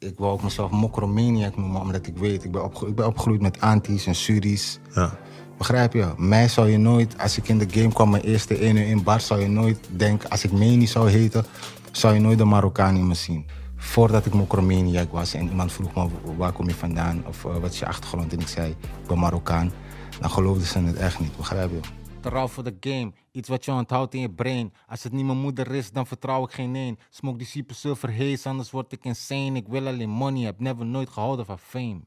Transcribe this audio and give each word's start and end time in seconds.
ik 0.00 0.14
wou 0.18 0.32
ook 0.32 0.42
mezelf 0.42 0.70
mokromaniac 0.70 1.56
noemen, 1.56 1.80
omdat 1.80 2.06
ik 2.06 2.16
weet, 2.16 2.44
ik 2.44 2.50
ben, 2.50 2.64
opge- 2.64 2.86
ik 2.86 2.94
ben 2.94 3.06
opgegroeid 3.06 3.40
met 3.40 3.60
antis 3.60 4.06
en 4.06 4.14
suris. 4.14 4.78
Ja. 4.94 5.18
Begrijp 5.58 5.92
je? 5.92 6.12
Mij 6.16 6.48
zou 6.48 6.68
je 6.70 6.78
nooit, 6.78 7.18
als 7.18 7.36
ik 7.38 7.48
in 7.48 7.58
de 7.58 7.66
game 7.70 7.92
kwam, 7.92 8.10
mijn 8.10 8.22
eerste 8.22 8.54
1 8.58 8.76
in 8.76 9.02
bar, 9.02 9.20
zou 9.20 9.40
je 9.40 9.48
nooit 9.48 9.78
denken, 9.96 10.30
als 10.30 10.44
ik 10.44 10.52
Meni 10.52 10.86
zou 10.86 11.10
heten, 11.10 11.44
zou 11.90 12.14
je 12.14 12.20
nooit 12.20 12.38
de 12.38 12.44
Marokkaan 12.44 12.96
in 12.96 13.06
me 13.06 13.14
zien. 13.14 13.46
Voordat 13.76 14.26
ik 14.26 14.34
mokromaniac 14.34 15.12
was 15.12 15.34
en 15.34 15.48
iemand 15.48 15.72
vroeg 15.72 15.94
me 15.94 16.08
waar 16.36 16.52
kom 16.52 16.68
je 16.68 16.74
vandaan 16.74 17.24
of 17.28 17.44
eh, 17.44 17.56
wat 17.60 17.72
is 17.72 17.78
je 17.78 17.86
achtergrond 17.86 18.32
en 18.32 18.40
ik 18.40 18.48
zei 18.48 18.70
ik 18.70 19.06
ben 19.06 19.18
Marokkaan, 19.18 19.72
dan 20.20 20.30
geloofden 20.30 20.66
ze 20.66 20.78
het 20.78 20.96
echt 20.96 21.20
niet, 21.20 21.36
begrijp 21.36 21.70
je? 21.70 21.80
Trouw 22.20 22.48
voor 22.48 22.64
de 22.64 22.76
game, 22.80 23.12
iets 23.32 23.48
wat 23.48 23.64
je 23.64 23.72
onthoudt 23.72 24.14
in 24.14 24.20
je 24.20 24.30
brain. 24.30 24.72
Als 24.86 25.02
het 25.02 25.12
niet 25.12 25.24
mijn 25.24 25.38
moeder 25.38 25.74
is, 25.74 25.90
dan 25.90 26.06
vertrouw 26.06 26.44
ik 26.44 26.52
geen 26.52 26.74
één. 26.74 26.98
Smoke 27.10 27.38
die 27.38 27.46
super 27.46 27.74
silver 27.76 28.16
haze, 28.16 28.48
anders 28.48 28.70
word 28.70 28.92
ik 28.92 29.04
insane. 29.04 29.52
Ik 29.52 29.68
wil 29.68 29.86
alleen 29.86 30.10
money, 30.10 30.44
heb 30.44 30.60
never 30.60 30.86
nooit 30.86 31.10
gehouden 31.10 31.46
van 31.46 31.58
fame. 31.58 32.00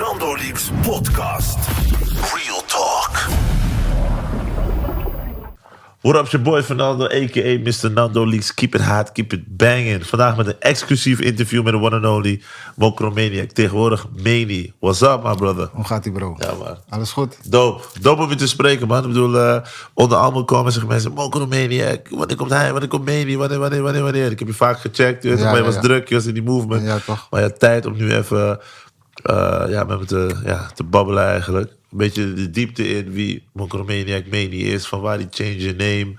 Nando 0.00 0.36
Leaks 0.36 0.70
podcast. 0.82 1.66
Real 2.34 2.62
talk. 2.66 2.97
What 6.00 6.16
up, 6.16 6.28
your 6.30 6.42
boy 6.42 6.62
Fernando, 6.62 7.06
a.k.a. 7.06 7.58
Mr. 7.58 7.90
Nando 7.90 8.24
Leaks. 8.24 8.54
Keep 8.54 8.74
it 8.74 8.80
hot, 8.80 9.12
keep 9.12 9.32
it 9.32 9.56
banging. 9.56 10.06
Vandaag 10.06 10.36
met 10.36 10.46
een 10.46 10.60
exclusief 10.60 11.20
interview 11.20 11.62
met 11.64 11.72
de 11.72 11.80
one 11.80 11.96
and 11.96 12.04
only 12.04 12.42
Mokromaniac. 12.76 13.50
Tegenwoordig 13.50 14.06
Mani. 14.16 14.72
What's 14.78 15.00
up, 15.00 15.22
my 15.22 15.34
brother? 15.34 15.68
Hoe 15.72 15.84
gaat 15.84 16.06
ie, 16.06 16.12
bro? 16.12 16.36
Ja, 16.38 16.54
man. 16.54 16.76
Alles 16.88 17.12
goed? 17.12 17.50
Dope. 17.50 17.82
Dope 18.00 18.22
om 18.22 18.28
je 18.28 18.34
te 18.34 18.46
spreken, 18.48 18.86
man. 18.86 19.02
Ik 19.02 19.06
bedoel, 19.08 19.38
eh, 19.38 19.60
onder 19.94 20.18
allemaal 20.18 20.44
komen 20.44 20.72
zeggen 20.72 20.90
mensen... 20.90 21.12
Mokromaniac, 21.12 22.08
wanneer 22.08 22.36
komt 22.36 22.50
hij? 22.50 22.70
Wanneer 22.70 22.88
komt 22.88 23.04
Mani? 23.04 23.36
Wanneer, 23.36 23.58
wanneer, 23.58 23.82
wanneer, 23.82 24.02
wanneer? 24.02 24.30
Ik 24.30 24.38
heb 24.38 24.48
je 24.48 24.54
vaak 24.54 24.80
gecheckt, 24.80 25.22
je 25.22 25.28
Ja, 25.28 25.36
maar 25.36 25.52
je 25.52 25.58
ja, 25.58 25.64
was 25.64 25.74
ja. 25.74 25.80
druk, 25.80 26.08
je 26.08 26.14
was 26.14 26.26
in 26.26 26.34
die 26.34 26.42
movement. 26.42 26.82
Ja, 26.82 26.98
toch. 26.98 27.26
Maar 27.30 27.40
je 27.40 27.46
had 27.46 27.58
tijd 27.58 27.86
om 27.86 27.96
nu 27.96 28.14
even 28.14 28.60
ja, 29.68 29.84
met 29.84 29.98
me 29.98 30.04
te, 30.04 30.40
ja, 30.44 30.70
te 30.74 30.84
babbelen 30.84 31.24
eigenlijk. 31.24 31.70
Een 31.70 31.98
beetje 31.98 32.34
de 32.34 32.50
diepte 32.50 32.88
in 32.88 33.10
wie 33.12 33.48
Mokromaniac 33.52 34.24
Mani 34.24 34.72
is. 34.72 34.86
Van 34.86 35.00
waar 35.00 35.18
die 35.18 35.28
change 35.30 35.56
your 35.56 35.76
name. 35.76 36.14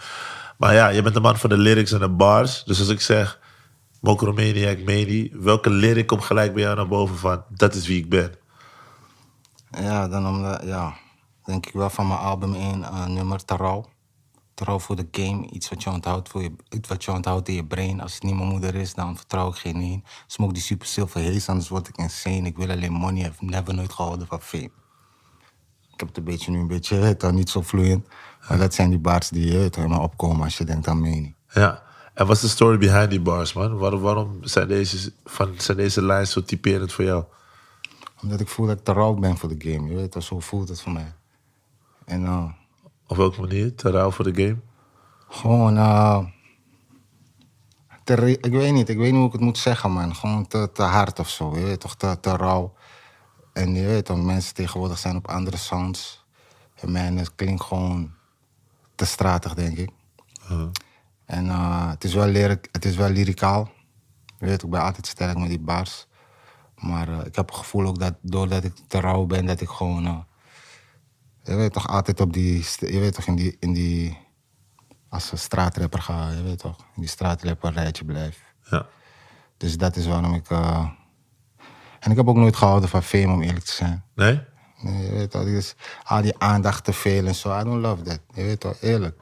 Maar 0.58 0.74
ja, 0.74 0.88
je 0.88 1.02
bent 1.02 1.14
de 1.14 1.22
man 1.22 1.38
van 1.38 1.50
de 1.50 1.58
lyrics 1.58 1.92
en 1.92 2.00
de 2.00 2.10
bars. 2.10 2.64
Dus 2.64 2.80
als 2.80 2.90
ik 2.90 3.02
zeg 3.02 3.40
Mokromaniac 4.02 4.78
Mani... 4.86 5.32
welke 5.34 5.70
lyric 5.70 6.08
komt 6.08 6.24
gelijk 6.24 6.54
bij 6.54 6.64
jou 6.64 6.76
naar 6.76 6.88
boven 6.88 7.18
van... 7.18 7.44
dat 7.50 7.74
is 7.74 7.88
wie 7.88 7.98
ik 7.98 8.10
ben? 8.10 8.34
Ja, 9.72 10.08
dan 10.08 10.28
omdat, 10.28 10.62
ja, 10.64 10.94
denk 11.46 11.66
ik 11.66 11.74
wel 11.74 11.90
van 11.90 12.08
mijn 12.08 12.20
album 12.20 12.54
1 12.54 12.84
eh, 12.84 13.06
nummer 13.06 13.46
Trouw. 13.46 13.86
Trouw 14.60 14.80
voor 14.80 14.96
de 14.96 15.08
game, 15.12 15.50
iets 15.50 15.70
wat 15.70 15.84
je 15.84 15.90
onthoudt, 15.90 16.30
voor 16.30 16.42
je, 16.42 16.52
iets 16.70 16.90
wat 16.90 17.04
je 17.04 17.12
onthoudt 17.12 17.48
in 17.48 17.54
je 17.54 17.66
brain. 17.66 18.02
Als 18.02 18.14
het 18.14 18.24
niet 18.24 18.36
mijn 18.36 18.48
moeder 18.48 18.76
is, 18.76 18.94
dan 18.94 19.18
vertrouw 19.18 19.50
ik 19.50 19.56
geen 19.56 19.76
één. 19.76 20.04
Smoke 20.28 20.54
die 20.54 20.62
super 20.62 20.88
silver 20.88 21.24
haze, 21.24 21.50
anders 21.50 21.70
word 21.70 21.88
ik 21.88 21.98
insane. 21.98 22.48
Ik 22.48 22.58
wil 22.58 22.70
alleen 22.70 22.92
money, 22.92 23.24
heb 23.24 23.42
never 23.42 23.74
nooit 23.74 23.94
gehouden 23.94 24.28
van 24.28 24.42
fame. 24.42 24.70
Ik 25.94 26.00
heb 26.00 26.08
het 26.08 26.18
een 26.18 26.24
beetje 26.24 26.52
nu 26.52 26.60
een 26.60 26.68
beetje, 26.68 26.96
je 26.96 27.02
weet 27.02 27.20
toch, 27.20 27.32
niet 27.32 27.50
zo 27.50 27.62
vloeiend. 27.62 28.08
Maar 28.48 28.58
dat 28.58 28.74
zijn 28.74 28.90
die 28.90 29.00
bars 29.00 29.30
die 29.30 29.70
toch, 29.70 29.84
in 29.84 29.90
me 29.90 30.00
opkomen 30.00 30.44
als 30.44 30.58
je 30.58 30.64
denkt 30.64 30.88
aan 30.88 31.02
mening. 31.02 31.36
Ja. 31.54 31.84
En 32.14 32.28
wat 32.28 32.36
is 32.36 32.42
de 32.42 32.48
story 32.48 32.78
behind 32.78 33.10
die 33.10 33.22
bars, 33.22 33.54
man? 33.54 33.78
Waarom, 33.78 34.02
waarom 34.02 34.38
zijn, 34.42 34.68
deze, 34.68 35.14
van, 35.26 35.54
zijn 35.58 35.78
deze 35.78 36.02
lijns 36.02 36.32
zo 36.32 36.44
typerend 36.44 36.94
voor 36.94 37.06
jou? 37.06 37.24
Omdat 38.22 38.40
ik 38.40 38.48
voel 38.48 38.68
dat 38.68 38.78
ik 38.78 38.84
te 38.84 39.16
ben 39.20 39.38
voor 39.38 39.50
de 39.58 39.72
game. 39.72 39.90
Je 39.90 39.96
weet 39.96 40.24
zo 40.24 40.40
voelt 40.40 40.70
het 40.70 40.82
voor 40.82 40.92
mij. 40.92 41.14
En 42.06 42.26
eh, 42.26 42.50
Op 43.10 43.18
welke 43.18 43.42
manier? 43.42 43.76
Te 43.76 43.90
rauw 43.90 44.12
voor 44.12 44.34
de 44.34 44.42
game? 44.44 44.60
Gewoon, 45.30 45.78
eh, 45.78 46.26
te 48.04 48.14
re- 48.14 48.38
ik 48.42 48.52
weet 48.52 48.74
niet, 48.74 48.90
ik 48.90 48.98
weet 48.98 49.12
niet 49.12 49.18
hoe 49.20 49.26
ik 49.28 49.32
het 49.32 49.42
moet 49.42 49.58
zeggen, 49.58 49.92
man. 49.92 50.16
Gewoon 50.16 50.48
te, 50.48 50.70
te 50.74 50.84
hard 50.84 51.20
of 51.20 51.30
zo, 51.30 51.56
je 51.56 51.64
weet 51.64 51.80
toch, 51.80 51.96
te, 51.96 52.18
te 52.20 52.36
rauw. 52.36 52.74
En 53.54 53.74
je 53.76 53.86
weet 53.86 54.06
toch, 54.06 54.18
mensen 54.24 54.54
tegenwoordig 54.54 54.98
zijn 54.98 55.16
op 55.16 55.28
andere 55.28 55.58
sounds. 55.58 56.26
En 56.76 56.92
mijn 56.92 57.18
het 57.18 57.36
klinkt 57.36 57.64
gewoon 57.64 58.14
te 58.96 59.06
stratig, 59.06 59.54
denk 59.54 59.78
ik. 59.78 59.90
En 61.26 61.50
eh, 61.50 61.90
het, 61.90 62.04
is 62.04 62.14
wel 62.14 62.28
lyric, 62.28 62.70
het 62.72 62.86
is 62.86 62.96
wel 62.96 63.10
lyricaal. 63.10 63.70
Je 64.40 64.46
weet, 64.46 64.64
ik 64.64 64.70
ben 64.70 64.82
altijd 64.82 65.08
sterk 65.08 65.38
met 65.38 65.50
die 65.50 65.60
bars. 65.60 66.08
Maar 66.76 67.10
eh, 67.10 67.26
ik 67.26 67.36
heb 67.36 67.48
het 67.48 67.58
gevoel 67.58 67.88
ook 67.88 68.00
dat 68.00 68.14
doordat 68.22 68.64
ik 68.64 68.74
te 68.88 69.00
rauw 69.00 69.26
ben, 69.26 69.46
dat 69.46 69.62
ik 69.62 69.70
gewoon... 69.70 70.28
je 71.50 71.56
weet 71.56 71.74
toch, 71.74 71.88
altijd 71.88 72.20
op 72.20 72.34
die... 72.34 72.66
Je 72.80 73.00
weet 73.00 73.14
toch, 73.14 73.26
in 73.26 73.36
die... 73.36 73.58
In 73.60 73.74
die 73.74 74.18
als 75.10 75.32
een 75.32 75.38
straatrapper 75.38 76.02
ga, 76.02 76.30
je 76.30 76.44
weet 76.44 76.60
toch, 76.60 76.78
in 76.96 77.02
die 77.02 77.10
straatrapper 77.10 77.74
rijtje 77.74 78.06
blijf. 78.06 78.44
Ja. 78.70 78.86
Dus 79.58 79.78
dat 79.78 79.96
is 79.96 80.06
waarom 80.08 80.34
ik... 80.34 80.50
eh, 80.50 80.90
En 82.00 82.12
ik 82.12 82.18
heb 82.18 82.28
ook 82.28 82.36
nooit 82.36 82.56
gehouden 82.56 82.90
van 82.90 83.04
fame, 83.04 83.34
om 83.34 83.42
eerlijk 83.42 83.66
te 83.66 83.72
zijn. 83.72 84.04
Nee? 84.16 84.42
Nee, 84.82 85.06
je 85.06 85.12
weet 85.12 85.32
toch, 85.32 85.44
dus 85.44 85.76
al 86.04 86.22
die 86.22 86.38
aandacht 86.38 86.84
te 86.84 86.94
veel 86.94 87.26
en 87.26 87.36
zo. 87.36 87.60
I 87.60 87.64
don't 87.64 87.82
love 87.82 88.02
that. 88.04 88.20
Je 88.34 88.44
weet 88.44 88.60
toch, 88.60 88.78
eerlijk. 88.82 89.20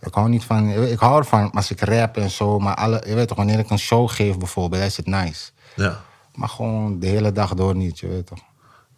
Ik 0.00 0.14
hou 0.14 0.28
niet 0.28 0.44
van... 0.44 0.68
Ik 0.68 0.98
hou 0.98 1.18
ervan 1.18 1.50
als 1.50 1.70
ik 1.70 1.80
rap 1.80 2.16
en 2.16 2.30
zo, 2.30 2.58
maar 2.58 2.74
alle, 2.74 3.02
je 3.06 3.14
weet 3.14 3.28
toch, 3.28 3.36
wanneer 3.36 3.58
ik 3.58 3.70
een 3.70 3.78
show 3.78 4.10
geef 4.10 4.38
bijvoorbeeld, 4.38 4.82
is 4.82 4.96
het 4.96 5.06
nice. 5.06 5.50
Ja. 5.76 6.00
Maar 6.34 6.48
gewoon 6.48 6.98
de 6.98 7.06
hele 7.06 7.32
dag 7.32 7.54
door 7.54 7.76
niet, 7.76 7.98
je 7.98 8.08
weet 8.08 8.26
toch. 8.26 8.40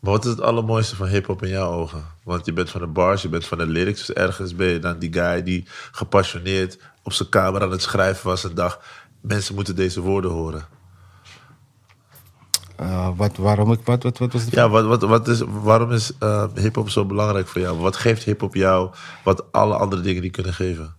Maar 0.06 0.14
wat 0.14 0.24
is 0.24 0.30
het 0.30 0.40
allermooiste 0.40 0.96
van 0.96 1.06
hip-hop 1.06 1.42
in 1.42 1.48
jouw 1.48 1.70
ogen? 1.70 2.04
Want 2.22 2.46
je 2.46 2.52
bent 2.52 2.70
van 2.70 2.80
de 2.80 2.86
bars, 2.86 3.22
je 3.22 3.28
bent 3.28 3.46
van 3.46 3.58
de 3.58 3.66
lyrics. 3.66 4.06
Dus 4.06 4.16
ergens 4.16 4.54
ben 4.54 4.66
je 4.66 4.78
dan 4.78 4.98
die 4.98 5.12
guy 5.12 5.42
die 5.42 5.64
gepassioneerd 5.92 6.78
op 7.02 7.12
zijn 7.12 7.28
kamer 7.28 7.62
aan 7.62 7.70
het 7.70 7.82
schrijven 7.82 8.26
was 8.26 8.44
en 8.44 8.54
dacht: 8.54 8.78
mensen 9.20 9.54
moeten 9.54 9.76
deze 9.76 10.00
woorden 10.00 10.30
horen. 10.30 10.66
Eh, 12.76 13.08
wat, 13.16 13.36
waarom 13.36 13.72
ik... 13.72 13.80
Wat, 13.84 14.02
wat, 14.02 14.18
wat 14.18 14.32
was 14.32 14.44
de 14.44 14.56
Ja, 14.56 14.68
wat, 14.68 14.84
wat, 14.84 15.02
wat 15.02 15.28
is, 15.28 15.40
waarom 15.46 15.92
is 15.92 16.12
eh, 16.18 16.44
hip-hop 16.54 16.90
zo 16.90 17.04
belangrijk 17.04 17.48
voor 17.48 17.60
jou? 17.60 17.78
Wat 17.78 17.96
geeft 17.96 18.24
hip-hop 18.24 18.54
jou 18.54 18.90
wat 19.24 19.52
alle 19.52 19.76
andere 19.76 20.02
dingen 20.02 20.22
niet 20.22 20.32
kunnen 20.32 20.54
geven? 20.54 20.96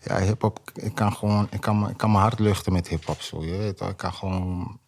Ja, 0.00 0.18
hip-hop, 0.18 0.58
ik 0.74 0.94
kan 0.94 1.12
gewoon, 1.12 1.46
ik 1.50 1.60
kan, 1.60 1.88
ik 1.88 1.96
kan 1.96 2.10
mijn 2.10 2.22
hart 2.22 2.38
luchten 2.38 2.72
met 2.72 2.88
hip-hop 2.88 3.20
zo. 3.20 3.44
Je 3.44 3.56
weet 3.56 3.76
toch, 3.76 3.88
ik 3.88 3.96
kan 3.96 4.12
gewoon 4.12 4.78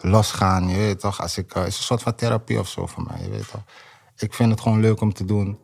losgaan, 0.00 0.68
je 0.68 0.76
weet 0.76 1.00
toch. 1.00 1.20
Als 1.20 1.38
ik, 1.38 1.52
eh, 1.54 1.62
het 1.62 1.72
is 1.72 1.78
een 1.78 1.84
soort 1.84 2.02
van 2.02 2.14
therapie 2.14 2.58
of 2.58 2.68
zo 2.68 2.86
voor 2.86 3.02
mij, 3.02 3.22
je 3.22 3.30
weet 3.30 3.50
toch. 3.50 3.62
Ik 4.16 4.34
vind 4.34 4.50
het 4.50 4.60
gewoon 4.60 4.80
leuk 4.80 5.00
om 5.00 5.12
te 5.12 5.24
doen. 5.24 5.58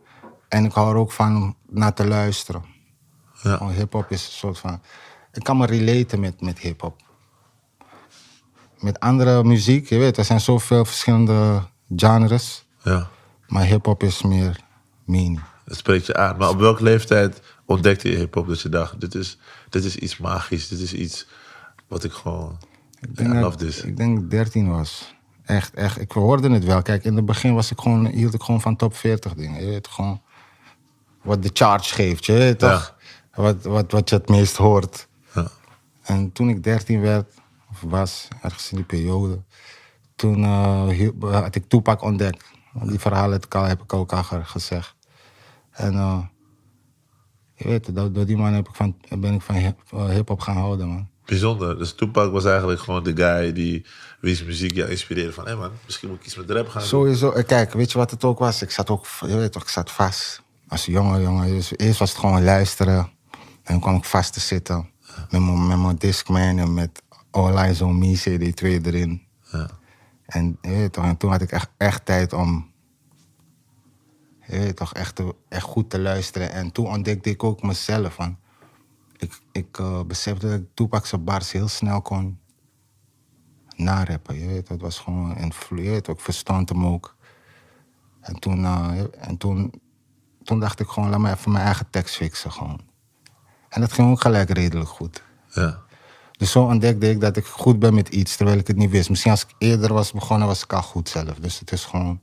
En 0.48 0.64
ik 0.64 0.72
hou 0.72 0.90
er 0.90 0.96
ook 0.96 1.12
van 1.12 1.36
om 1.36 1.56
naar 1.68 1.94
te 1.94 2.06
luisteren. 2.06 2.64
Ja. 3.42 3.68
Hip-hop 3.68 4.10
is 4.10 4.26
een 4.26 4.32
soort 4.32 4.58
van. 4.58 4.80
Ik 5.32 5.42
kan 5.42 5.56
me 5.56 5.66
relaten 5.66 6.20
met, 6.20 6.40
met 6.40 6.58
hip-hop. 6.58 7.02
Met 8.78 9.00
andere 9.00 9.44
muziek, 9.44 9.88
je 9.88 9.98
weet, 9.98 10.16
er 10.16 10.24
zijn 10.24 10.40
zoveel 10.40 10.84
verschillende 10.84 11.62
genres. 11.96 12.66
Ja, 12.82 13.08
Maar 13.46 13.64
hip-hop 13.64 14.02
is 14.02 14.22
meer 14.22 14.60
meaning. 15.04 15.40
dat 15.64 15.76
spreekt 15.76 16.06
je 16.06 16.16
aan. 16.16 16.36
Maar 16.36 16.48
op 16.48 16.58
welke 16.58 16.82
leeftijd 16.82 17.42
ontdekte 17.64 18.10
je 18.10 18.16
hip-hop 18.16 18.48
dat 18.48 18.60
je 18.60 18.68
dacht: 18.68 19.00
dit 19.00 19.14
is, 19.14 19.38
dit 19.68 19.84
is 19.84 19.96
iets 19.96 20.18
magisch, 20.18 20.68
dit 20.68 20.78
is 20.80 20.92
iets 20.94 21.26
wat 21.88 22.04
ik 22.04 22.12
gewoon. 22.12 22.58
Ik 23.00 23.16
denk, 23.16 23.28
dat, 23.40 23.60
ik 23.84 23.96
denk 23.96 24.14
dat 24.14 24.24
ik 24.24 24.30
13 24.30 24.68
was. 24.68 25.14
Echt, 25.44 25.74
echt. 25.74 26.00
Ik 26.00 26.12
hoorde 26.12 26.50
het 26.50 26.64
wel. 26.64 26.82
Kijk, 26.82 27.04
in 27.04 27.16
het 27.16 27.24
begin 27.26 27.54
was 27.54 27.70
ik 27.70 27.80
gewoon, 27.80 28.06
hield 28.06 28.34
ik 28.34 28.42
gewoon 28.42 28.60
van 28.60 28.76
top 28.76 28.96
40 28.96 29.34
dingen. 29.34 29.60
Je 29.64 29.66
weet 29.70 29.88
gewoon 29.88 30.20
wat 31.22 31.42
de 31.42 31.50
charge 31.52 31.94
geeft, 31.94 32.24
je 32.26 32.32
weet 32.32 32.58
toch? 32.58 32.96
Wat, 33.34 33.62
wat, 33.64 33.92
wat 33.92 34.08
je 34.10 34.16
het 34.16 34.28
meest 34.28 34.56
hoort. 34.56 35.08
Ja. 35.34 35.48
En 36.02 36.32
toen 36.32 36.48
ik 36.48 36.62
13 36.62 37.00
werd, 37.00 37.34
of 37.70 37.80
was, 37.80 38.28
ergens 38.42 38.70
in 38.70 38.76
die 38.76 38.86
periode, 38.86 39.42
toen 40.16 40.44
eh, 40.44 40.86
hiel- 40.88 41.30
had 41.32 41.54
ik 41.54 41.68
Tupac 41.68 42.02
ontdekt. 42.02 42.44
Die 42.82 42.98
verhalen 42.98 43.32
heb 43.32 43.44
ik 43.44 43.54
al, 43.54 43.64
heb 43.64 43.82
ik 43.82 43.92
ook 43.92 44.12
al 44.12 44.22
ge- 44.22 44.44
gezegd. 44.44 44.94
En 45.70 45.94
eh, 45.94 46.18
je 47.54 47.68
weet, 47.68 47.94
door, 47.94 48.12
door 48.12 48.26
die 48.26 48.36
man 48.36 48.52
heb 48.52 48.68
ik 48.68 48.74
van, 48.74 48.96
ben 49.18 49.34
ik 49.34 49.42
van 49.42 49.54
hip- 49.54 49.80
eh, 49.92 50.08
hip-hop 50.08 50.40
gaan 50.40 50.56
houden, 50.56 50.88
man. 50.88 51.08
Bijzonder. 51.26 51.78
Dus 51.78 51.92
Tupac 51.92 52.32
was 52.32 52.44
eigenlijk 52.44 52.80
gewoon 52.80 53.02
de 53.02 53.16
guy 53.16 53.52
die 53.52 53.86
wie's 54.20 54.44
muziek 54.44 54.74
jou 54.74 54.90
inspireerde. 54.90 55.32
Van, 55.32 55.46
hé 55.46 55.56
man, 55.56 55.70
misschien 55.84 56.08
moet 56.08 56.18
ik 56.18 56.26
iets 56.26 56.36
met 56.36 56.50
rap 56.50 56.68
gaan 56.68 56.80
doen. 56.80 56.88
Sowieso, 56.88 57.30
eh, 57.30 57.46
kijk, 57.46 57.72
weet 57.72 57.92
je 57.92 57.98
wat 57.98 58.10
het 58.10 58.24
ook 58.24 58.38
was? 58.38 58.62
Ik 58.62 58.70
zat 58.70 58.90
ook, 58.90 59.06
je 59.20 59.36
weet 59.36 59.52
toch, 59.52 59.62
ik 59.62 59.68
zat 59.68 59.90
vast. 59.90 60.42
Als 60.68 60.84
jongen, 60.84 61.22
jongen. 61.22 61.48
Dus 61.48 61.72
eerst 61.76 61.98
was 61.98 62.10
het 62.10 62.18
gewoon 62.18 62.44
luisteren. 62.44 62.98
En 63.62 63.72
dan 63.72 63.80
kwam 63.80 63.96
ik 63.96 64.04
vast 64.04 64.32
te 64.32 64.40
zitten. 64.40 64.90
Met 65.30 65.40
mijn, 65.40 65.66
met 65.66 65.78
mijn 65.78 65.96
Discman 65.96 66.58
en 66.58 66.74
met 66.74 67.02
All 67.30 67.56
Eyes 67.56 67.80
on 67.80 67.98
Me, 67.98 68.18
CD2 68.18 68.86
erin. 68.86 69.22
Ja. 69.52 69.70
En, 70.26 70.58
je 70.62 70.70
weet 70.70 70.92
toch, 70.92 71.04
en 71.04 71.16
toen 71.16 71.30
had 71.30 71.40
ik 71.40 71.50
echt, 71.50 71.68
echt 71.76 72.04
tijd 72.04 72.32
om... 72.32 72.74
Je 74.46 74.58
weet 74.58 74.76
toch, 74.76 74.94
echt, 74.94 75.20
echt 75.48 75.62
goed 75.62 75.90
te 75.90 75.98
luisteren. 75.98 76.52
En 76.52 76.72
toen 76.72 76.86
ontdekte 76.86 77.30
ik 77.30 77.44
ook 77.44 77.62
mezelf. 77.62 78.14
Van, 78.14 78.38
ik 79.18 79.40
ik 79.52 79.78
eh, 79.78 80.02
besefte 80.02 80.48
dat 80.48 80.58
ik 80.58 80.66
Tupac 80.74 81.06
zijn 81.06 81.24
bars 81.24 81.52
heel 81.52 81.68
snel 81.68 82.02
kon 82.02 82.38
narappen. 83.76 84.38
Je 84.38 84.46
weet, 84.46 84.68
het 84.68 84.80
was 84.80 84.98
gewoon 84.98 85.36
een 85.36 85.52
ik 86.02 86.20
verstond 86.20 86.68
hem 86.68 86.86
ook. 86.86 87.16
En 88.20 88.38
toen, 88.38 88.64
eh, 88.64 89.00
en 89.18 89.36
toen, 89.36 89.72
toen 90.44 90.60
dacht 90.60 90.80
ik 90.80 90.88
gewoon, 90.88 91.10
laat 91.10 91.20
me 91.20 91.30
even 91.30 91.52
mijn 91.52 91.64
eigen 91.64 91.90
tekst 91.90 92.16
fixen 92.16 92.52
gewoon. 92.52 92.80
En 93.68 93.80
dat 93.80 93.92
ging 93.92 94.10
ook 94.10 94.20
gelijk 94.20 94.50
redelijk 94.50 94.88
goed. 94.88 95.22
ja. 95.52 95.84
Dus 96.36 96.50
zo 96.50 96.62
ontdekte 96.62 97.10
ik 97.10 97.20
dat 97.20 97.36
ik 97.36 97.46
goed 97.46 97.78
ben 97.78 97.94
met 97.94 98.08
iets, 98.08 98.36
terwijl 98.36 98.58
ik 98.58 98.66
het 98.66 98.76
niet 98.76 98.90
wist. 98.90 99.08
Misschien 99.08 99.30
als 99.30 99.42
ik 99.42 99.54
eerder 99.58 99.92
was 99.92 100.12
begonnen, 100.12 100.46
was 100.46 100.62
ik 100.62 100.72
al 100.72 100.82
goed 100.82 101.08
zelf. 101.08 101.34
Dus 101.40 101.58
het 101.58 101.72
is 101.72 101.84
gewoon... 101.84 102.20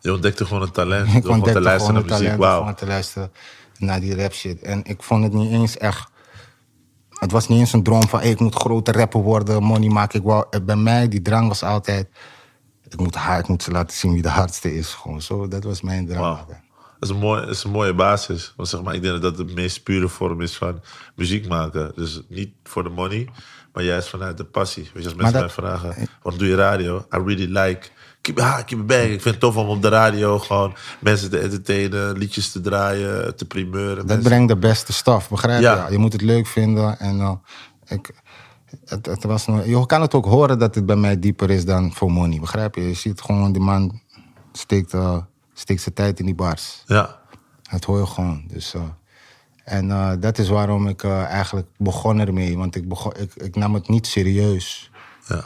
Je 0.00 0.12
ontdekte 0.12 0.46
gewoon 0.46 0.62
een 0.62 0.70
talent. 0.70 1.14
Ik 1.14 1.22
door 1.22 1.32
gewoon 1.32 1.52
te 1.52 1.60
luisteren 1.60 1.94
naar 1.94 2.10
het 2.10 2.20
muziek. 2.20 2.36
Wauw. 2.36 2.74
te 2.74 2.86
luisteren 2.86 3.32
naar 3.78 4.00
die 4.00 4.14
rap 4.14 4.32
shit. 4.32 4.62
En 4.62 4.84
ik 4.84 5.02
vond 5.02 5.22
het 5.22 5.32
niet 5.32 5.50
eens 5.50 5.76
echt... 5.76 6.10
Het 7.18 7.32
was 7.32 7.48
niet 7.48 7.58
eens 7.58 7.72
een 7.72 7.82
droom 7.82 8.08
van, 8.08 8.20
hey, 8.20 8.30
ik 8.30 8.40
moet 8.40 8.54
grote 8.54 8.92
rapper 8.92 9.20
worden, 9.20 9.62
money 9.62 9.88
maken. 9.88 10.18
Ik 10.18 10.26
wou, 10.26 10.46
eh, 10.50 10.60
bij 10.60 10.76
mij, 10.76 11.08
die 11.08 11.22
drang 11.22 11.48
was 11.48 11.62
altijd... 11.62 12.08
Ik 12.88 13.00
moet, 13.00 13.14
haar, 13.14 13.38
ik 13.38 13.48
moet 13.48 13.62
ze 13.62 13.70
laten 13.70 13.96
zien 13.96 14.12
wie 14.12 14.22
de 14.22 14.28
hardste 14.28 14.74
is. 14.74 14.88
Gewoon 14.88 15.22
zo, 15.22 15.48
dat 15.48 15.64
was 15.64 15.80
mijn 15.80 16.06
drang. 16.06 16.38
Dat 16.98 17.08
is, 17.08 17.08
een 17.08 17.20
mooi, 17.20 17.40
dat 17.40 17.50
is 17.50 17.64
een 17.64 17.70
mooie 17.70 17.94
basis. 17.94 18.52
Want 18.56 18.68
zeg 18.68 18.82
maar, 18.82 18.94
ik 18.94 19.02
denk 19.02 19.20
dat 19.20 19.36
dat 19.36 19.48
de 19.48 19.54
meest 19.54 19.82
pure 19.82 20.08
vorm 20.08 20.40
is 20.40 20.56
van 20.56 20.80
muziek 21.14 21.48
maken. 21.48 21.92
Dus 21.94 22.22
niet 22.28 22.54
voor 22.62 22.82
de 22.82 22.88
money, 22.88 23.28
maar 23.72 23.82
juist 23.82 24.08
vanuit 24.08 24.36
de 24.36 24.44
passie. 24.44 24.82
Weet 24.82 25.02
je, 25.02 25.08
als 25.08 25.18
mensen 25.18 25.40
mij 25.40 25.48
vragen, 25.48 26.08
wat 26.22 26.38
doe 26.38 26.48
je 26.48 26.54
radio? 26.54 26.96
I 26.98 27.18
really 27.18 27.58
like, 27.58 27.88
it 28.28 28.86
back. 28.86 29.02
Ik 29.02 29.20
vind 29.22 29.24
het 29.24 29.40
tof 29.40 29.56
om 29.56 29.68
op 29.68 29.82
de 29.82 29.88
radio 29.88 30.38
gewoon 30.38 30.74
mensen 31.00 31.30
te 31.30 31.38
entertainen, 31.38 32.18
liedjes 32.18 32.52
te 32.52 32.60
draaien, 32.60 33.36
te 33.36 33.44
primeuren. 33.44 33.96
Dat 33.96 34.06
mensen- 34.06 34.24
brengt 34.24 34.48
de 34.48 34.56
beste 34.56 34.92
stof, 34.92 35.28
begrijp 35.28 35.58
je? 35.60 35.64
Ja. 35.66 35.88
Je 35.90 35.98
moet 35.98 36.12
het 36.12 36.22
leuk 36.22 36.46
vinden. 36.46 36.98
En, 36.98 37.20
eh, 37.20 37.32
ik, 37.86 38.10
het, 38.84 39.06
het 39.06 39.24
was 39.24 39.46
nog, 39.46 39.64
je 39.64 39.86
kan 39.86 40.00
het 40.00 40.14
ook 40.14 40.24
horen 40.24 40.58
dat 40.58 40.74
het 40.74 40.86
bij 40.86 40.96
mij 40.96 41.18
dieper 41.18 41.50
is 41.50 41.64
dan 41.64 41.92
voor 41.92 42.12
money, 42.12 42.40
begrijp 42.40 42.74
je? 42.74 42.88
Je 42.88 42.94
ziet 42.94 43.20
gewoon, 43.20 43.52
die 43.52 43.62
man 43.62 44.00
steekt, 44.52 44.94
eh, 44.94 45.18
steekt 45.54 45.82
zijn 45.82 45.94
tijd 45.94 46.18
in 46.18 46.24
die 46.26 46.34
bars. 46.34 46.82
Ja, 46.86 47.18
Dat 47.70 47.84
hoor 47.84 47.98
je 47.98 48.06
gewoon. 48.06 48.44
Dus, 48.48 48.74
eh, 48.74 48.80
en 49.64 50.20
dat 50.20 50.38
is 50.38 50.48
waarom 50.48 50.88
ik 50.88 51.04
eigenlijk 51.04 51.66
begon 51.76 52.20
ermee. 52.20 52.56
Want 52.56 52.74
ik, 52.76 52.88
begon, 52.88 53.12
ik, 53.18 53.34
ik 53.34 53.56
nam 53.56 53.74
het 53.74 53.88
niet 53.88 54.06
serieus. 54.06 54.90
ja, 55.28 55.44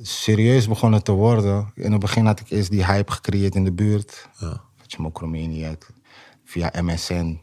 Serieus 0.00 0.68
begon 0.68 0.92
het 0.92 1.04
te 1.04 1.12
worden. 1.12 1.70
In 1.74 1.92
het 1.92 2.00
begin 2.00 2.26
had 2.26 2.40
ik 2.40 2.50
eerst 2.50 2.70
die 2.70 2.84
hype 2.84 3.12
gecreëerd 3.12 3.54
in 3.54 3.64
de 3.64 3.72
buurt. 3.72 4.28
ja. 4.38 4.62
Dat 4.76 4.92
je 4.92 5.02
Mokromaniac 5.02 5.86
via 6.44 6.72
MSN. 6.82 7.40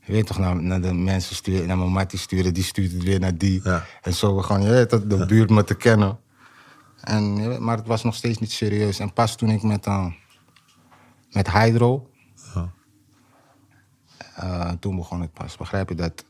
Je 0.00 0.12
weet 0.12 0.26
toch, 0.26 0.38
naar, 0.38 0.62
naar 0.62 0.80
de 0.80 0.92
mensen 0.92 1.34
sturen, 1.36 1.66
naar 1.66 1.78
mijn 1.78 1.90
mattie 1.92 2.18
sturen, 2.18 2.54
die 2.54 2.62
stuurt 2.64 2.92
het 2.92 3.02
weer 3.02 3.20
naar 3.20 3.36
die. 3.38 3.60
Ja. 3.64 3.84
En 4.02 4.12
zo 4.14 4.36
gewoon, 4.42 4.62
je 4.62 4.68
weet 4.70 4.90
de 5.10 5.26
buurt 5.26 5.50
me 5.50 5.64
te 5.64 5.74
kennen. 5.74 6.18
En, 7.00 7.36
je 7.36 7.48
weet, 7.48 7.58
maar 7.58 7.76
het 7.76 7.86
was 7.86 8.02
nog 8.02 8.14
steeds 8.14 8.38
niet 8.38 8.52
serieus. 8.52 8.98
En 8.98 9.12
pas 9.12 9.36
toen 9.36 9.48
ik 9.50 9.62
met, 9.62 9.86
eh, 9.86 10.06
met 11.32 11.50
Hydro, 11.52 12.10
Ja. 12.54 12.70
eh, 14.34 14.70
toen 14.70 14.96
begon 14.96 15.20
het 15.20 15.32
pas. 15.32 15.56
Begrijp 15.56 15.88
je 15.88 15.94
dat? 15.94 16.24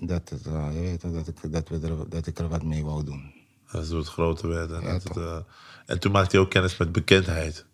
Dat, 0.00 0.28
het, 0.28 0.46
eh, 0.46 0.68
je 0.72 0.80
weet 0.80 1.00
dat, 1.00 1.28
ik, 1.28 1.52
dat, 1.52 1.68
we 1.68 1.78
er, 1.80 2.08
dat 2.08 2.26
ik 2.26 2.38
er 2.38 2.48
wat 2.48 2.62
mee 2.62 2.84
wou 2.84 3.04
doen. 3.04 3.32
Dat 3.72 3.88
het 3.88 4.08
groter 4.08 4.48
werd. 4.48 4.70
En, 4.70 4.82
Ja, 4.82 4.92
het, 4.92 5.44
en 5.86 6.00
toen 6.00 6.12
maakte 6.12 6.36
hij 6.36 6.44
ook 6.44 6.50
kennis 6.50 6.76
met 6.76 6.92
bekendheid. 6.92 7.66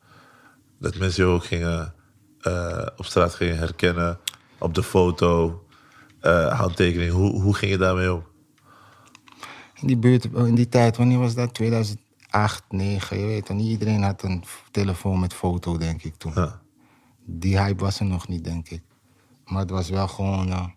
Dat 0.79 0.99
mensen 0.99 1.25
je 1.25 1.31
ook 1.31 1.45
gingen, 1.45 1.95
eh, 2.41 2.87
op 2.97 3.05
straat 3.05 3.35
gingen 3.35 3.59
herkennen. 3.59 4.19
Op 4.59 4.75
de 4.75 4.83
foto, 4.83 5.65
eh, 6.21 6.59
handtekening. 6.59 7.13
Hoe, 7.13 7.41
hoe 7.41 7.55
ging 7.55 7.71
je 7.71 7.79
daarmee 7.79 8.13
om? 8.13 8.25
In 9.81 9.87
die 9.87 9.99
buurt, 9.99 10.25
in 10.25 10.55
die 10.55 10.69
tijd, 10.69 10.97
wanneer 10.97 11.19
was 11.19 11.35
dat? 11.35 11.55
2008, 11.55 12.65
2009, 12.69 13.19
je 13.19 13.27
weet 13.27 13.49
iedereen 13.49 14.03
had 14.03 14.23
een 14.23 14.45
telefoon 14.71 15.21
met 15.21 15.35
foto, 15.35 15.77
denk 15.77 16.03
ik 16.03 16.15
toen. 16.15 16.33
Ja. 16.35 16.61
Die 17.25 17.59
hype 17.59 17.83
was 17.83 18.01
er 18.01 18.07
nog 18.07 18.29
niet, 18.29 18.45
denk 18.45 18.69
ik. 18.69 18.83
Maar 19.45 19.61
het 19.61 19.71
was 19.71 19.89
wel 19.89 20.09
gewoon 20.09 20.75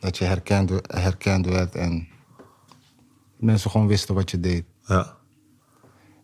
dat 0.00 0.18
je 0.18 0.24
herkend, 0.24 0.70
herkend 0.86 1.46
werd 1.46 1.74
en 1.74 2.08
mensen 3.36 3.70
gewoon 3.70 3.86
wisten 3.86 4.14
wat 4.14 4.30
je 4.30 4.40
deed. 4.40 4.64
Ja. 4.86 5.16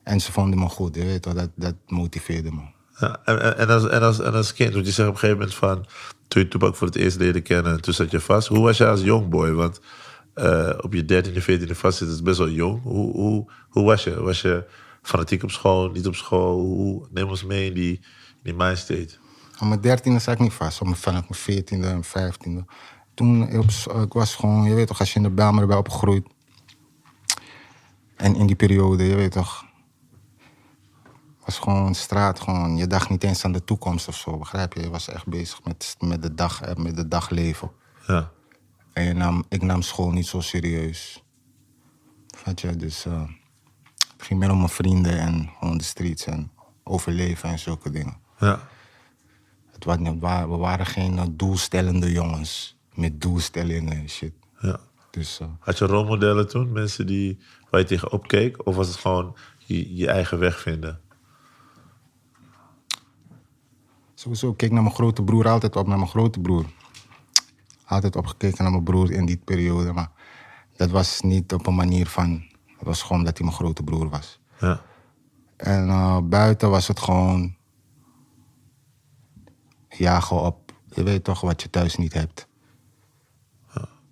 En 0.03 0.21
ze 0.21 0.33
vonden 0.33 0.59
me 0.59 0.69
goed, 0.69 0.95
je 0.95 1.05
weet 1.05 1.23
toch, 1.23 1.35
dat, 1.35 1.51
dat 1.55 1.75
motiveerde 1.87 2.53
me. 2.53 2.63
Ja, 2.99 3.21
en, 3.25 3.43
en, 3.43 3.59
en 3.59 3.69
als, 3.69 3.89
en, 3.89 4.03
als, 4.03 4.21
en 4.21 4.33
als 4.33 4.53
kind, 4.53 4.75
want 4.75 4.87
je 4.87 4.93
zegt 4.93 5.09
op 5.09 5.15
een 5.15 5.21
gegeven 5.21 5.41
moment 5.41 5.59
van... 5.59 5.87
toen 6.29 6.43
je 6.43 6.49
Tupac 6.49 6.77
voor 6.77 6.87
het 6.87 6.97
eerst 6.97 7.19
leerde 7.19 7.41
kennen, 7.41 7.81
toen 7.81 7.95
zat 7.95 8.11
je 8.11 8.21
vast. 8.21 8.49
Hoe 8.49 8.63
was 8.63 8.77
je 8.77 8.87
als 8.87 9.01
jongboy? 9.01 9.53
Want 9.53 9.81
eh, 10.35 10.71
op 10.81 10.93
je 10.93 11.03
13e, 11.03 11.43
14e 11.43 11.71
vastzitten 11.71 12.17
is 12.17 12.23
best 12.23 12.39
wel 12.39 12.49
jong. 12.49 12.83
Hoe, 12.83 13.13
hoe, 13.13 13.51
hoe 13.69 13.85
was 13.85 14.05
je? 14.05 14.21
Was 14.21 14.43
je 14.43 14.65
fanatiek 15.03 15.43
op 15.43 15.51
school, 15.51 15.91
niet 15.91 16.07
op 16.07 16.15
school? 16.15 16.59
Hoe, 16.59 17.07
neem 17.11 17.29
ons 17.29 17.45
mee 17.45 17.67
in 17.67 17.75
die, 17.75 17.93
in 17.93 18.01
die 18.43 18.55
mindstate. 18.55 19.15
Op 19.61 19.67
mijn 19.67 19.81
dertiende 19.81 20.19
zat 20.19 20.35
ik 20.35 20.41
niet 20.41 20.53
vast, 20.53 20.81
op 20.81 20.87
mijn, 20.87 20.99
vanaf 20.99 21.21
mijn 21.21 21.41
veertiende 21.41 21.87
en 21.87 22.05
vijftiende. 22.05 22.65
Toen, 23.15 23.59
op, 23.59 23.71
s- 23.71 23.87
ik 23.87 24.13
was 24.13 24.35
gewoon, 24.35 24.65
je 24.65 24.75
weet 24.75 24.87
toch, 24.87 24.99
als 25.01 25.11
je 25.13 25.17
in 25.17 25.23
de 25.23 25.31
Bijlmer 25.31 25.67
bent 25.67 25.79
opgegroeid. 25.79 26.27
En 28.17 28.37
in 28.37 28.47
die 28.47 28.57
periode, 28.57 29.05
je 29.05 29.15
weet 29.15 29.33
toch, 29.33 29.65
was 31.45 31.59
gewoon 31.59 31.95
straat, 31.95 32.41
gewoon, 32.41 32.77
je 32.77 32.87
dacht 32.87 33.09
niet 33.11 33.25
eens 33.25 33.45
aan 33.45 33.53
de 33.53 33.65
toekomst 33.65 34.09
of 34.09 34.17
zo, 34.17 34.39
begrijp 34.39 34.73
je? 34.73 34.81
Je 34.81 34.91
was 34.91 35.09
echt 35.09 35.27
bezig 35.27 35.65
met, 35.65 35.97
met, 36.01 36.23
de, 36.23 36.35
dag, 36.35 36.61
eh, 36.63 36.75
met 36.77 36.97
de 36.97 37.09
dagleven. 37.09 37.71
Ja. 38.07 38.31
En 38.93 39.05
je 39.05 39.13
nam, 39.13 39.45
ik 39.49 39.63
nam 39.63 39.83
school 39.83 40.11
niet 40.11 40.27
zo 40.27 40.41
serieus. 40.41 41.23
Vat 42.37 42.61
je, 42.61 42.77
dus 42.77 43.05
eh, 43.07 43.23
het 44.17 44.23
ging 44.27 44.41
meer 44.41 44.51
om 44.51 44.57
mijn 44.57 44.69
vrienden 44.69 45.19
en 45.19 45.51
gewoon 45.59 45.79
de 45.79 45.85
streets 45.85 46.25
en 46.25 46.51
overleven 46.85 47.49
en 47.49 47.59
zulke 47.59 47.91
dingen. 47.91 48.17
ja. 48.39 48.69
Het 49.73 49.85
we 49.85 50.57
waren 50.57 50.87
geen 50.87 51.19
eh, 51.19 51.25
doelstellende 51.31 52.13
jongens. 52.13 52.74
Met 52.95 53.21
doelstellingen 53.21 53.93
en 53.93 54.09
shit. 54.09 54.33
ja. 54.61 54.81
Dus 55.11 55.41
eh, 55.41 55.49
Had 55.59 55.79
je 55.79 55.87
rolmodellen 55.87 56.49
toen? 56.49 56.73
Mensen 56.73 57.07
die, 57.07 57.39
waar 57.71 57.81
je 57.81 57.87
tegen 57.87 58.13
opkeek? 58.13 58.67
Of 58.67 58.77
was 58.77 58.89
het 58.89 58.97
gewoon 58.97 59.37
je, 59.59 59.97
je 59.97 60.09
eigen 60.09 60.39
weg 60.39 60.61
vinden? 60.61 61.01
sowieso, 64.25 64.51
ik 64.51 64.57
keek 64.57 64.71
naar 64.71 64.83
mijn 64.83 64.95
grote 64.95 65.23
broer 65.23 65.49
altijd 65.49 65.77
op, 65.77 65.87
naar 65.87 65.99
mijn 65.99 66.11
grote 66.11 66.41
broer. 66.41 66.65
Altijd 67.85 68.17
opgekeken 68.17 68.63
naar 68.63 68.73
mijn 68.73 68.85
broer 68.85 69.11
in 69.11 69.27
die 69.27 69.37
periode. 69.37 69.93
Maar 69.93 70.11
dat 70.77 70.91
was 70.91 71.21
niet 71.21 71.53
op 71.53 71.67
een 71.67 71.75
manier 71.75 72.07
van... 72.07 72.45
Het 72.67 72.87
was 72.87 73.03
gewoon 73.03 73.25
dat 73.25 73.37
hij 73.39 73.47
mijn 73.47 73.59
grote 73.59 73.83
broer 73.83 74.09
was. 74.09 74.41
Ja. 74.61 74.81
En 75.57 75.89
eh, 75.89 76.19
buiten 76.23 76.71
was 76.71 76.89
het 76.89 77.01
gewoon... 77.01 77.55
Jagen 79.89 80.41
op, 80.41 80.73
je 80.85 81.03
weet 81.03 81.25
toch 81.25 81.41
wat 81.41 81.63
je 81.63 81.71
thuis 81.71 81.97
niet 81.97 82.13
hebt. 82.13 82.49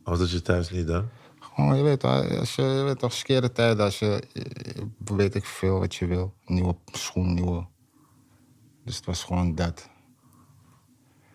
Of 0.04 0.18
dat 0.18 0.30
je 0.30 0.42
thuis 0.42 0.70
niet 0.70 0.86
dan? 0.86 1.08
Gewoon, 1.40 1.76
je 1.76 1.82
weet, 1.82 2.04
als 2.04 2.54
je, 2.54 2.62
je 2.62 2.82
weet 2.82 2.98
toch, 2.98 3.12
skere 3.12 3.52
tijden, 3.52 3.84
als 3.84 3.98
je, 3.98 4.22
weet 5.04 5.34
ik 5.34 5.44
veel 5.44 5.78
wat 5.78 5.94
je 5.94 6.06
wil. 6.06 6.34
Nieuwe 6.44 6.76
schoen, 6.92 7.34
nieuwe. 7.34 7.66
Dus 8.84 8.96
het 8.96 9.04
was 9.04 9.24
gewoon 9.24 9.54
dat. 9.54 9.90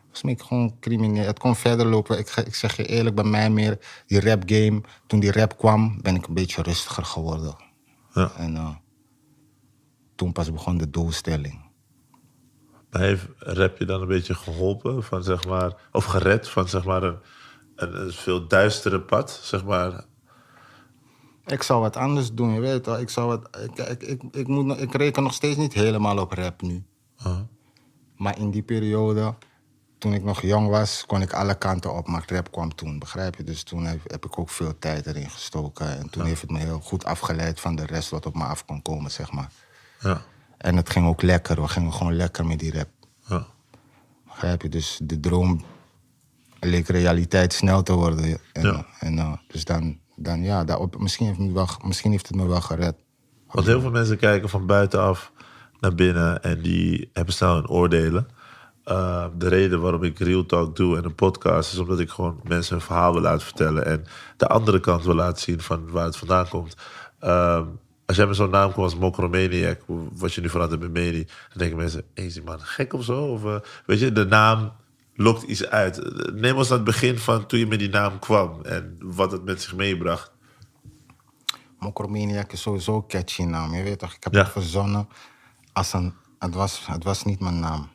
Was 0.09 0.23
meer 0.23 0.39
gewoon 0.39 0.79
crimineel. 0.79 1.25
Het 1.25 1.39
kon 1.39 1.55
verder 1.55 1.85
lopen. 1.85 2.17
Ik, 2.17 2.29
ik 2.29 2.55
zeg 2.55 2.75
je 2.75 2.85
eerlijk, 2.85 3.15
bij 3.15 3.23
mij 3.23 3.49
meer 3.49 4.03
die 4.07 4.19
rap 4.19 4.43
game. 4.45 4.81
Toen 5.07 5.19
die 5.19 5.31
rap 5.31 5.57
kwam, 5.57 6.01
ben 6.01 6.15
ik 6.15 6.27
een 6.27 6.33
beetje 6.33 6.61
rustiger 6.61 7.05
geworden. 7.05 7.55
Ja. 8.13 8.31
En 8.31 8.55
eh, 8.55 8.75
toen 10.15 10.31
pas 10.31 10.51
begon 10.51 10.77
de 10.77 10.89
doelstelling. 10.89 11.65
Maar 12.89 13.01
heeft 13.01 13.27
rap 13.37 13.77
je 13.77 13.85
dan 13.85 14.01
een 14.01 14.07
beetje 14.07 14.33
geholpen 14.35 15.03
van 15.03 15.23
zeg 15.23 15.47
maar, 15.47 15.89
of 15.91 16.05
gered 16.05 16.49
van 16.49 16.67
zeg 16.67 16.85
maar 16.85 17.03
een, 17.03 17.17
een, 17.77 18.11
veel 18.13 18.47
duistere 18.47 19.01
pad, 19.01 19.39
zeg 19.43 19.63
maar? 19.65 20.03
Ik 21.45 21.63
zou 21.63 21.81
wat 21.81 21.95
anders 21.95 22.33
doen, 22.33 22.53
je 22.53 22.59
weet 22.59 22.85
wel. 22.85 22.99
Ik, 22.99 23.09
zou 23.09 23.27
wat, 23.27 23.57
ik, 23.63 23.77
ik, 23.87 24.03
ik, 24.03 24.21
ik, 24.31 24.47
moet, 24.47 24.79
ik 24.81 24.93
reken 24.93 25.23
nog 25.23 25.33
steeds 25.33 25.57
niet 25.57 25.73
helemaal 25.73 26.17
op 26.19 26.31
rap 26.31 26.61
nu. 26.61 26.83
Uh, 27.27 27.39
Maar 28.15 28.37
in 28.39 28.51
die 28.51 28.61
periode, 28.63 29.33
toen 29.97 30.13
ik 30.13 30.23
nog 30.23 30.41
jong 30.41 30.69
was, 30.69 31.03
kon 31.05 31.21
ik 31.21 31.33
alle 31.33 31.55
kanten 31.57 31.93
op. 31.95 32.07
Maar 32.07 32.23
rap 32.27 32.51
kwam 32.51 32.75
toen, 32.75 32.99
begrijp 32.99 33.35
je? 33.35 33.43
Dus 33.43 33.63
toen 33.63 33.85
heb, 33.85 33.99
heb 34.03 34.25
ik 34.25 34.39
ook 34.39 34.49
veel 34.49 34.79
tijd 34.79 35.05
erin 35.05 35.29
gestoken. 35.29 35.97
En 35.97 36.09
toen 36.09 36.25
heeft 36.25 36.41
het 36.41 36.51
me 36.51 36.59
heel 36.59 36.79
goed 36.79 37.05
afgeleid 37.05 37.59
van 37.59 37.75
de 37.75 37.85
rest 37.85 38.09
wat 38.09 38.25
op 38.25 38.35
me 38.35 38.43
af 38.43 38.65
kon 38.65 38.81
komen, 38.81 39.11
zeg 39.11 39.31
maar. 39.31 39.51
ja, 39.99 40.21
En 40.57 40.75
het 40.75 40.89
ging 40.89 41.07
ook 41.07 41.21
lekker. 41.21 41.61
We 41.61 41.67
gingen 41.67 41.93
gewoon 41.93 42.15
lekker 42.15 42.45
met 42.45 42.59
die 42.59 42.73
rap. 42.73 42.89
ja, 43.27 43.47
Begrijp 44.25 44.61
je? 44.61 44.69
Dus 44.69 44.99
de 45.03 45.19
droom 45.19 45.63
leek 46.59 46.87
realiteit 46.87 47.53
snel 47.53 47.83
te 47.83 47.93
worden. 47.93 48.39
En, 48.53 48.63
Ja. 48.63 48.85
en, 48.99 49.17
eh, 49.17 49.33
dus 49.47 49.65
dan, 49.65 49.97
dan 50.15 50.43
ja, 50.43 50.63
daarop, 50.63 50.99
misschien, 50.99 51.25
heeft 51.25 51.37
het 51.37 51.47
me 51.47 51.53
wel, 51.53 51.67
misschien 51.85 52.11
heeft 52.11 52.27
het 52.27 52.37
me 52.37 52.47
wel 52.47 52.61
gered. 52.61 52.95
Want 53.51 53.67
heel 53.67 53.81
veel 53.81 53.91
mensen 53.91 54.17
kijken 54.17 54.49
van 54.49 54.65
buitenaf 54.65 55.31
naar 55.79 55.95
binnen 55.95 56.43
en 56.43 56.61
die 56.61 57.09
hebben 57.13 57.33
snel 57.33 57.53
hun 57.55 57.69
oordelen. 57.69 58.27
Uh, 58.85 59.25
de 59.37 59.47
reden 59.47 59.81
waarom 59.81 60.03
ik 60.03 60.19
Real 60.19 60.45
Talk 60.45 60.75
doe 60.75 60.97
en 60.97 61.05
een 61.05 61.15
podcast 61.15 61.73
is 61.73 61.79
omdat 61.79 61.99
ik 61.99 62.09
gewoon 62.09 62.39
mensen 62.43 62.75
hun 62.75 62.85
verhaal 62.85 63.13
wil 63.13 63.21
laten 63.21 63.45
vertellen 63.45 63.85
en 63.85 64.03
de 64.37 64.47
andere 64.47 64.79
kant 64.79 65.03
wil 65.03 65.15
laten 65.15 65.41
zien 65.41 65.61
van 65.61 65.89
waar 65.89 66.05
het 66.05 66.17
vandaan 66.17 66.47
komt. 66.47 66.75
Uh, 67.23 67.61
als 68.05 68.17
jij 68.17 68.25
met 68.25 68.35
zo'n 68.35 68.49
naam 68.49 68.71
komt 68.71 68.85
als 68.85 68.95
Mokromaniac, 68.95 69.81
wat 70.13 70.33
je 70.33 70.41
nu 70.41 70.49
verandert 70.49 70.81
met 70.81 70.91
Meni, 70.91 71.23
dan 71.23 71.57
denken 71.57 71.77
mensen, 71.77 72.03
is 72.13 72.33
die 72.33 72.43
man 72.43 72.59
gek 72.59 72.93
of 72.93 73.03
zo? 73.03 73.25
Of, 73.25 73.43
uh, 73.43 73.55
weet 73.85 73.99
je, 73.99 74.11
de 74.11 74.25
naam 74.25 74.71
lokt 75.17 75.43
iets 75.43 75.65
uit. 75.65 76.01
Neem 76.33 76.55
ons 76.57 76.69
aan 76.69 76.75
het 76.75 76.85
begin 76.85 77.17
van 77.17 77.45
toen 77.45 77.59
je 77.59 77.67
met 77.67 77.79
die 77.79 77.89
naam 77.89 78.19
kwam 78.19 78.61
en 78.63 78.97
wat 79.01 79.31
het 79.31 79.43
met 79.43 79.61
zich 79.61 79.75
meebracht. 79.75 80.31
Mokromaniac 81.79 82.51
is 82.51 82.61
sowieso 82.61 82.95
een 82.95 83.07
catchy 83.07 83.43
naam. 83.43 83.73
Je 83.75 83.83
weet 83.83 83.99
toch, 83.99 84.13
ik 84.13 84.23
heb 84.23 84.33
Ja. 84.33 84.43
het 84.43 84.51
verzonnen 84.51 85.07
als 85.73 85.93
een... 85.93 86.13
Het 86.39 86.53
was, 86.53 86.87
het 86.87 87.03
was 87.03 87.23
niet 87.23 87.39
mijn 87.39 87.59
naam. 87.59 87.89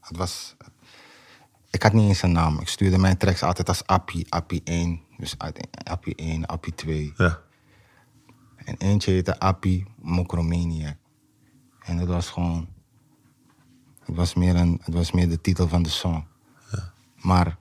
Het 0.00 0.16
was... 0.16 0.56
Ik 1.70 1.82
had 1.82 1.92
niet 1.92 2.08
eens 2.08 2.22
een 2.22 2.32
naam. 2.32 2.60
Ik 2.60 2.68
stuurde 2.68 2.98
mijn 2.98 3.16
tracks 3.16 3.42
altijd 3.42 3.68
als 3.68 3.86
Appie, 3.86 4.26
Appie 4.32 4.60
1. 4.64 5.00
Dus 5.16 5.34
Appie 5.84 6.14
1, 6.14 6.46
Appie 6.46 6.74
2. 6.74 7.12
Ja, 7.16 7.40
En 8.56 8.76
eentje 8.78 9.10
heette 9.10 9.38
Appie 9.40 9.86
Mokromaniac. 10.00 10.96
En 11.80 11.96
dat 11.98 12.06
was 12.08 12.28
gewoon... 12.30 12.68
Het 14.04 14.16
was 14.16 14.34
meer, 14.34 14.56
een, 14.56 14.80
het 14.82 14.94
was 14.94 15.12
meer 15.12 15.28
de 15.28 15.40
titel 15.40 15.68
van 15.68 15.82
de 15.82 15.88
song. 15.88 16.26
Maar 17.28 17.56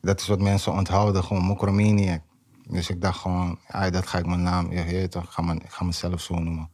dat 0.00 0.20
is 0.20 0.26
wat 0.26 0.40
mensen 0.40 0.72
onthouden, 0.72 1.24
gewoon 1.24 1.42
Mokromaniac. 1.42 2.20
Dus 2.68 2.90
ik 2.90 3.00
dacht 3.00 3.18
gewoon, 3.18 3.58
ja, 3.68 3.90
dat 3.90 4.06
ga 4.06 4.18
ik 4.18 4.26
mijn 4.26 4.42
naam, 4.42 4.72
je 4.72 4.84
weet 4.84 5.10
toch, 5.10 5.22
ik 5.24 5.28
ga, 5.30 5.42
mijn, 5.42 5.62
ik 5.62 5.70
ga 5.70 5.84
mezelf 5.84 6.20
zo 6.20 6.34
noemen. 6.38 6.68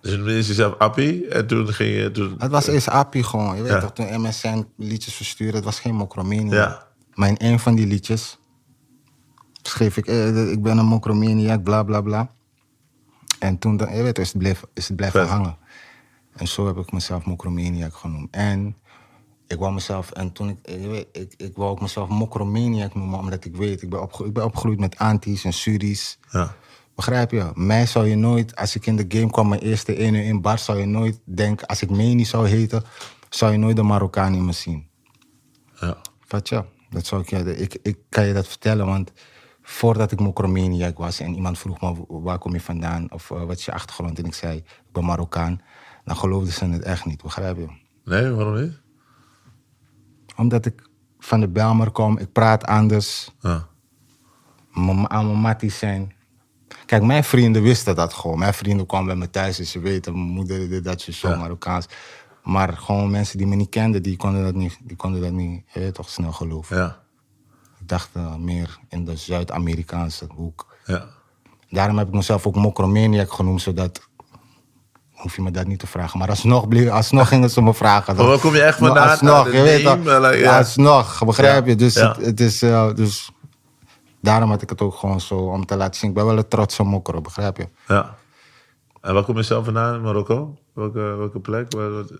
dus 0.00 0.10
je 0.10 0.16
noemde 0.16 0.32
jezelf 0.34 0.78
Appie 0.78 1.28
en 1.28 1.46
toen 1.46 1.68
ging 1.72 1.94
je... 2.02 2.10
Toen, 2.10 2.34
Het 2.38 2.50
was 2.50 2.66
eerst 2.66 2.88
Appie 2.88 3.22
gewoon, 3.22 3.56
je 3.56 3.62
weet 3.62 3.70
Ja. 3.72 3.80
toch, 3.80 3.92
toen 3.92 4.20
MSN 4.20 4.66
liedjes 4.76 5.14
verstuurde, 5.14 5.56
het 5.56 5.64
was 5.64 5.80
geen 5.80 5.94
Mokromaniac. 5.94 6.52
Ja. 6.52 6.86
Maar 7.14 7.28
in 7.28 7.36
een 7.38 7.58
van 7.58 7.74
die 7.74 7.86
liedjes 7.86 8.38
schreef 9.62 9.96
ik, 9.96 10.06
eh, 10.06 10.50
ik 10.50 10.62
ben 10.62 10.78
een 10.78 10.86
Mokromaniac, 10.86 11.62
bla 11.62 11.82
bla 11.82 12.00
bla. 12.00 12.30
En 13.38 13.58
toen, 13.58 13.76
dan- 13.76 13.96
je 13.96 14.02
weet, 14.02 14.18
is 14.18 14.28
het, 14.32 14.38
bleef, 14.38 14.64
is 14.74 14.86
het 14.88 14.96
blijven 14.96 15.26
hangen. 15.28 15.56
En 16.36 16.48
zo 16.48 16.66
heb 16.66 16.76
ik 16.76 16.92
mezelf 16.92 17.24
Mokromaniac 17.24 17.94
genoemd. 17.94 18.28
En 18.30 18.76
ik 19.46 19.58
wou 19.58 19.72
mezelf, 19.72 20.10
en 20.10 20.32
toen 20.32 20.48
ik, 20.48 20.58
je 20.80 20.88
weet, 20.88 21.06
ik, 21.12 21.34
ik 21.36 21.56
wou 21.56 21.70
ook 21.70 21.80
mezelf 21.80 22.08
Mokromaniac 22.08 22.94
noemen, 22.94 23.18
omdat 23.18 23.44
ik 23.44 23.56
weet, 23.56 23.82
ik 23.82 23.90
ben, 23.90 24.02
opge, 24.02 24.24
ik 24.24 24.32
ben 24.32 24.44
opgegroeid 24.44 24.78
met 24.78 24.98
antis 24.98 25.44
en 25.44 25.52
suris. 25.52 26.18
Ja, 26.30 26.54
Begrijp 26.94 27.30
je? 27.30 27.50
Mij 27.54 27.86
zou 27.86 28.06
je 28.06 28.16
nooit, 28.16 28.56
als 28.56 28.74
ik 28.74 28.86
in 28.86 28.96
de 28.96 29.04
game 29.08 29.30
kwam, 29.30 29.48
mijn 29.48 29.60
eerste 29.60 29.94
1 29.94 30.14
uur 30.14 30.24
in 30.24 30.40
bar, 30.40 30.58
zou 30.58 30.78
je 30.78 30.86
nooit 30.86 31.20
denken, 31.24 31.66
als 31.66 31.82
ik 31.82 31.90
Meni 31.90 32.24
zou 32.24 32.48
heten, 32.48 32.82
zou 33.28 33.52
je 33.52 33.58
nooit 33.58 33.76
de 33.76 33.82
Marokkaan 33.82 34.34
in 34.34 34.44
me 34.44 34.52
zien. 34.52 34.88
ja. 35.80 35.96
Vat 36.20 36.48
je? 36.48 36.64
Dat 36.90 37.06
zou 37.06 37.22
ik, 37.22 37.30
je, 37.30 37.56
ik, 37.56 37.78
ik 37.82 37.98
kan 38.08 38.26
je 38.26 38.32
dat 38.32 38.48
vertellen, 38.48 38.86
want 38.86 39.12
voordat 39.62 40.12
ik 40.12 40.20
Mokromaniac 40.20 40.98
was 40.98 41.20
en 41.20 41.34
iemand 41.34 41.58
vroeg 41.58 41.80
me 41.80 42.04
waar 42.08 42.38
kom 42.38 42.52
je 42.52 42.60
vandaan 42.60 43.12
of 43.12 43.30
eh, 43.30 43.42
wat 43.42 43.58
is 43.58 43.64
je 43.64 43.72
achtergrond 43.72 44.18
en 44.18 44.24
ik 44.24 44.34
zei 44.34 44.56
ik 44.56 44.92
ben 44.92 45.04
Marokkaan, 45.04 45.60
dan 46.04 46.16
geloofden 46.16 46.52
ze 46.52 46.64
het 46.64 46.82
echt 46.82 47.04
niet, 47.04 47.22
begrijp 47.22 47.56
je? 47.56 47.66
Nee, 48.04 48.30
waarom 48.30 48.60
niet? 48.60 48.80
Omdat 50.36 50.66
ik 50.66 50.82
van 51.18 51.40
de 51.40 51.48
Belmer 51.48 51.90
kom, 51.90 52.18
ik 52.18 52.32
praat 52.32 52.64
anders, 52.64 53.30
Ja, 53.40 53.66
aan 55.08 55.26
mijn 55.26 55.38
matties 55.38 55.78
zijn. 55.78 56.14
Kijk, 56.86 57.02
mijn 57.02 57.24
vrienden 57.24 57.62
wisten 57.62 57.94
dat 57.94 58.12
gewoon. 58.12 58.38
Mijn 58.38 58.54
vrienden 58.54 58.86
kwamen 58.86 59.06
bij 59.06 59.16
me 59.16 59.30
thuis 59.30 59.58
en 59.58 59.66
ze 59.66 59.78
weten, 59.78 60.12
mijn 60.12 60.26
moeder 60.26 60.68
dit, 60.68 60.84
dat, 60.84 61.00
ze 61.00 61.12
zo 61.12 61.28
Ja. 61.28 61.36
Marokkaans. 61.36 61.86
Maar 62.42 62.72
gewoon 62.76 63.10
mensen 63.10 63.38
die 63.38 63.46
me 63.46 63.54
niet 63.54 63.68
kenden, 63.68 64.02
die 64.02 64.16
konden 64.16 64.42
dat 64.44 64.54
niet, 64.54 64.78
die 64.82 64.96
konden 64.96 65.20
dat 65.20 65.32
niet 65.32 65.64
toch 65.92 66.08
snel 66.10 66.32
geloven. 66.32 66.76
ja, 66.76 67.02
Ik 67.80 67.88
dacht 67.88 68.10
eh, 68.12 68.34
meer 68.36 68.78
in 68.88 69.04
de 69.04 69.16
Zuid-Amerikaanse 69.16 70.26
hoek. 70.34 70.76
ja. 70.84 71.06
Daarom 71.70 71.98
heb 71.98 72.08
ik 72.08 72.14
mezelf 72.14 72.46
ook 72.46 72.54
Mokromaniac 72.54 73.32
genoemd, 73.32 73.62
zodat... 73.62 74.05
Hoef 75.16 75.36
je 75.36 75.42
me 75.42 75.50
dat 75.50 75.66
niet 75.66 75.78
te 75.78 75.86
vragen. 75.86 76.18
Maar 76.18 76.28
alsnog, 76.28 76.68
bleef, 76.68 76.88
alsnog 76.90 77.28
gingen 77.28 77.50
ze 77.50 77.62
me 77.62 77.74
vragen. 77.74 78.16
Maar 78.16 78.26
waar 78.26 78.38
kom 78.38 78.54
je 78.54 78.62
echt 78.62 78.78
vandaan? 78.78 79.08
Alsnog, 79.10 79.52
je 79.52 79.62
weet 79.62 79.82
ja. 80.40 80.58
Alsnog, 80.58 81.24
begrijp 81.24 81.66
je? 81.66 81.74
Dus, 81.74 81.94
ja. 81.94 82.08
Het, 82.16 82.24
het 82.26 82.40
is... 82.40 82.62
eh, 82.62 82.94
dus 82.94 83.30
daarom 84.20 84.50
had 84.50 84.62
ik 84.62 84.68
het 84.70 84.80
ook 84.80 84.94
gewoon 84.94 85.20
zo 85.20 85.34
om 85.38 85.66
te 85.66 85.76
laten 85.76 85.94
zien. 86.00 86.08
Ik 86.10 86.14
ben 86.16 86.26
wel 86.26 86.36
een 86.38 86.48
trotse 86.48 86.82
mokro, 86.82 87.20
begrijp 87.20 87.56
je? 87.56 87.68
ja. 87.88 88.14
En 89.00 89.14
waar 89.14 89.22
kom 89.24 89.36
je 89.36 89.42
zelf 89.42 89.64
vandaan 89.64 89.94
in 89.94 90.00
Marokko? 90.02 90.58
Welke, 90.72 90.98
welke 90.98 91.40
plek? 91.40 91.72
Waar- 91.72 91.92
wat- 91.92 92.12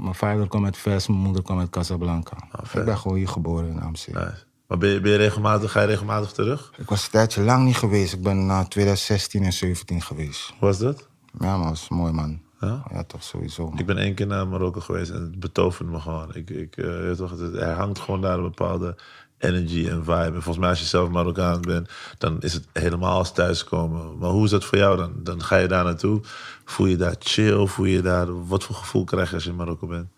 Mijn 0.00 0.14
vader 0.14 0.48
kwam 0.48 0.64
uit 0.64 0.76
Vers, 0.76 1.06
mijn 1.06 1.20
moeder 1.20 1.42
kwam 1.42 1.58
uit 1.58 1.70
Casablanca. 1.70 2.36
vet. 2.62 2.80
ik 2.80 2.84
ben 2.86 2.98
gewoon 2.98 3.16
hier 3.16 3.28
geboren 3.28 3.68
in 3.68 3.82
Amsterdam. 3.82 4.22
Nice. 4.24 4.44
Maar 4.68 4.78
ben 4.78 4.88
je, 4.88 5.00
ben 5.00 5.10
je 5.10 5.16
regelmatig, 5.16 5.72
ga 5.72 5.80
je 5.80 5.86
regelmatig 5.86 6.32
terug? 6.32 6.72
Ik 6.78 6.88
was 6.88 7.04
een 7.04 7.10
tijdje 7.10 7.42
lang 7.42 7.64
niet 7.64 7.76
geweest. 7.76 8.12
Ik 8.12 8.22
ben 8.22 8.46
na 8.46 8.64
2016 8.64 9.42
en 9.44 9.52
17 9.52 10.02
geweest. 10.02 10.48
Hoe 10.58 10.68
was 10.68 10.78
dat? 10.78 11.08
Ja, 11.38 11.56
maar 11.56 11.68
was 11.68 11.88
mooi, 11.88 12.12
man. 12.12 12.40
Ja? 12.60 12.82
Ja, 12.90 13.04
toch 13.04 13.22
sowieso. 13.22 13.68
man. 13.68 13.78
Ik 13.78 13.86
ben 13.86 13.98
één 13.98 14.14
keer 14.14 14.26
naar 14.26 14.48
Marokko 14.48 14.80
geweest 14.80 15.10
en 15.10 15.20
het 15.20 15.40
betoverde 15.40 15.92
me 15.92 16.00
gewoon. 16.00 16.34
Ik, 16.34 16.50
ik, 16.50 16.76
eh, 16.76 17.10
toch, 17.10 17.30
het, 17.30 17.54
er 17.54 17.74
hangt 17.74 17.98
gewoon 17.98 18.20
daar 18.20 18.36
een 18.36 18.42
bepaalde 18.42 18.96
energy 19.38 19.88
en 19.88 20.04
vibe. 20.04 20.14
En 20.14 20.32
volgens 20.32 20.58
mij 20.58 20.68
als 20.68 20.78
je 20.78 20.84
zelf 20.84 21.08
Marokkaan 21.08 21.60
bent, 21.60 21.90
dan 22.18 22.40
is 22.40 22.52
het 22.52 22.68
helemaal 22.72 23.18
als 23.18 23.32
thuiskomen. 23.32 24.18
Maar 24.18 24.30
hoe 24.30 24.44
is 24.44 24.50
dat 24.50 24.64
voor 24.64 24.78
jou 24.78 24.96
dan? 24.96 25.12
Dan 25.16 25.42
ga 25.42 25.56
je 25.56 25.68
daar 25.68 25.84
naartoe. 25.84 26.20
Voel 26.64 26.86
je 26.86 26.96
daar 26.96 27.14
chill? 27.18 27.66
Voel 27.66 27.86
je 27.86 28.02
daar... 28.02 28.46
Wat 28.46 28.64
voor 28.64 28.76
gevoel 28.76 29.04
krijg 29.04 29.28
je 29.28 29.34
als 29.34 29.44
je 29.44 29.50
in 29.50 29.56
Marokko 29.56 29.86
bent? 29.86 30.08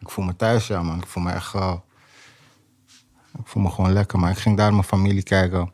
Ik 0.00 0.10
voel 0.10 0.24
me 0.24 0.36
thuis, 0.36 0.66
ja, 0.66 0.82
man. 0.82 0.98
Ik 0.98 1.06
voel 1.06 1.22
me 1.22 1.30
echt... 1.30 1.54
eh, 1.54 1.74
ik 3.38 3.46
voel 3.46 3.62
me 3.62 3.70
gewoon 3.70 3.92
lekker, 3.92 4.18
maar 4.18 4.30
ik 4.30 4.38
ging 4.38 4.56
daar 4.56 4.72
mijn 4.72 4.84
familie 4.84 5.22
kijken. 5.22 5.72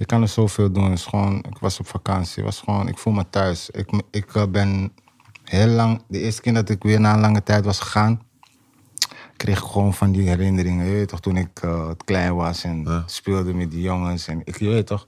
Je 0.00 0.06
kan 0.06 0.22
er 0.22 0.28
zoveel 0.28 0.72
doen. 0.72 0.92
Is 0.92 1.04
gewoon, 1.04 1.36
ik 1.36 1.58
was 1.58 1.80
op 1.80 1.86
vakantie. 1.86 2.42
Was 2.42 2.60
gewoon, 2.60 2.88
ik 2.88 2.98
voel 2.98 3.12
me 3.12 3.24
thuis. 3.30 3.70
Ik, 3.70 4.02
ik 4.10 4.34
eh, 4.34 4.46
ben 4.46 4.92
heel 5.44 5.66
lang... 5.66 6.02
De 6.08 6.18
eerste 6.20 6.42
keer 6.42 6.54
dat 6.54 6.68
ik 6.68 6.82
weer 6.82 7.00
na 7.00 7.14
een 7.14 7.20
lange 7.20 7.42
tijd 7.42 7.64
was 7.64 7.80
gegaan... 7.80 8.22
kreeg 9.36 9.58
ik 9.58 9.64
gewoon 9.64 9.94
van 9.94 10.12
die 10.12 10.28
herinneringen. 10.28 10.86
Je 10.86 10.92
weet 10.92 11.08
toch, 11.08 11.20
toen 11.20 11.36
ik 11.36 11.60
eh, 11.62 11.90
klein 12.04 12.34
was 12.34 12.64
en 12.64 12.82
Ja. 12.84 13.02
speelde 13.06 13.54
met 13.54 13.70
die 13.70 13.80
jongens. 13.82 14.26
En 14.28 14.40
ik 14.44 14.58
je 14.58 14.68
weet 14.68 14.86
toch, 14.86 15.06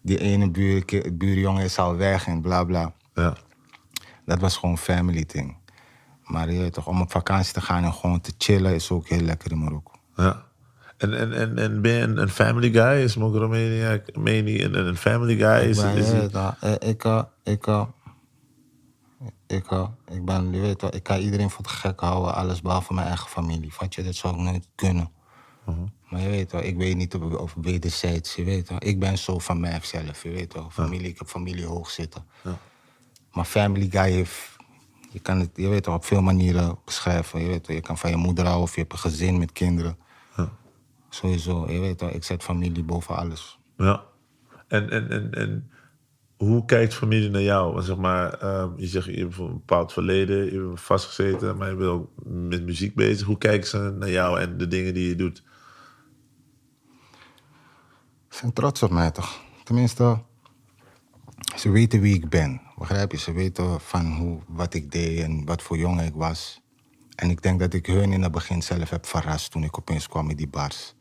die 0.00 0.18
ene 0.18 0.50
buur, 0.50 0.84
buurjongen 1.12 1.64
is 1.64 1.78
al 1.78 1.96
weg 1.96 2.26
en 2.26 2.40
bla 2.40 2.64
bla. 2.64 2.92
Ja. 3.14 3.36
Dat 4.24 4.40
was 4.40 4.56
gewoon 4.56 4.78
family 4.78 5.24
thing. 5.24 5.56
Maar 6.24 6.52
je 6.52 6.58
weet 6.58 6.72
toch, 6.72 6.86
om 6.86 7.00
op 7.00 7.10
vakantie 7.10 7.52
te 7.52 7.60
gaan 7.60 7.84
en 7.84 7.92
gewoon 7.92 8.20
te 8.20 8.32
chillen 8.38 8.74
is 8.74 8.90
ook 8.90 9.08
heel 9.08 9.20
lekker 9.20 9.50
in 9.50 9.58
Marokko. 9.58 9.92
ja. 10.16 10.46
En, 10.98 11.18
en, 11.18 11.32
en, 11.32 11.58
en 11.58 11.82
ben 11.82 11.92
je 11.92 12.00
een, 12.00 12.16
een 12.16 12.28
family 12.28 12.70
guy? 12.70 13.02
Is 13.02 13.16
Marokko 13.16 13.38
Romania 13.38 14.00
Meni 14.14 14.64
een, 14.64 14.86
een 14.86 14.96
family 14.96 15.36
guy? 15.36 15.68
Is, 15.68 15.82
weet 15.82 16.32
toch, 16.32 16.56
eh, 16.60 16.72
ik, 16.72 17.04
ik, 17.44 17.66
ik, 19.46 19.70
ik 20.08 20.24
ben, 20.24 20.52
je 20.52 20.60
weet 20.60 20.78
toch, 20.78 20.90
ik 20.90 21.02
kan 21.02 21.18
iedereen 21.18 21.50
voor 21.50 21.64
het 21.64 21.72
gek 21.72 22.00
houden, 22.00 22.34
alles 22.34 22.62
behalve 22.62 22.94
mijn 22.94 23.06
eigen 23.06 23.28
familie. 23.28 23.72
Vat 23.72 23.94
je, 23.94 24.02
dat 24.02 24.14
zou 24.14 24.34
ik 24.34 24.40
nooit 24.40 24.68
kunnen. 24.74 25.10
Mhm. 25.64 25.78
Maar 26.08 26.20
je 26.20 26.28
weet 26.28 26.52
wel, 26.52 26.62
ik 26.62 26.76
weet 26.76 26.96
niet 26.96 27.14
of, 27.14 27.32
of 27.32 27.54
wederzijds, 27.60 28.34
je 28.34 28.44
weet 28.44 28.68
wel. 28.68 28.78
Ik 28.84 28.98
ben 28.98 29.18
zo 29.18 29.38
van 29.38 29.60
mijzelf, 29.60 30.22
je 30.22 30.30
weet 30.30 30.54
wel. 30.54 30.70
Familie, 30.70 31.08
ik 31.08 31.18
heb 31.18 31.28
familie 31.28 31.66
hoog 31.66 31.90
zitten. 31.90 32.24
Ja. 32.44 32.58
Maar 33.32 33.44
family 33.44 33.88
guy 33.90 34.10
heeft, 34.10 34.56
je 35.10 35.18
kan 35.18 35.38
het, 35.40 35.50
je 35.54 35.68
weet 35.68 35.86
wel, 35.86 35.94
op 35.94 36.04
veel 36.04 36.22
manieren 36.22 36.78
beschrijven. 36.84 37.40
Je 37.40 37.46
weet 37.46 37.66
wel, 37.66 37.76
je 37.76 37.82
kan 37.82 37.98
van 37.98 38.10
je 38.10 38.16
moeder 38.16 38.44
houden 38.44 38.64
of 38.64 38.74
je 38.74 38.80
hebt 38.80 38.92
een 38.92 38.98
gezin 38.98 39.38
met 39.38 39.52
kinderen. 39.52 39.98
Sowieso, 41.08 41.70
je 41.70 41.80
weet 41.80 42.00
wel, 42.00 42.14
ik 42.14 42.24
zet 42.24 42.42
familie 42.42 42.84
boven 42.84 43.16
alles. 43.16 43.58
Ja. 43.76 44.04
En, 44.68 44.90
en, 44.90 45.10
en, 45.10 45.30
en 45.30 45.70
hoe 46.36 46.64
kijkt 46.64 46.94
familie 46.94 47.30
naar 47.30 47.42
jou? 47.42 47.72
Want 47.72 47.84
zeg 47.84 47.96
maar, 47.96 48.32
ehm, 48.32 48.70
je 48.76 48.86
zegt 48.86 49.06
je 49.06 49.18
hebt 49.18 49.38
een 49.38 49.52
bepaald 49.52 49.92
verleden, 49.92 50.52
je 50.52 50.60
bent 50.60 50.80
vastgezeten, 50.80 51.56
maar 51.56 51.68
je 51.70 51.76
bent 51.76 51.90
ook 51.90 52.10
met 52.24 52.64
muziek 52.64 52.94
bezig. 52.94 53.26
Hoe 53.26 53.38
kijken 53.38 53.68
ze 53.68 53.94
naar 53.98 54.10
jou 54.10 54.40
en 54.40 54.58
de 54.58 54.68
dingen 54.68 54.94
die 54.94 55.08
je 55.08 55.14
doet? 55.14 55.42
Ze 58.28 58.38
zijn 58.38 58.52
trots 58.52 58.82
op 58.82 58.90
mij 58.90 59.10
toch? 59.10 59.40
Tenminste, 59.64 60.22
ze 61.56 61.70
weten 61.70 62.00
wie 62.00 62.14
ik 62.14 62.28
ben. 62.28 62.60
Begrijp 62.78 63.12
je? 63.12 63.18
Ze 63.18 63.32
weten 63.32 63.80
van 63.80 64.06
hoe, 64.06 64.40
wat 64.46 64.74
ik 64.74 64.90
deed 64.92 65.20
en 65.20 65.44
wat 65.44 65.62
voor 65.62 65.76
jongen 65.76 66.04
ik 66.04 66.14
was. 66.14 66.62
En 67.14 67.30
ik 67.30 67.42
denk 67.42 67.60
dat 67.60 67.74
ik 67.74 67.86
hun 67.86 68.12
in 68.12 68.22
het 68.22 68.32
begin 68.32 68.62
zelf 68.62 68.90
heb 68.90 69.06
verrast 69.06 69.50
toen 69.50 69.64
ik 69.64 69.78
opeens 69.78 70.08
kwam 70.08 70.26
met 70.26 70.36
die 70.36 70.48
bars. 70.48 70.94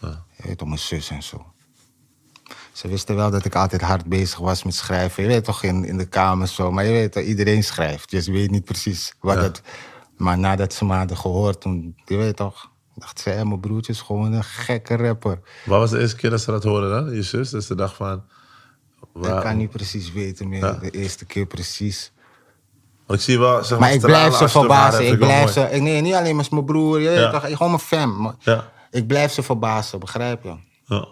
Ja. 0.00 0.24
Je 0.36 0.42
weet 0.46 0.58
toch, 0.58 0.68
mijn 0.68 0.80
zus 0.80 1.10
en 1.10 1.22
zo. 1.22 1.46
Ze 2.72 2.88
wisten 2.88 3.16
wel 3.16 3.30
dat 3.30 3.44
ik 3.44 3.54
altijd 3.54 3.82
hard 3.82 4.04
bezig 4.06 4.38
was 4.38 4.62
met 4.62 4.74
schrijven. 4.74 5.22
Je 5.22 5.28
weet 5.28 5.44
toch, 5.44 5.62
in, 5.62 5.84
in 5.84 5.96
de 5.96 6.06
kamer 6.08 6.48
zo. 6.48 6.70
Maar 6.72 6.84
je 6.84 6.90
weet 6.92 7.12
toch, 7.12 7.22
iedereen 7.22 7.64
schrijft. 7.64 8.10
Dus 8.10 8.24
je 8.26 8.32
weet 8.32 8.50
niet 8.50 8.64
precies 8.64 9.14
wat 9.20 9.36
Ja. 9.36 9.42
het... 9.42 9.62
Maar 10.16 10.38
nadat 10.38 10.72
ze 10.74 10.84
me 10.84 10.94
hadden 10.94 11.16
gehoord, 11.16 11.60
toen, 11.60 11.96
je 12.04 12.16
weet 12.16 12.36
toch... 12.36 12.70
dacht 12.94 13.20
ze, 13.20 13.30
hé, 13.30 13.44
mijn 13.44 13.60
broertje 13.60 13.92
is 13.92 14.00
gewoon 14.00 14.32
een 14.32 14.44
gekke 14.44 14.96
rapper. 14.96 15.40
Wat 15.64 15.78
was 15.78 15.90
de 15.90 15.98
eerste 16.00 16.16
keer 16.16 16.30
dat 16.30 16.40
ze 16.40 16.50
dat 16.50 16.64
hoorden 16.64 16.90
dan? 16.90 17.14
Je 17.14 17.22
zus? 17.22 17.50
Dat 17.50 17.60
is 17.60 17.66
de 17.66 17.74
dag 17.74 17.94
van... 17.94 18.22
Ik 19.14 19.40
kan 19.40 19.56
niet 19.56 19.70
precies 19.70 20.12
weten 20.12 20.48
meer, 20.48 20.64
Ja. 20.64 20.72
de 20.72 20.90
eerste 20.90 21.24
keer 21.24 21.46
precies. 21.46 22.12
Want 23.06 23.18
ik 23.18 23.24
zie 23.24 23.38
wel, 23.38 23.58
zeg 23.64 23.70
maar, 23.70 23.80
Maar 23.80 23.92
ik 23.92 24.00
blijf 24.00 24.34
ze 24.34 24.48
verbazen. 24.48 25.06
Ik 25.06 25.18
blijf 25.18 25.50
ze... 25.50 25.60
Ik, 25.60 25.82
nee, 25.82 26.00
niet 26.00 26.14
alleen 26.14 26.36
maar 26.36 26.46
mijn 26.50 26.64
broer. 26.64 27.00
Je 27.00 27.08
weet 27.08 27.30
toch, 27.32 27.42
gewoon 27.46 27.68
mijn 27.68 27.78
fam. 27.80 28.20
Maar 28.20 28.34
Ja. 28.38 28.70
Ik 28.90 29.06
blijf 29.06 29.32
ze 29.32 29.42
verbazen, 29.42 30.00
begrijp 30.00 30.42
je? 30.42 30.56
Ja. 30.84 31.08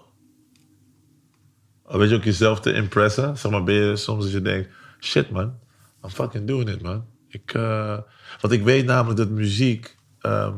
Weet 1.85 2.11
je 2.11 2.17
ook 2.17 2.25
jezelf 2.25 2.61
te 2.61 2.73
impressen? 2.73 3.39
Zeg 3.39 3.51
maar, 3.53 3.65
ben 3.65 3.75
je 3.75 3.97
soms 3.97 4.25
dat 4.25 4.33
je 4.33 4.43
denkt... 4.43 4.69
Shit 5.01 5.31
man, 5.31 5.59
I'm 6.05 6.11
fucking 6.11 6.47
doing 6.47 6.69
it 6.69 6.83
man. 6.83 7.05
Ik, 7.29 7.55
eh, 7.55 7.99
want 8.41 8.55
ik 8.55 8.63
weet 8.63 8.85
namelijk 8.85 9.19
dat 9.19 9.29
muziek... 9.29 9.97
ehm, 10.21 10.55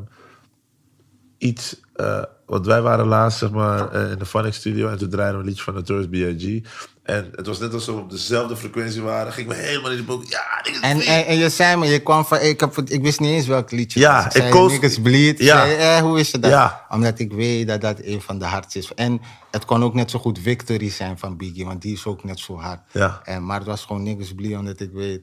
iets... 1.39 1.81
eh, 1.93 2.23
want 2.47 2.67
wij 2.67 2.83
waren 2.83 3.07
laatst 3.07 3.39
zeg 3.39 3.51
maar, 3.51 3.93
eh, 3.93 4.11
in 4.11 4.19
de 4.19 4.27
Phonics 4.27 4.57
studio... 4.57 4.89
en 4.89 4.99
toen 4.99 5.09
draaiden 5.11 5.37
we 5.37 5.43
een 5.43 5.49
liedje 5.49 5.65
van 5.65 5.75
Notorious 5.75 6.09
B.I.G. 6.09 6.69
En 7.11 7.29
het 7.35 7.47
was 7.47 7.59
net 7.59 7.73
alsof 7.75 7.95
we 7.95 8.01
op 8.01 8.11
dezelfde 8.11 8.57
frequentie 8.57 9.03
waren. 9.03 9.33
Ging 9.33 9.49
me 9.49 9.55
helemaal 9.55 9.91
in 9.91 9.97
de 9.97 10.03
boek. 10.03 10.25
Ja, 10.25 10.63
En, 10.83 11.01
en, 11.01 11.27
en 11.27 11.37
je 11.39 11.49
zei 11.49 11.77
me, 11.77 11.87
je 11.87 11.99
kwam 12.01 12.25
van, 12.25 12.41
ik, 12.41 12.61
heb, 12.61 12.77
ik 12.79 13.03
wist 13.03 13.21
niet 13.21 13.31
eens 13.31 13.47
welk 13.47 13.71
liedje 13.71 14.01
Ja, 14.01 14.15
het 14.15 14.25
was. 14.25 14.35
ik 14.35 14.41
zei, 14.41 14.53
koos- 14.53 14.71
Niggas 14.73 15.01
Bleed. 15.01 15.39
Ja. 15.39 15.67
Zei, 15.67 15.77
eh, 15.77 15.99
hoe 16.03 16.19
is 16.21 16.31
je 16.31 16.39
dat? 16.39 16.51
Ja. 16.51 16.87
Omdat 16.89 17.19
ik 17.19 17.33
weet 17.33 17.69
dat 17.69 17.81
dat 17.81 17.99
een 18.03 18.21
van 18.23 18.39
de 18.39 18.45
hardste 18.45 18.79
is. 18.79 18.95
En 18.95 19.21
het 19.51 19.65
kon 19.65 19.83
ook 19.83 19.95
net 19.95 20.11
zo 20.11 20.19
goed 20.19 20.39
Victory 20.39 20.91
zijn 20.91 21.19
van 21.19 21.37
Biggie, 21.37 21.65
want 21.65 21.83
die 21.83 21.93
is 21.95 22.07
ook 22.07 22.25
net 22.25 22.39
zo 22.39 22.59
hard. 22.59 22.81
Ja. 22.93 23.21
En, 23.25 23.47
maar 23.47 23.59
het 23.59 23.67
was 23.67 23.85
gewoon 23.85 24.03
Niggas 24.03 24.35
Bleed, 24.35 24.57
omdat 24.57 24.81
ik 24.81 24.91
weet, 24.93 25.21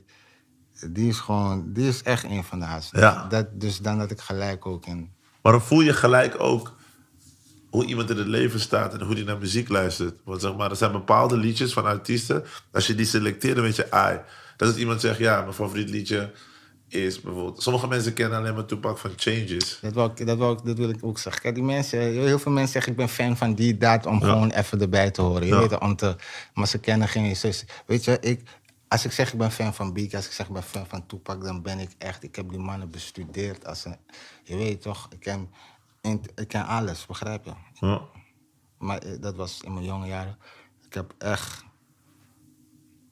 die 0.92 1.10
is 1.10 1.18
gewoon, 1.20 1.64
die 1.74 1.88
is 1.88 2.04
echt 2.04 2.24
een 2.24 2.44
van 2.44 2.60
de 2.60 2.66
hardste. 2.66 3.00
Ja. 3.00 3.26
Dat, 3.30 3.46
dus 3.54 3.78
dan 3.78 4.00
had 4.00 4.12
ik 4.12 4.20
gelijk 4.20 4.66
ook 4.66 4.86
in. 4.86 5.12
Maar 5.42 5.62
voel 5.62 5.82
je 5.82 5.94
gelijk 5.94 6.36
ook 6.40 6.76
hoe 7.70 7.86
iemand 7.86 8.10
in 8.10 8.18
het 8.18 8.28
leven 8.28 8.60
staat 8.60 8.94
en 8.94 9.02
hoe 9.02 9.16
die 9.16 9.24
naar 9.24 9.38
muziek 9.38 9.70
luistert. 9.70 10.20
Want 10.24 10.42
zeg 10.42 10.56
maar, 10.56 10.70
er 10.70 10.76
zijn 10.76 10.92
bepaalde 10.92 11.38
liedjes 11.38 11.74
van 11.74 11.86
artiesten. 11.86 12.44
Als 12.72 12.88
je 12.88 12.96
die 12.96 13.06
selecteert, 13.06 13.56
dan 13.56 13.64
weet 13.64 13.76
je, 13.76 13.92
ai. 13.92 14.20
Dat 14.58 14.70
is 14.70 14.76
iemand 14.76 15.02
zegt, 15.02 15.18
ja, 15.18 15.42
mijn 15.42 15.54
favoriet 15.54 15.90
liedje 15.90 16.32
is 16.88 17.22
bijvoorbeeld... 17.22 17.62
Sommige 17.62 17.88
mensen 17.88 18.14
kennen 18.14 18.38
alleen 18.38 18.54
maar 18.54 18.66
Tupac 18.66 18.98
van 18.98 19.12
Changes. 19.16 19.80
Dat 19.82 19.94
wil, 19.94 20.06
ik, 20.06 20.26
dat, 20.28 20.38
wil 20.38 20.52
ik, 20.52 20.66
dat 20.66 20.78
wil 20.78 20.90
ik 20.90 20.98
ook 21.02 21.18
zeggen. 21.20 21.42
Kijk, 21.42 21.56
die 21.56 21.64
mensen, 21.64 22.00
heel 22.00 22.40
veel 22.40 22.52
mensen 22.52 22.72
zeggen 22.72 22.92
ik 22.92 22.98
ben 22.98 23.10
fan 23.10 23.38
van 23.38 23.54
die, 23.54 23.78
dat, 23.78 24.06
om 24.06 24.22
gewoon 24.22 24.52
even 24.52 24.82
erbij 24.82 25.12
te 25.12 25.22
horen. 25.22 25.46
Je 25.48 25.54
Ja. 25.54 25.60
weet 25.60 25.72
het, 25.72 25.80
om 25.80 25.96
te, 25.96 26.16
maar 26.54 26.68
ze 26.68 26.78
kennen 26.80 27.08
geen. 27.08 27.36
Weet 27.86 28.04
je, 28.06 28.18
ik, 28.20 28.42
als 28.88 29.06
ik 29.06 29.12
zeg 29.12 29.32
ik 29.32 29.38
ben 29.38 29.52
fan 29.52 29.74
van 29.74 29.94
Biggie, 29.94 30.16
als 30.16 30.26
ik 30.26 30.32
zeg 30.32 30.48
ik 30.48 30.54
ben 30.54 30.64
fan 30.64 30.88
van 30.88 31.06
Tupac, 31.06 31.44
dan 31.44 31.62
ben 31.62 31.80
ik 31.80 31.90
echt, 31.98 32.24
ik 32.24 32.36
heb 32.36 32.50
die 32.50 32.60
mannen 32.60 32.90
bestudeerd 32.92 33.66
als 33.66 33.86
een, 33.86 33.96
je 34.44 34.58
weet 34.58 34.82
toch, 34.82 35.08
ik 35.12 35.20
ken, 35.20 35.50
ik 36.36 36.48
ken 36.48 36.66
alles, 36.66 37.06
begrijp 37.06 37.46
je? 37.46 37.52
Ja. 37.74 38.02
Maar 38.78 38.98
eh, 38.98 39.22
dat 39.22 39.36
was 39.36 39.62
in 39.64 39.74
mijn 39.74 39.86
jonge 39.86 40.08
jaren. 40.08 40.38
Ik 40.86 40.94
heb 40.94 41.14
echt. 41.18 41.66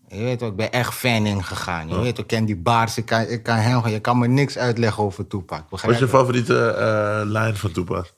Je 0.08 0.24
weet 0.24 0.40
toch, 0.40 0.50
ik 0.50 0.56
ben 0.56 0.72
echt 0.72 0.94
fan 0.94 1.26
ingegaan. 1.26 1.88
Je 1.88 2.00
weet 2.00 2.16
toch, 2.16 2.24
ik 2.24 2.30
ken 2.30 2.46
die 2.46 2.58
bars, 2.58 2.98
ik 2.98 3.06
kan, 3.06 3.22
ik 3.22 3.44
kan 3.44 3.56
hem, 3.56 3.88
je 3.88 4.00
kan 4.00 4.18
me 4.18 4.28
niks 4.28 4.58
uitleggen 4.58 5.04
over 5.04 5.28
Tupac. 5.28 5.70
Wat 5.70 5.84
is 5.84 6.00
je 6.00 6.08
favoriete 6.08 6.68
eh, 6.68 7.22
lijn 7.26 7.56
van 7.56 7.72
Tupac? 7.72 8.14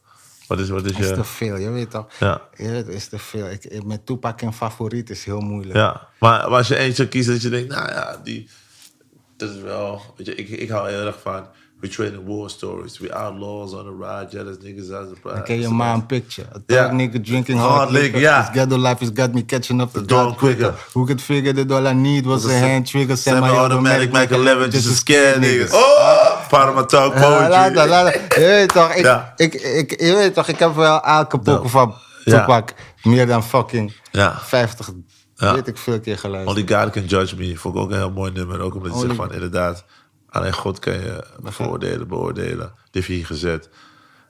Wat 0.47 0.59
is, 0.59 0.69
wat 0.69 0.85
is 0.85 0.91
is 0.91 1.07
te 1.07 1.23
veel, 1.23 1.55
je 1.55 1.69
weet 1.69 1.91
toch? 1.91 2.07
Ja. 2.19 2.41
Je 2.55 2.69
weet, 2.69 2.87
is 2.87 3.07
te 3.07 3.19
veel. 3.19 3.49
Ik, 3.49 3.83
met 3.83 4.05
Tupac 4.05 4.41
een 4.41 4.53
favoriet 4.53 5.09
is 5.09 5.25
heel 5.25 5.39
moeilijk. 5.39 5.75
Ja, 5.75 6.07
maar, 6.19 6.39
als 6.39 6.67
je 6.67 6.75
eentje 6.75 7.07
kiezen 7.07 7.33
dat 7.33 7.41
je 7.41 7.49
denkt, 7.49 7.73
nou 7.73 7.89
ja, 7.89 8.17
die... 8.23 8.49
Dat 9.37 9.49
is 9.49 9.61
wel... 9.61 10.01
Weet 10.17 10.25
je, 10.25 10.35
ik, 10.35 10.49
ik 10.49 10.69
hou 10.69 10.89
heel 10.89 11.05
erg 11.05 11.21
van... 11.21 11.47
We 11.79 11.87
trading 11.87 12.25
war 12.25 12.49
stories. 12.49 12.99
We 12.99 13.13
outlaws 13.13 13.73
on 13.73 13.83
the 13.85 14.05
ride. 14.05 14.31
Jealous 14.31 14.57
niggas 14.57 14.91
as 14.91 15.07
the 15.09 15.15
Dan 15.23 15.43
ken 15.43 15.61
je 15.61 15.67
maar 15.69 15.93
een 15.93 16.05
picture. 16.05 16.47
A 16.55 16.59
thug 16.65 16.91
nigga 16.91 17.19
drinking 17.23 17.59
Hard 17.59 17.71
hard 17.73 17.89
liquor, 17.89 18.19
ja. 18.19 18.39
His 18.41 18.49
ghetto 18.53 18.77
life 18.77 18.99
has 18.99 19.09
got 19.13 19.33
me 19.33 19.45
catching 19.45 19.81
up 19.81 19.91
the 19.93 20.05
dawn 20.05 20.35
quicker. 20.35 20.73
Who 20.93 21.05
could 21.05 21.21
figure 21.21 21.53
that 21.53 21.71
all 21.71 21.85
I 21.87 21.93
need 21.93 22.25
was 22.25 22.45
a 22.45 22.49
hand 22.51 22.85
trigger, 22.87 23.17
Semi-automatic, 23.17 24.09
semi-automatic, 24.09 24.11
Mac 24.11 24.29
11, 24.29 24.69
just 24.71 24.87
to 24.87 24.93
scare 24.93 25.39
niggas. 25.39 25.71
Oh! 25.73 26.47
Part 26.49 26.69
of 26.69 26.75
my 26.75 26.85
talk 26.85 27.13
poetry. 27.13 27.49
laat 27.49 27.73
dat. 27.73 28.13
Je 28.35 28.39
weet 28.39 28.73
toch, 28.73 28.93
ik, 28.93 29.03
Ja. 29.03 29.33
ik, 29.35 29.53
ik, 29.53 30.01
je 30.01 30.13
weet 30.15 30.33
toch, 30.33 30.47
ik 30.47 30.59
heb 30.59 30.75
wel 30.75 31.01
Ja. 31.05 31.27
van. 31.63 31.93
Tupac 32.23 32.73
meer 33.03 33.25
dan 33.27 33.43
fucking 33.43 33.93
Ja. 34.11 34.39
50, 34.43 34.89
Ja. 35.35 35.53
weet 35.53 35.67
ik 35.67 35.77
veel 35.77 35.99
keer 35.99 36.17
geluisterd. 36.17 36.57
Only 36.57 36.77
God 36.77 36.91
Can 36.91 37.05
Judge 37.05 37.35
Me. 37.35 37.57
Vond 37.57 37.75
ik 37.75 37.81
ook 37.81 37.89
een 37.91 37.97
heel 37.97 38.11
mooi 38.11 38.31
nummer. 38.31 38.59
Ook 38.59 38.75
omdat 38.75 38.93
je 38.93 38.99
zegt 38.99 39.15
van, 39.15 39.33
inderdaad... 39.33 39.85
Alleen 40.37 40.53
God 40.53 40.79
kan 40.79 40.93
je 40.93 41.25
veroordelen, 41.43 42.07
beoordelen. 42.07 42.73
Je 42.91 43.01
hier 43.01 43.25
gezet. 43.25 43.69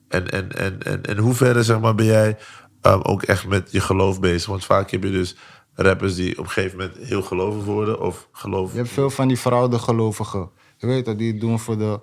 En, 0.08 0.30
en, 0.30 0.52
en, 0.52 0.82
en, 0.84 1.04
en 1.04 1.18
hoe 1.18 1.34
verder 1.34 1.64
zeg 1.64 1.80
maar, 1.80 1.96
ben 1.96 2.06
jij 2.06 2.38
um, 2.82 3.02
ook 3.02 3.24
echt 3.24 3.48
met 3.48 3.72
je 3.72 3.80
geloof 3.80 4.20
bezig? 4.20 4.50
Want 4.50 4.66
vaak 4.66 4.92
heb 4.92 5.04
je 5.04 5.12
dus 5.12 5.36
rappers 5.74 6.16
die 6.16 6.38
op 6.40 6.44
een 6.46 6.52
gegeven 6.52 6.78
moment 6.78 6.98
heel 6.98 7.22
gelovig 7.22 7.64
worden. 7.64 8.02
Of 8.02 8.28
geloof... 8.32 8.72
Je 8.72 8.78
hebt 8.78 8.90
veel 8.90 9.10
van 9.10 9.28
die 9.28 9.40
verouderde 9.40 9.84
gelovigen. 9.84 10.50
Je 10.78 10.88
weet 10.88 11.06
dat 11.06 11.18
die 11.18 11.32
het 11.32 11.42
doen 11.42 11.60
voor 11.60 11.78
de... 11.78 12.00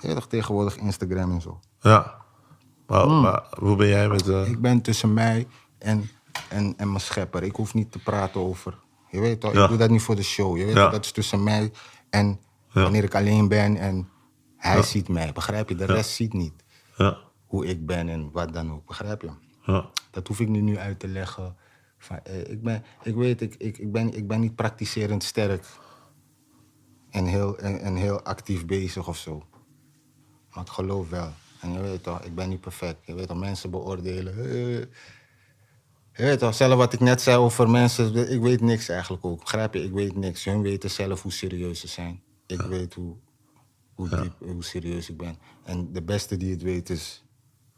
Toch 0.00 0.26
tegenwoordig 0.28 0.76
Instagram 0.76 1.32
en 1.32 1.40
zo. 1.40 1.60
Ja. 1.80 2.14
Maar, 2.86 3.06
maar 3.08 3.42
hoe 3.58 3.76
ben 3.76 3.88
jij 3.88 4.08
met... 4.08 4.28
eh, 4.28 4.48
Ik 4.48 4.60
ben 4.60 4.80
tussen 4.80 5.12
mij 5.14 5.46
en, 5.78 6.10
en, 6.48 6.74
en 6.76 6.88
mijn 6.88 7.00
schepper. 7.00 7.42
Ik 7.42 7.56
hoef 7.56 7.74
niet 7.74 7.92
te 7.92 7.98
praten 7.98 8.40
over. 8.40 8.74
Je 9.10 9.20
weet 9.20 9.40
toch, 9.40 9.52
Ja. 9.52 9.62
ik 9.62 9.68
doe 9.68 9.78
dat 9.78 9.90
niet 9.90 10.02
voor 10.02 10.16
de 10.16 10.22
show. 10.22 10.56
Je 10.56 10.64
weet 10.64 10.74
Ja. 10.74 10.88
dat 10.90 11.04
is 11.04 11.12
tussen 11.12 11.42
mij 11.42 11.72
en 12.14 12.40
Ja. 12.68 12.82
wanneer 12.82 13.04
ik 13.04 13.14
alleen 13.14 13.48
ben 13.48 13.76
en 13.76 14.08
hij 14.56 14.82
ziet 14.82 15.08
mij. 15.08 15.32
Begrijp 15.32 15.68
je? 15.68 15.74
De 15.74 15.84
rest 15.84 16.10
ziet 16.10 16.32
niet 16.32 16.52
ja, 16.96 17.18
hoe 17.46 17.66
ik 17.66 17.86
ben 17.86 18.08
en 18.08 18.30
wat 18.32 18.52
dan 18.52 18.72
ook. 18.72 18.86
Begrijp 18.86 19.22
je? 19.22 19.30
ja, 19.62 19.90
Dat 20.10 20.28
hoef 20.28 20.40
ik 20.40 20.48
niet 20.48 20.62
nu 20.62 20.78
uit 20.78 20.98
te 20.98 21.08
leggen. 21.08 21.56
Van, 21.98 22.18
eh, 22.24 22.50
ik, 22.50 22.62
ben, 22.62 22.84
ik 23.02 23.14
weet, 23.14 23.40
ik, 23.40 23.54
ik, 23.54 23.78
ik, 23.78 23.92
ben, 23.92 24.14
ik 24.16 24.26
ben 24.28 24.40
niet 24.40 24.54
praktiserend 24.54 25.22
sterk 25.22 25.66
en 27.10 27.24
heel, 27.26 27.58
en, 27.58 27.80
en 27.80 27.94
heel 27.94 28.22
actief 28.22 28.66
bezig 28.66 29.08
of 29.08 29.16
zo. 29.16 29.42
Maar 30.54 30.64
ik 30.64 30.70
geloof 30.70 31.08
wel. 31.08 31.32
En 31.60 31.72
je 31.72 31.80
weet 31.80 32.02
toch, 32.02 32.20
ik 32.22 32.34
ben 32.34 32.48
niet 32.48 32.60
perfect. 32.60 33.06
Je 33.06 33.14
weet 33.14 33.28
toch, 33.28 33.38
mensen 33.38 33.70
beoordelen. 33.70 34.34
eh. 34.38 34.86
Je 36.16 36.22
weet 36.22 36.38
toch, 36.38 36.54
zelf 36.54 36.74
wat 36.74 36.92
ik 36.92 37.00
net 37.00 37.20
zei 37.20 37.36
over 37.36 37.70
mensen, 37.70 38.30
ik 38.30 38.40
weet 38.40 38.60
niks 38.60 38.88
eigenlijk 38.88 39.24
ook. 39.24 39.40
Begrijp 39.40 39.74
je? 39.74 39.82
Ik 39.82 39.92
weet 39.92 40.16
niks. 40.16 40.44
Hun 40.44 40.62
weten 40.62 40.90
zelf 40.90 41.22
hoe 41.22 41.32
serieus 41.32 41.80
ze 41.80 41.88
zijn. 41.88 42.22
Ik 42.46 42.60
weet 42.60 42.94
hoe, 42.94 43.16
hoe 43.94 44.08
diep, 44.08 44.32
hoe 44.38 44.64
serieus 44.64 45.10
ik 45.10 45.16
ben. 45.16 45.38
En 45.64 45.92
de 45.92 46.02
beste 46.02 46.36
die 46.36 46.50
het 46.50 46.62
weet 46.62 46.90
is 46.90 47.24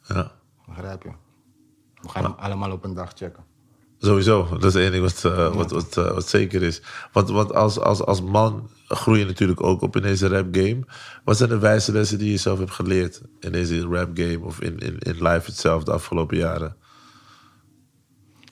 ja. 0.09 0.33
Begrijp 0.67 1.03
je? 1.03 1.11
We 2.03 2.09
gaan 2.09 2.25
hem 2.25 2.35
allemaal 2.39 2.73
op 2.73 2.85
een 2.85 2.95
dag 2.95 3.13
checken. 3.15 3.45
Sowieso, 3.99 4.49
dat 4.59 4.65
is 4.65 4.75
één 4.75 4.91
ding 4.91 5.03
wat, 5.03 5.25
eh, 5.25 5.55
wat, 5.55 5.71
wat, 5.71 5.97
eh, 5.97 6.11
wat 6.11 6.29
zeker 6.29 6.63
is. 6.63 6.83
Want, 7.13 7.29
want 7.29 7.55
als, 7.55 7.79
als, 7.79 8.03
als 8.03 8.23
man 8.23 8.71
groei 8.89 9.19
je 9.19 9.25
natuurlijk 9.25 9.63
ook 9.63 9.83
op 9.83 9.97
in 9.97 10.03
deze 10.03 10.29
rap 10.29 10.47
game. 10.51 10.85
Wat 11.25 11.37
zijn 11.37 11.49
de 11.49 11.59
wijze 11.59 11.93
lessen 11.93 12.19
die 12.19 12.31
je 12.31 12.37
zelf 12.37 12.59
hebt 12.59 12.71
geleerd 12.71 13.23
in 13.41 13.53
deze 13.53 13.81
rap 13.81 14.11
game 14.15 14.41
of 14.41 14.61
in, 14.61 14.79
in, 14.79 14.99
in 14.99 15.23
life 15.23 15.51
itself 15.51 15.85
de 15.85 15.93
afgelopen 15.93 16.37
jaren? 16.37 16.77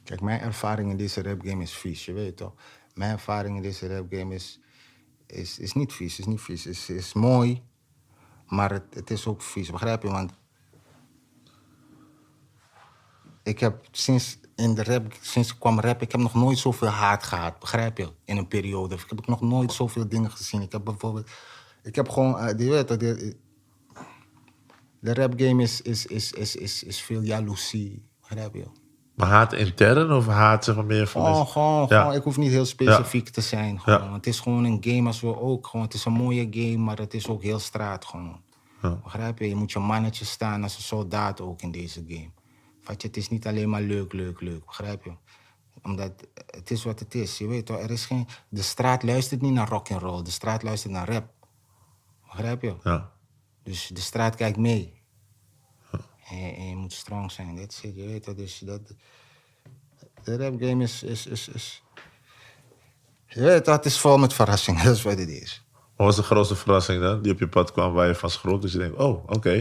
Kijk, 0.04 0.20
mijn 0.20 0.40
ervaring 0.40 0.90
in 0.90 0.96
deze 0.96 1.22
rap 1.22 1.40
game 1.44 1.62
is 1.62 1.72
vies, 1.72 2.04
je 2.04 2.12
weet 2.12 2.36
toch? 2.36 2.52
Mijn 2.94 3.12
ervaring 3.12 3.56
in 3.56 3.62
deze 3.62 3.96
rap 3.96 4.06
game 4.10 4.34
is, 4.34 4.60
is, 5.26 5.58
is 5.58 5.72
niet 5.72 5.92
vies, 5.92 6.18
is 6.18 6.26
niet 6.26 6.40
vies. 6.40 6.66
Is, 6.66 6.90
is 6.90 7.12
mooi, 7.12 7.62
maar 8.46 8.72
het, 8.72 8.94
het 8.94 9.10
is 9.10 9.26
ook 9.26 9.42
vies, 9.42 9.70
begrijp 9.70 10.02
je? 10.02 10.10
Want 10.10 10.32
ik 13.42 13.60
heb 13.60 13.86
sinds 13.90 14.38
in 14.56 14.74
de 14.74 14.82
rap, 14.84 15.12
sinds 15.20 15.52
ik 15.52 15.58
kwam 15.58 15.80
rap, 15.80 16.02
ik 16.02 16.12
heb 16.12 16.20
nog 16.20 16.34
nooit 16.34 16.58
zoveel 16.58 16.88
haat 16.88 17.22
gehad, 17.22 17.58
begrijp 17.58 17.98
je? 17.98 18.12
In 18.24 18.36
een 18.36 18.48
periode. 18.48 18.94
Ik 18.94 19.04
heb 19.08 19.26
nog 19.26 19.40
nooit 19.40 19.72
zoveel 19.72 20.08
dingen 20.08 20.30
gezien. 20.30 20.62
Ik 20.62 20.72
heb 20.72 20.84
bijvoorbeeld, 20.84 21.30
ik 21.82 21.94
heb 21.94 22.08
gewoon, 22.08 22.38
eh, 22.38 22.58
je 22.58 22.70
weet 22.70 22.86
toch, 22.86 22.96
de, 22.96 23.36
de 25.00 25.14
rap 25.14 25.32
game 25.36 25.62
is, 25.62 25.82
is, 25.82 26.06
is, 26.06 26.32
is, 26.32 26.56
is, 26.56 26.82
is 26.82 27.02
veel 27.02 27.20
jaloezie, 27.20 28.08
begrijp 28.20 28.54
je? 28.54 28.83
Maar 29.14 29.28
haat 29.28 29.52
intern 29.52 30.12
of 30.12 30.26
haat 30.26 30.64
zeg 30.64 30.74
maar 30.74 30.84
meer 30.84 31.06
van... 31.06 31.24
Gewoon, 31.24 31.46
gewoon, 31.46 31.86
Ja. 31.88 32.00
gewoon, 32.00 32.16
ik 32.16 32.22
hoef 32.22 32.36
niet 32.36 32.50
heel 32.50 32.64
specifiek 32.64 33.28
te 33.28 33.40
zijn. 33.40 33.80
Gewoon. 33.80 34.12
Het 34.12 34.26
is 34.26 34.40
gewoon 34.40 34.64
een 34.64 34.78
game 34.80 35.06
als 35.06 35.20
we 35.20 35.40
ook. 35.40 35.66
Gewoon, 35.66 35.86
het 35.86 35.94
is 35.94 36.04
een 36.04 36.12
mooie 36.12 36.46
game, 36.50 36.76
maar 36.76 36.98
het 36.98 37.14
is 37.14 37.28
ook 37.28 37.42
heel 37.42 37.58
straat 37.58 38.04
gewoon. 38.04 38.40
Begrijp 39.02 39.38
je? 39.38 39.48
Je 39.48 39.54
moet 39.54 39.72
je 39.72 39.78
mannetje 39.78 40.24
staan 40.24 40.62
als 40.62 40.76
een 40.76 40.82
soldaat 40.82 41.40
ook 41.40 41.62
in 41.62 41.70
deze 41.70 42.04
game. 42.08 42.30
Vat 42.82 43.02
je, 43.02 43.08
het 43.08 43.16
is 43.16 43.28
niet 43.28 43.46
alleen 43.46 43.70
maar 43.70 43.80
leuk, 43.80 44.12
leuk, 44.12 44.40
leuk. 44.40 44.64
Begrijp 44.66 45.04
je? 45.04 45.12
Omdat 45.82 46.12
het 46.46 46.70
is 46.70 46.84
wat 46.84 46.98
het 46.98 47.14
is. 47.14 47.38
Je 47.38 47.46
weet 47.46 47.66
toch, 47.66 47.78
er 47.78 47.90
is 47.90 48.06
geen... 48.06 48.26
De 48.48 48.62
straat 48.62 49.02
luistert 49.02 49.40
niet 49.42 49.52
naar 49.52 49.68
rock 49.68 49.90
and 49.90 50.02
roll. 50.02 50.22
De 50.22 50.30
straat 50.30 50.62
luistert 50.62 50.92
naar 50.92 51.08
rap. 51.08 51.24
Begrijp 52.26 52.62
je? 52.62 52.74
Ja. 52.82 53.10
Dus 53.62 53.90
de 53.92 54.00
straat 54.00 54.34
kijkt 54.34 54.56
mee. 54.58 54.92
En, 56.24 56.54
en 56.54 56.68
je 56.68 56.76
moet 56.76 56.92
strong 56.92 57.32
zijn. 57.32 57.56
That's 57.56 57.82
it, 57.82 57.94
je 57.94 58.06
weet 58.06 58.24
dat. 58.24 58.36
Dus 58.36 58.58
dat 58.58 58.80
de 60.24 60.36
rap 60.36 60.60
game 60.60 60.82
is, 60.82 61.02
is, 61.02 61.26
is, 61.26 61.48
is... 61.48 61.82
Je 63.26 63.40
weet 63.40 63.64
dat, 63.64 63.84
is 63.84 63.98
vol 63.98 64.16
met 64.16 64.32
verrassingen. 64.32 64.84
Dat 64.86 64.96
is 64.96 65.02
wat 65.02 65.18
het 65.18 65.28
is. 65.28 65.64
Wat 65.96 66.06
was 66.06 66.16
de 66.16 66.22
grootste 66.22 66.56
verrassing 66.56 67.00
dan 67.00 67.22
die 67.22 67.32
op 67.32 67.38
je 67.38 67.48
pad 67.48 67.72
kwam 67.72 67.92
waar 67.92 68.06
je 68.06 68.14
van 68.14 68.30
schrok? 68.30 68.62
Dus 68.62 68.72
je 68.72 68.78
denkt, 68.78 68.96
oh, 68.96 69.28
oké. 69.28 69.54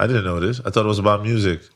I 0.00 0.06
didn't 0.06 0.22
know 0.22 0.40
this. 0.40 0.58
I 0.58 0.62
thought 0.62 0.76
it 0.76 0.84
was 0.84 0.98
about 0.98 1.22
music. 1.22 1.70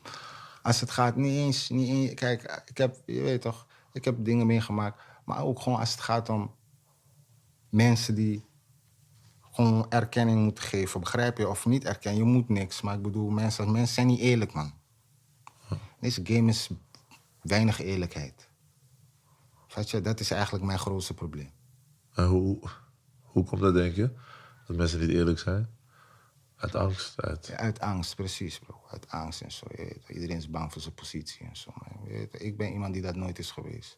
Als 0.61 0.79
het 0.79 0.91
gaat, 0.91 1.15
niet 1.15 1.37
eens, 1.37 1.69
niet 1.69 1.89
eens... 1.89 2.13
Kijk, 2.13 2.63
ik 2.65 2.77
heb, 2.77 2.95
je 3.05 3.21
weet 3.21 3.41
toch, 3.41 3.65
ik 3.93 4.05
heb 4.05 4.15
dingen 4.19 4.45
meegemaakt. 4.45 5.01
Maar 5.25 5.43
ook 5.43 5.59
gewoon 5.59 5.79
als 5.79 5.91
het 5.91 6.01
gaat 6.01 6.29
om 6.29 6.55
mensen 7.69 8.15
die 8.15 8.45
gewoon 9.53 9.85
erkenning 9.89 10.43
moeten 10.43 10.63
geven. 10.63 10.99
Begrijp 10.99 11.37
je? 11.37 11.47
Of 11.47 11.65
niet 11.65 11.83
erkennen. 11.83 12.25
Je 12.25 12.31
moet 12.31 12.49
niks. 12.49 12.81
Maar 12.81 12.95
ik 12.95 13.01
bedoel, 13.01 13.29
mensen, 13.29 13.71
mensen 13.71 13.93
zijn 13.93 14.07
niet 14.07 14.19
eerlijk, 14.19 14.53
man. 14.53 14.73
Deze 15.99 16.21
game 16.23 16.49
is 16.49 16.69
weinig 17.41 17.81
eerlijkheid. 17.81 18.49
Weet 19.75 19.89
je, 19.89 20.01
dat 20.01 20.19
is 20.19 20.31
eigenlijk 20.31 20.65
mijn 20.65 20.79
grootste 20.79 21.13
probleem. 21.13 21.51
En 22.13 22.25
hoe, 22.25 22.69
hoe 23.21 23.43
komt 23.43 23.61
dat, 23.61 23.73
denk 23.73 23.95
je? 23.95 24.11
Dat 24.67 24.77
mensen 24.77 24.99
niet 24.99 25.09
eerlijk 25.09 25.39
zijn? 25.39 25.69
Uit 26.55 26.75
angst. 26.75 27.21
Uit... 27.21 27.47
Ja, 27.47 27.55
Uit 27.55 27.79
angst, 27.79 28.15
precies, 28.15 28.59
bro. 28.59 28.81
Uit 28.89 29.09
angst 29.09 29.41
en 29.41 29.51
zo. 29.51 29.65
Iedereen 30.07 30.37
is 30.37 30.49
bang 30.49 30.71
voor 30.71 30.81
zijn 30.81 30.93
positie 30.93 31.47
en 31.47 31.55
zo. 31.55 31.71
Maar 31.75 32.09
ik 32.31 32.57
ben 32.57 32.71
iemand 32.71 32.93
die 32.93 33.01
dat 33.01 33.15
nooit 33.15 33.39
is 33.39 33.51
geweest. 33.51 33.97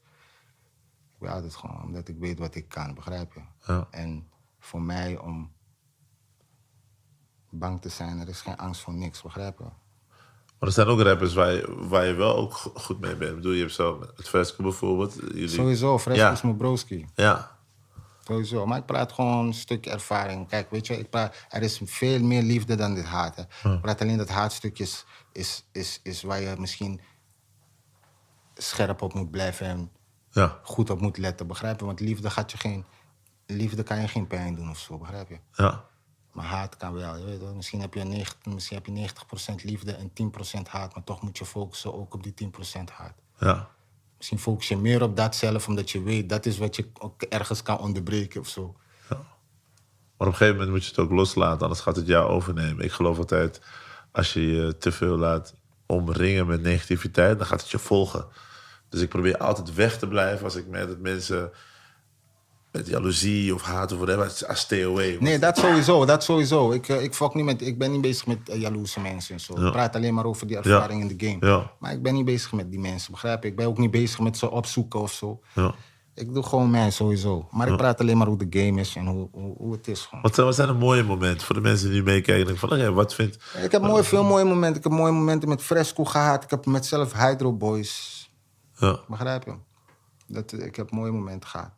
Ik 1.13 1.19
ben 1.19 1.31
altijd 1.31 1.55
gewoon, 1.55 1.83
omdat 1.83 2.07
ik 2.07 2.17
weet 2.17 2.39
wat 2.39 2.55
ik 2.55 2.69
kan, 2.69 2.93
begrijp 2.93 3.33
je? 3.33 3.41
Ja. 3.67 3.87
En 3.91 4.29
voor 4.65 4.81
mij 4.81 5.17
om 5.17 5.51
bang 7.49 7.81
te 7.81 7.89
zijn, 7.89 8.19
er 8.19 8.27
is 8.29 8.41
geen 8.41 8.57
angst 8.57 8.81
voor 8.81 8.93
niks, 8.93 9.21
begrijp 9.21 9.57
je? 9.57 9.63
Maar 10.59 10.69
er 10.69 10.71
zijn 10.71 10.87
ook 10.87 11.01
rappers 11.01 11.33
waar 11.33 11.51
je, 11.51 11.75
waar 11.87 12.05
je 12.05 12.13
wel 12.13 12.35
ook 12.35 12.53
go- 12.53 12.71
goed 12.75 12.99
mee 12.99 13.15
bent. 13.15 13.29
Ik 13.29 13.35
bedoel, 13.35 13.51
je 13.51 13.61
hebt 13.61 13.73
zo 13.73 13.99
het 14.15 14.29
Vesco 14.29 14.63
bijvoorbeeld. 14.63 15.13
Jullie... 15.13 15.47
Sowieso, 15.47 15.99
Fresco 15.99 16.21
Ja. 16.23 16.31
is 16.31 16.41
mijn 16.41 16.57
broski. 16.57 17.05
Ja. 17.15 17.57
Sowieso. 18.23 18.65
Maar 18.65 18.77
ik 18.77 18.85
praat 18.85 19.11
gewoon 19.11 19.45
een 19.45 19.53
stukje 19.53 19.91
ervaring. 19.91 20.47
Kijk, 20.47 20.71
weet 20.71 20.87
je, 20.87 20.97
ik 20.99 21.09
praat, 21.09 21.45
er 21.49 21.61
is 21.61 21.81
veel 21.85 22.19
meer 22.23 22.41
liefde 22.41 22.75
dan 22.75 22.93
dit 22.93 23.05
haat. 23.05 23.35
Hè. 23.35 23.73
Ik 23.73 23.81
praat 23.81 24.01
alleen 24.01 24.17
dat 24.17 24.29
haatstukje 24.29 24.83
is, 24.83 25.05
is, 25.31 25.65
is, 25.71 25.99
is 26.03 26.21
waar 26.23 26.41
je 26.41 26.55
misschien 26.57 27.01
scherp 28.53 29.01
op 29.01 29.13
moet 29.13 29.31
blijven 29.31 29.67
en 29.67 29.91
Ja. 30.29 30.59
goed 30.63 30.89
op 30.89 31.01
moet 31.01 31.17
letten, 31.17 31.47
begrijp 31.47 31.79
je? 31.79 31.85
Want 31.85 31.99
liefde 31.99 32.29
gaat 32.29 32.51
je 32.51 32.57
geen, 32.57 32.85
liefde 33.45 33.83
kan 33.83 34.01
je 34.01 34.07
geen 34.07 34.27
pijn 34.27 34.55
doen 34.55 34.69
of 34.69 34.79
zo, 34.79 34.97
begrijp 34.97 35.29
je? 35.29 35.37
Ja. 35.51 35.85
Maar 36.31 36.45
haat 36.45 36.77
kan 36.77 36.93
wel, 36.93 37.17
je 37.17 37.25
weet 37.25 37.39
wel. 37.39 37.55
Misschien 37.55 37.81
heb 37.81 37.93
je, 37.93 38.03
90, 38.03 38.45
misschien 38.45 38.77
heb 38.77 38.85
je 38.85 39.09
90% 39.51 39.63
liefde 39.63 39.91
en 39.91 40.09
10% 40.09 40.61
haat, 40.67 40.95
maar 40.95 41.03
toch 41.03 41.21
moet 41.21 41.37
je 41.37 41.45
focussen 41.45 41.93
ook 41.93 42.13
op 42.13 42.23
die 42.23 42.33
10% 42.43 42.49
haat. 42.91 43.13
Ja. 43.39 43.69
Misschien 44.17 44.39
focus 44.39 44.67
je 44.67 44.77
meer 44.77 45.01
op 45.01 45.17
dat 45.17 45.35
zelf, 45.35 45.67
omdat 45.67 45.91
je 45.91 46.01
weet 46.01 46.29
dat 46.29 46.45
is 46.45 46.57
wat 46.57 46.75
je 46.75 46.87
ook 46.99 47.21
ergens 47.21 47.61
kan 47.61 47.79
onderbreken 47.79 48.41
of 48.41 48.47
zo. 48.47 48.75
Maar 50.17 50.27
op 50.27 50.33
een 50.33 50.39
gegeven 50.39 50.59
moment 50.59 50.71
moet 50.71 50.83
je 50.83 50.89
het 50.89 50.99
ook 50.99 51.11
loslaten, 51.11 51.61
anders 51.61 51.81
gaat 51.81 51.95
het 51.95 52.07
jou 52.07 52.29
overnemen. 52.29 52.85
Ik 52.85 52.91
geloof 52.91 53.17
altijd, 53.17 53.61
als 54.11 54.33
je 54.33 54.41
je 54.41 54.77
te 54.77 54.91
veel 54.91 55.17
laat 55.17 55.53
omringen 55.85 56.47
met 56.47 56.61
negativiteit, 56.61 57.37
dan 57.37 57.47
gaat 57.47 57.61
het 57.61 57.71
je 57.71 57.79
volgen. 57.79 58.27
Dus 58.89 59.01
ik 59.01 59.09
probeer 59.09 59.37
altijd 59.37 59.73
weg 59.73 59.99
te 59.99 60.07
blijven 60.07 60.43
als 60.43 60.55
ik 60.55 60.67
merk 60.67 60.87
dat 60.87 60.99
mensen 60.99 61.51
met 62.75 62.87
jaloezie 62.87 63.53
of 63.53 63.61
haat 63.61 63.91
of 63.91 63.97
whatever, 63.99 64.51
I 64.51 64.55
stay 64.55 64.85
away. 64.85 65.17
Nee, 65.19 65.39
dat 65.39 65.57
sowieso, 65.57 66.05
dat 66.05 66.23
sowieso. 66.23 66.71
Ik, 66.71 66.89
eh, 66.89 67.03
ik, 67.03 67.13
fuck 67.13 67.33
niet 67.33 67.45
met, 67.45 67.61
ik 67.61 67.77
ben 67.77 67.91
niet 67.91 68.01
bezig 68.01 68.25
met 68.27 68.37
uh, 68.49 68.61
jaloerse 68.61 68.99
mensen 68.99 69.33
en 69.33 69.39
zo. 69.41 69.53
Ja. 69.59 69.65
Ik 69.65 69.71
praat 69.71 69.95
alleen 69.95 70.13
maar 70.13 70.25
over 70.25 70.47
die 70.47 70.57
ervaring 70.57 71.01
in 71.01 71.17
de 71.17 71.25
game. 71.27 71.45
Ja. 71.51 71.71
Maar 71.79 71.91
ik 71.91 72.01
ben 72.03 72.13
niet 72.13 72.25
bezig 72.25 72.51
met 72.51 72.71
die 72.71 72.79
mensen, 72.79 73.11
begrijp 73.11 73.43
je? 73.43 73.49
Ik 73.49 73.55
ben 73.55 73.67
ook 73.67 73.77
niet 73.77 73.91
bezig 73.91 74.19
met 74.19 74.37
ze 74.37 74.51
opzoeken 74.51 74.99
of 74.99 75.11
zo. 75.11 75.39
Ja. 75.53 75.75
Ik 76.15 76.33
doe 76.33 76.43
gewoon 76.43 76.69
mij 76.69 76.91
sowieso. 76.91 77.47
Maar 77.51 77.67
ik 77.67 77.77
praat 77.77 77.99
alleen 78.01 78.17
maar 78.17 78.27
hoe 78.27 78.45
de 78.47 78.59
game 78.65 78.79
is 78.79 78.95
en 78.95 79.05
hoe, 79.05 79.27
hoe, 79.31 79.53
hoe 79.57 79.71
het 79.71 79.87
is 79.87 80.01
gewoon. 80.01 80.21
Wat, 80.23 80.33
zijn- 80.35 80.45
wat 80.45 80.55
zijn 80.55 80.67
de 80.67 80.73
mooie 80.73 81.03
momenten 81.03 81.45
voor 81.45 81.55
de 81.55 81.61
mensen 81.61 81.91
die 81.91 82.03
meekijken? 82.03 82.57
Van, 82.57 82.71
oké, 82.71 82.91
wat 82.91 83.13
vindt... 83.13 83.37
Ik 83.63 83.71
heb 83.71 83.81
mooi, 83.81 84.03
veel 84.03 84.23
mooie 84.23 84.43
momenten. 84.45 84.77
Ik 84.77 84.83
heb 84.83 84.91
mooie 84.91 85.11
momenten 85.11 85.49
met 85.49 85.61
Fresco 85.61 86.05
gehad. 86.05 86.43
Ik 86.43 86.49
heb 86.49 86.65
met 86.65 86.85
zelf 86.85 87.13
Hydro 87.13 87.53
Boys. 87.53 88.23
Ja. 88.77 88.99
Begrijp 89.07 89.43
je? 89.45 89.53
Dat, 90.27 90.53
ik 90.53 90.75
heb 90.75 90.91
mooie 90.91 91.11
momenten 91.11 91.49
gehad. 91.49 91.69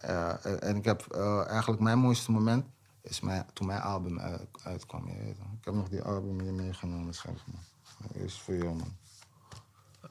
Eh, 0.00 0.62
en 0.68 0.76
ik 0.76 0.84
heb 0.84 1.02
eh, 1.10 1.48
eigenlijk 1.48 1.80
mijn 1.80 1.98
mooiste 1.98 2.30
moment 2.30 2.66
is 3.02 3.20
mijn, 3.20 3.46
toen 3.52 3.66
mijn 3.66 3.80
album 3.80 4.18
uit- 4.20 4.48
uitkwam. 4.62 5.06
Je 5.08 5.16
weet 5.18 5.36
ik 5.58 5.64
heb 5.64 5.74
nog 5.74 5.88
die 5.88 6.02
album 6.02 6.40
hier 6.40 6.52
meegenomen. 6.54 7.06
Dat 8.02 8.14
is 8.14 8.40
voor 8.40 8.54
jou, 8.54 8.74
man. 8.74 8.96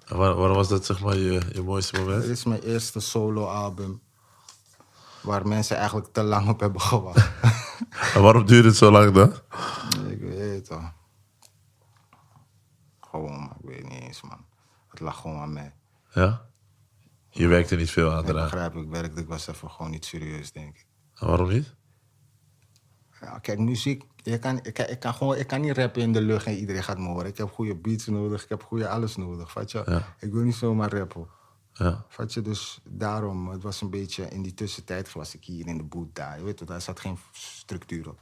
En 0.05 0.17
waar- 0.17 0.35
was 0.35 0.67
dat 0.67 0.85
zeg 0.85 0.99
maar 1.01 1.15
je, 1.17 1.41
je 1.53 1.61
mooiste 1.61 1.99
moment? 1.99 2.21
Dit 2.21 2.31
is 2.31 2.43
mijn 2.43 2.61
eerste 2.61 2.99
solo-album. 2.99 4.01
Waar 5.23 5.47
mensen 5.47 5.77
eigenlijk 5.77 6.13
te 6.13 6.23
lang 6.23 6.49
op 6.49 6.59
hebben 6.59 6.81
gewacht. 6.81 7.29
En 8.13 8.21
waarom 8.21 8.45
duurde 8.45 8.67
het 8.67 8.77
zo 8.77 8.91
lang 8.91 9.11
dan? 9.13 9.33
ik 10.09 10.19
weet 10.19 10.67
het. 10.69 10.79
Gewoon, 13.01 13.43
ik 13.59 13.65
weet 13.69 13.83
niet 13.89 14.01
eens, 14.01 14.21
man. 14.21 14.45
Het 14.89 14.99
lag 14.99 15.21
gewoon 15.21 15.37
aan 15.41 15.53
mij. 15.53 15.73
Ja? 16.09 16.45
Je 17.37 17.47
werkte 17.47 17.75
niet 17.75 17.91
veel 17.91 18.11
aan 18.11 18.23
Ik 18.23 18.29
eraan. 18.29 18.43
begrijp, 18.43 18.75
ik 18.75 18.89
werkte, 18.89 19.21
ik 19.21 19.27
was 19.27 19.47
even 19.47 19.69
gewoon 19.69 19.91
niet 19.91 20.05
serieus, 20.05 20.51
denk 20.51 20.75
ik. 20.77 20.85
En 21.15 21.27
waarom 21.27 21.49
niet? 21.49 21.75
Ja, 23.21 23.39
kijk, 23.39 23.59
muziek, 23.59 24.03
je 24.15 24.37
kan, 24.39 24.59
ik, 24.63 24.73
kan- 24.73 24.87
ik, 24.87 24.99
kan 24.99 25.13
gewoon, 25.13 25.35
ik 25.37 25.47
kan 25.47 25.61
niet 25.61 25.77
rappen 25.77 26.01
in 26.01 26.13
de 26.13 26.21
lucht 26.21 26.45
en 26.45 26.53
iedereen 26.57 26.83
gaat 26.83 26.97
me 26.97 27.07
horen. 27.07 27.25
Ik 27.25 27.37
heb 27.37 27.51
goede 27.51 27.75
beats 27.75 28.05
nodig, 28.05 28.43
ik 28.43 28.49
heb 28.49 28.63
goede 28.63 28.89
alles 28.89 29.15
nodig, 29.15 29.51
vat 29.51 29.71
je? 29.71 29.83
Ja. 29.85 30.15
Ik 30.19 30.31
wil 30.31 30.43
niet 30.43 30.55
zomaar 30.55 30.93
rappen. 30.93 31.27
Ja. 31.73 32.05
Vat 32.07 32.33
je? 32.33 32.41
Dus 32.41 32.79
daarom, 32.83 33.49
het 33.49 33.63
was 33.63 33.81
een 33.81 33.89
beetje, 33.89 34.27
in 34.29 34.41
die 34.41 34.53
tussentijd 34.53 35.13
was 35.13 35.35
ik 35.35 35.43
hier 35.45 35.67
in 35.67 35.77
de 35.77 35.83
boot 35.83 36.07
daar. 36.15 36.37
Je 36.37 36.43
weet 36.43 36.57
toch, 36.57 36.67
daar 36.67 36.81
zat 36.81 36.99
geen 36.99 37.17
structuur 37.31 38.09
op. 38.09 38.19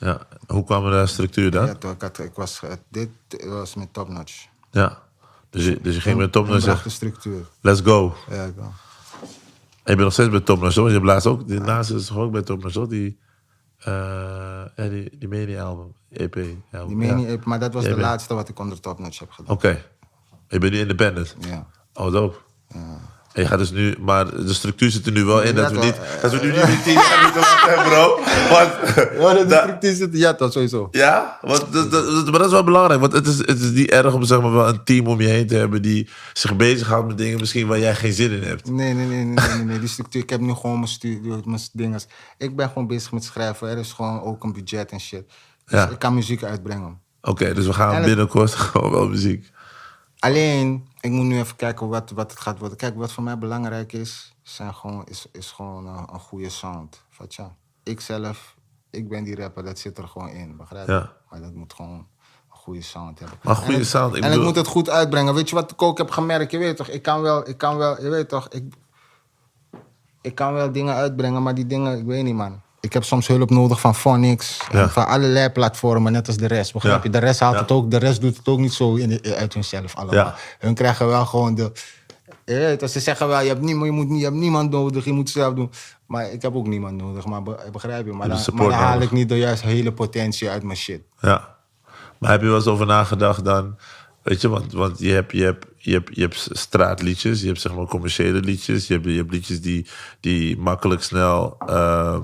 ja. 0.00 0.26
Hoe 0.46 0.64
kwam 0.64 0.84
er 0.84 1.00
de 1.00 1.06
structuur 1.06 1.50
dan? 1.50 1.66
Ja, 1.66 1.72
ik, 1.90 2.00
had, 2.00 2.18
ik 2.18 2.34
was, 2.34 2.62
eh, 2.62 2.72
dit 2.88 3.10
was 3.44 3.74
met 3.74 3.92
Top 3.92 4.08
Notch. 4.08 4.46
Ja. 4.70 5.02
Dus 5.50 5.64
je, 5.64 5.78
dus 5.82 5.94
je 5.94 6.00
ging 6.00 6.18
met 6.18 6.32
Tom 6.32 6.52
en 6.52 6.60
zegt, 6.60 6.84
de 6.84 6.90
structuur. 6.90 7.46
let's 7.60 7.80
go. 7.80 8.14
Ja, 8.30 8.44
ik 8.44 8.54
wel. 8.54 8.64
En 8.64 9.94
je 9.94 9.96
bent 9.96 9.98
nog 9.98 10.12
steeds 10.12 10.30
bij 10.30 10.40
Tom 10.40 10.60
Nassau. 10.60 10.86
Je 10.86 10.92
hebt 10.92 11.04
laatst 11.06 11.26
ook, 11.26 11.48
die 11.48 11.60
laatste 11.60 11.94
is 11.94 12.12
ook 12.12 12.32
bij 12.32 12.42
Tom 12.42 12.58
Nassau, 12.60 12.88
die, 12.88 13.18
eh 13.78 13.92
ja, 14.76 14.88
die, 14.88 15.18
die 15.18 15.28
mini-album, 15.28 15.92
EP. 16.10 16.36
album, 16.36 16.86
Die 16.88 16.96
meen 16.96 17.20
ja. 17.20 17.28
je, 17.28 17.38
maar 17.44 17.58
dat 17.58 17.72
was 17.72 17.82
de 17.82 17.88
bent- 17.88 18.00
laatste 18.02 18.34
wat 18.34 18.48
ik 18.48 18.58
onder 18.58 18.80
Top 18.80 18.98
Notch 18.98 19.18
heb 19.18 19.30
gedaan. 19.30 19.54
Oké. 19.56 19.84
Je 20.48 20.58
bent 20.58 20.72
nu 20.72 20.78
independent. 20.78 21.36
Ja. 21.40 21.66
Oh, 21.94 22.12
dope. 22.12 22.36
En 23.38 23.44
je 23.44 23.50
gaat 23.50 23.58
dus 23.58 23.70
nu, 23.70 23.94
maar 24.00 24.30
de 24.44 24.54
structuur 24.54 24.90
zit 24.90 25.06
er 25.06 25.12
nu 25.12 25.24
wel 25.24 25.42
in. 25.42 25.54
Dat, 25.54 25.70
we 25.72 25.78
niet, 25.78 25.94
dat 26.22 26.30
we 26.32 26.38
nu 26.40 26.46
niet 26.52 26.66
meer 26.66 26.82
tien 26.82 26.92
jaar 26.92 27.20
moeten 27.22 27.40
wachten, 27.40 27.74
bro. 27.84 28.20
Want, 29.18 29.38
Ja, 29.38 29.44
de 29.44 29.56
structuur 29.62 29.94
zit, 29.94 30.08
ja, 30.12 30.34
toch, 30.34 30.52
sowieso. 30.52 30.88
ja, 30.90 31.38
want 31.40 31.72
dat, 31.72 31.90
dat- 31.90 32.04
dat- 32.04 32.24
maar 32.24 32.38
dat 32.38 32.46
is 32.46 32.52
wel 32.52 32.64
belangrijk. 32.64 33.00
Want 33.00 33.12
het 33.12 33.26
is, 33.26 33.38
het 33.38 33.60
is 33.60 33.70
niet 33.70 33.90
erg 33.90 34.14
om 34.14 34.24
zeg 34.24 34.40
maar, 34.40 34.52
wel 34.52 34.68
een 34.68 34.84
team 34.84 35.06
om 35.06 35.20
je 35.20 35.28
heen 35.28 35.46
te 35.46 35.54
hebben 35.54 35.82
die 35.82 36.08
zich 36.32 36.56
bezighoudt 36.56 37.06
met 37.08 37.18
dingen 37.18 37.38
misschien 37.40 37.66
waar 37.66 37.78
jij 37.78 37.94
geen 37.94 38.12
zin 38.12 38.30
in 38.30 38.42
hebt. 38.42 38.70
Nee, 38.70 38.94
nee, 38.94 39.06
nee, 39.06 39.24
nee, 39.24 39.46
nee, 39.56 39.64
nee. 39.64 39.78
Die 39.78 39.88
structuur. 39.88 40.22
Ik 40.22 40.30
heb 40.30 40.40
nu 40.40 40.52
gewoon 40.52 40.76
mijn 40.76 40.88
studio, 40.88 41.40
mijn 41.44 41.60
dingen. 41.72 42.00
Ik 42.38 42.56
ben 42.56 42.68
gewoon 42.68 42.86
bezig 42.86 43.12
met 43.12 43.24
schrijven. 43.24 43.68
Er 43.68 43.78
is 43.78 43.92
gewoon 43.92 44.22
ook 44.22 44.44
een 44.44 44.52
budget 44.52 44.90
en 44.90 45.00
shit. 45.00 45.22
Dus 45.64 45.78
Ja. 45.80 45.88
ik 45.88 45.98
kan 45.98 46.14
muziek 46.14 46.42
uitbrengen. 46.44 46.98
Oké, 47.22 47.54
dus 47.54 47.66
we 47.66 47.72
gaan 47.72 47.90
En 47.90 47.96
het- 47.96 48.04
binnenkort 48.06 48.54
gewoon 48.70 48.90
wel 48.90 49.08
muziek. 49.08 49.50
Alleen, 50.18 50.87
ik 51.00 51.10
moet 51.10 51.24
nu 51.24 51.38
even 51.38 51.56
kijken 51.56 51.88
wat, 51.88 52.10
wat 52.10 52.30
het 52.30 52.40
gaat 52.40 52.58
worden. 52.58 52.78
Kijk, 52.78 52.96
wat 52.96 53.12
voor 53.12 53.22
mij 53.22 53.38
belangrijk 53.38 53.92
is, 53.92 54.34
zijn 54.42 54.74
gewoon, 54.74 55.06
is, 55.06 55.26
is 55.32 55.50
gewoon 55.50 55.86
een, 55.86 56.06
een 56.12 56.20
goede 56.20 56.48
sound. 56.50 57.02
Je? 57.28 57.44
Ik 57.82 58.00
zelf, 58.00 58.56
ik 58.90 59.08
ben 59.08 59.24
die 59.24 59.36
rapper, 59.36 59.64
dat 59.64 59.78
zit 59.78 59.98
er 59.98 60.08
gewoon 60.08 60.28
in, 60.28 60.56
begrijp 60.56 60.86
je? 60.86 60.92
Ja. 60.92 61.12
Maar 61.30 61.40
dat 61.40 61.54
moet 61.54 61.72
gewoon 61.72 61.90
een 61.98 62.06
goede 62.48 62.82
sound 62.82 63.18
hebben. 63.18 63.38
Maar 63.42 63.56
goede 63.56 63.74
En 63.78 63.86
sound, 63.86 64.14
ik 64.14 64.22
en 64.22 64.28
bedoel- 64.28 64.38
ik 64.40 64.46
moet 64.46 64.56
het 64.56 64.66
goed 64.66 64.90
uitbrengen. 64.90 65.34
Weet 65.34 65.48
je 65.48 65.54
wat 65.54 65.70
ik 65.70 65.82
ook 65.82 65.98
heb 65.98 66.10
gemerkt? 66.10 66.50
Je 66.50 66.58
weet 66.58 66.76
toch, 66.76 66.88
ik 66.88 67.02
kan 67.02 67.20
wel, 67.20 67.48
ik 67.48 67.58
kan 67.58 67.76
wel, 67.76 68.02
je 68.02 68.08
weet 68.08 68.28
toch, 68.28 68.48
ik, 68.48 68.74
ik 70.20 70.34
kan 70.34 70.52
wel 70.52 70.72
dingen 70.72 70.94
uitbrengen, 70.94 71.42
maar 71.42 71.54
die 71.54 71.66
dingen, 71.66 71.98
ik 71.98 72.04
weet 72.04 72.24
niet, 72.24 72.34
man. 72.34 72.60
Ik 72.80 72.92
heb 72.92 73.04
soms 73.04 73.26
hulp 73.26 73.50
nodig 73.50 73.80
van 73.80 73.94
Phonics, 73.94 74.60
Ja. 74.72 74.88
van 74.88 75.06
allerlei 75.06 75.50
platformen, 75.50 76.12
net 76.12 76.26
als 76.26 76.36
de 76.36 76.46
rest. 76.46 76.72
Begrijp 76.72 76.96
Ja. 76.96 77.02
je? 77.02 77.10
De 77.10 77.18
rest 77.18 77.40
haalt 77.40 77.54
Ja. 77.54 77.60
het 77.60 77.70
ook, 77.70 77.90
de 77.90 77.96
rest 77.96 78.20
doet 78.20 78.36
het 78.36 78.48
ook 78.48 78.58
niet 78.58 78.72
zo 78.72 78.94
in 78.94 79.20
uit 79.36 79.54
hunzelf 79.54 79.96
allemaal. 79.96 80.34
Hun 80.58 80.74
krijgen 80.74 81.06
wel 81.06 81.26
gewoon 81.26 81.54
de. 81.54 81.72
Toch, 82.78 82.90
ze 82.90 83.00
zeggen 83.00 83.28
wel, 83.28 83.40
je 83.40 83.48
hebt, 83.48 83.60
niemand, 83.60 83.86
je, 83.86 83.92
moet, 83.92 84.18
je 84.18 84.24
hebt 84.24 84.36
niemand 84.36 84.70
nodig, 84.70 85.04
je 85.04 85.12
moet 85.12 85.28
het 85.28 85.36
zelf 85.36 85.54
doen. 85.54 85.70
Maar 86.06 86.32
ik 86.32 86.42
heb 86.42 86.54
ook 86.54 86.66
niemand 86.66 86.96
nodig, 86.96 87.24
maar 87.24 87.42
be- 87.42 87.68
begrijp 87.72 88.06
je? 88.06 88.12
Maar 88.12 88.28
dan, 88.28 88.38
maar 88.52 88.68
dan 88.68 88.78
haal 88.78 89.00
ik 89.00 89.10
niet 89.12 89.28
de 89.28 89.38
juiste 89.38 89.66
hele 89.66 89.92
potentie 89.92 90.50
uit 90.50 90.62
mijn 90.62 90.76
shit. 90.78 91.00
Ja. 91.20 91.56
Maar 92.18 92.30
heb 92.30 92.40
je 92.40 92.46
wel 92.46 92.56
eens 92.56 92.66
over 92.66 92.86
nagedacht 92.86 93.44
dan? 93.44 93.76
Weet 94.22 94.40
je, 94.40 94.48
want, 94.48 94.72
want 94.72 94.98
je, 94.98 95.10
hebt, 95.12 95.32
je, 95.32 95.42
hebt, 95.44 95.66
je, 95.76 95.92
hebt, 95.92 96.10
je 96.16 96.20
hebt 96.20 96.48
straatliedjes, 96.52 97.40
je 97.40 97.46
hebt 97.46 97.60
zeg 97.60 97.74
maar 97.74 97.86
commerciële 97.86 98.40
liedjes, 98.40 98.86
je 98.86 98.94
hebt, 98.94 99.06
je 99.06 99.16
hebt 99.16 99.30
liedjes 99.30 99.60
die, 99.60 99.86
die 100.20 100.58
makkelijk 100.58 101.02
snel 101.02 101.56
ehm, 101.66 102.22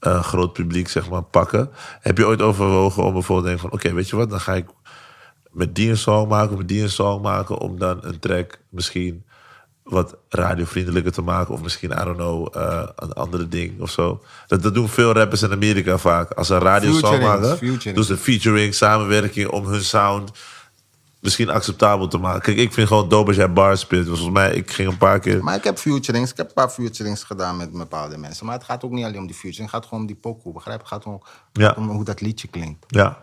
een 0.00 0.24
groot 0.24 0.52
publiek 0.52 0.88
zeg 0.88 1.10
maar, 1.10 1.22
pakken. 1.22 1.70
Heb 2.00 2.18
je 2.18 2.26
ooit 2.26 2.42
overwogen 2.42 3.04
om 3.04 3.12
bijvoorbeeld 3.12 3.46
te 3.46 3.52
denken 3.52 3.68
van, 3.68 3.78
oké, 3.78 3.94
weet 3.94 4.08
je 4.08 4.16
wat, 4.16 4.30
dan 4.30 4.40
ga 4.40 4.54
ik 4.54 4.66
met 5.50 5.74
die 5.74 5.90
een 5.90 5.96
song 5.96 6.28
maken, 6.28 6.56
met 6.56 6.68
die 6.68 6.82
een 6.82 6.90
song 6.90 7.22
maken, 7.22 7.58
om 7.58 7.78
dan 7.78 7.98
een 8.02 8.18
track 8.18 8.58
misschien 8.68 9.24
wat 9.82 10.16
radiovriendelijker 10.28 11.12
te 11.12 11.22
maken. 11.22 11.54
Of 11.54 11.62
misschien, 11.62 11.90
I 11.90 12.04
don't 12.04 12.16
know, 12.16 12.56
eh, 12.56 12.82
een 12.96 13.12
andere 13.12 13.48
ding 13.48 13.80
of 13.80 13.90
zo. 13.90 14.22
Dat, 14.46 14.62
dat 14.62 14.74
doen 14.74 14.88
veel 14.88 15.12
rappers 15.12 15.42
in 15.42 15.52
Amerika 15.52 15.98
vaak. 15.98 16.30
Als 16.30 16.46
ze 16.46 16.54
een 16.54 16.60
radiosong 16.60 17.22
maken, 17.22 17.58
doen 17.94 18.04
ze 18.04 18.16
featuring, 18.16 18.74
samenwerking 18.74 19.48
om 19.48 19.66
hun 19.66 19.82
sound 19.82 20.30
misschien 21.20 21.50
acceptabel 21.50 22.08
te 22.08 22.18
maken. 22.18 22.42
Kijk, 22.42 22.56
ik 22.56 22.72
vind 22.72 22.88
gewoon 22.88 23.08
dope 23.08 23.28
als 23.28 23.36
jij 23.36 23.52
bars 23.52 23.80
speelt. 23.80 24.04
Dus 24.06 24.14
Volgens 24.18 24.36
mij, 24.38 24.52
ik 24.54 24.70
ging 24.70 24.88
een 24.88 24.96
paar 24.98 25.18
keer... 25.20 25.44
Maar 25.44 25.54
ik 25.56 25.64
heb 25.64 25.78
featurings, 25.78 26.30
ik 26.30 26.36
heb 26.36 26.46
een 26.46 26.52
paar 26.54 26.68
featurings 26.68 27.22
gedaan 27.22 27.56
met 27.56 27.72
bepaalde 27.72 28.16
mensen. 28.18 28.46
Maar 28.46 28.54
het 28.54 28.64
gaat 28.64 28.84
ook 28.84 28.90
niet 28.90 29.04
alleen 29.04 29.18
om 29.18 29.26
die 29.26 29.34
featuring, 29.36 29.70
het 29.70 29.74
gaat 29.80 29.84
gewoon 29.88 30.00
om 30.00 30.06
die 30.06 30.16
pokoe, 30.16 30.52
begrijp? 30.52 30.78
Het 30.78 30.88
gaat 30.88 31.04
Ja. 31.52 31.74
om 31.76 31.88
hoe 31.88 32.04
dat 32.04 32.20
liedje 32.20 32.48
klinkt. 32.48 32.84
Ja. 32.88 33.18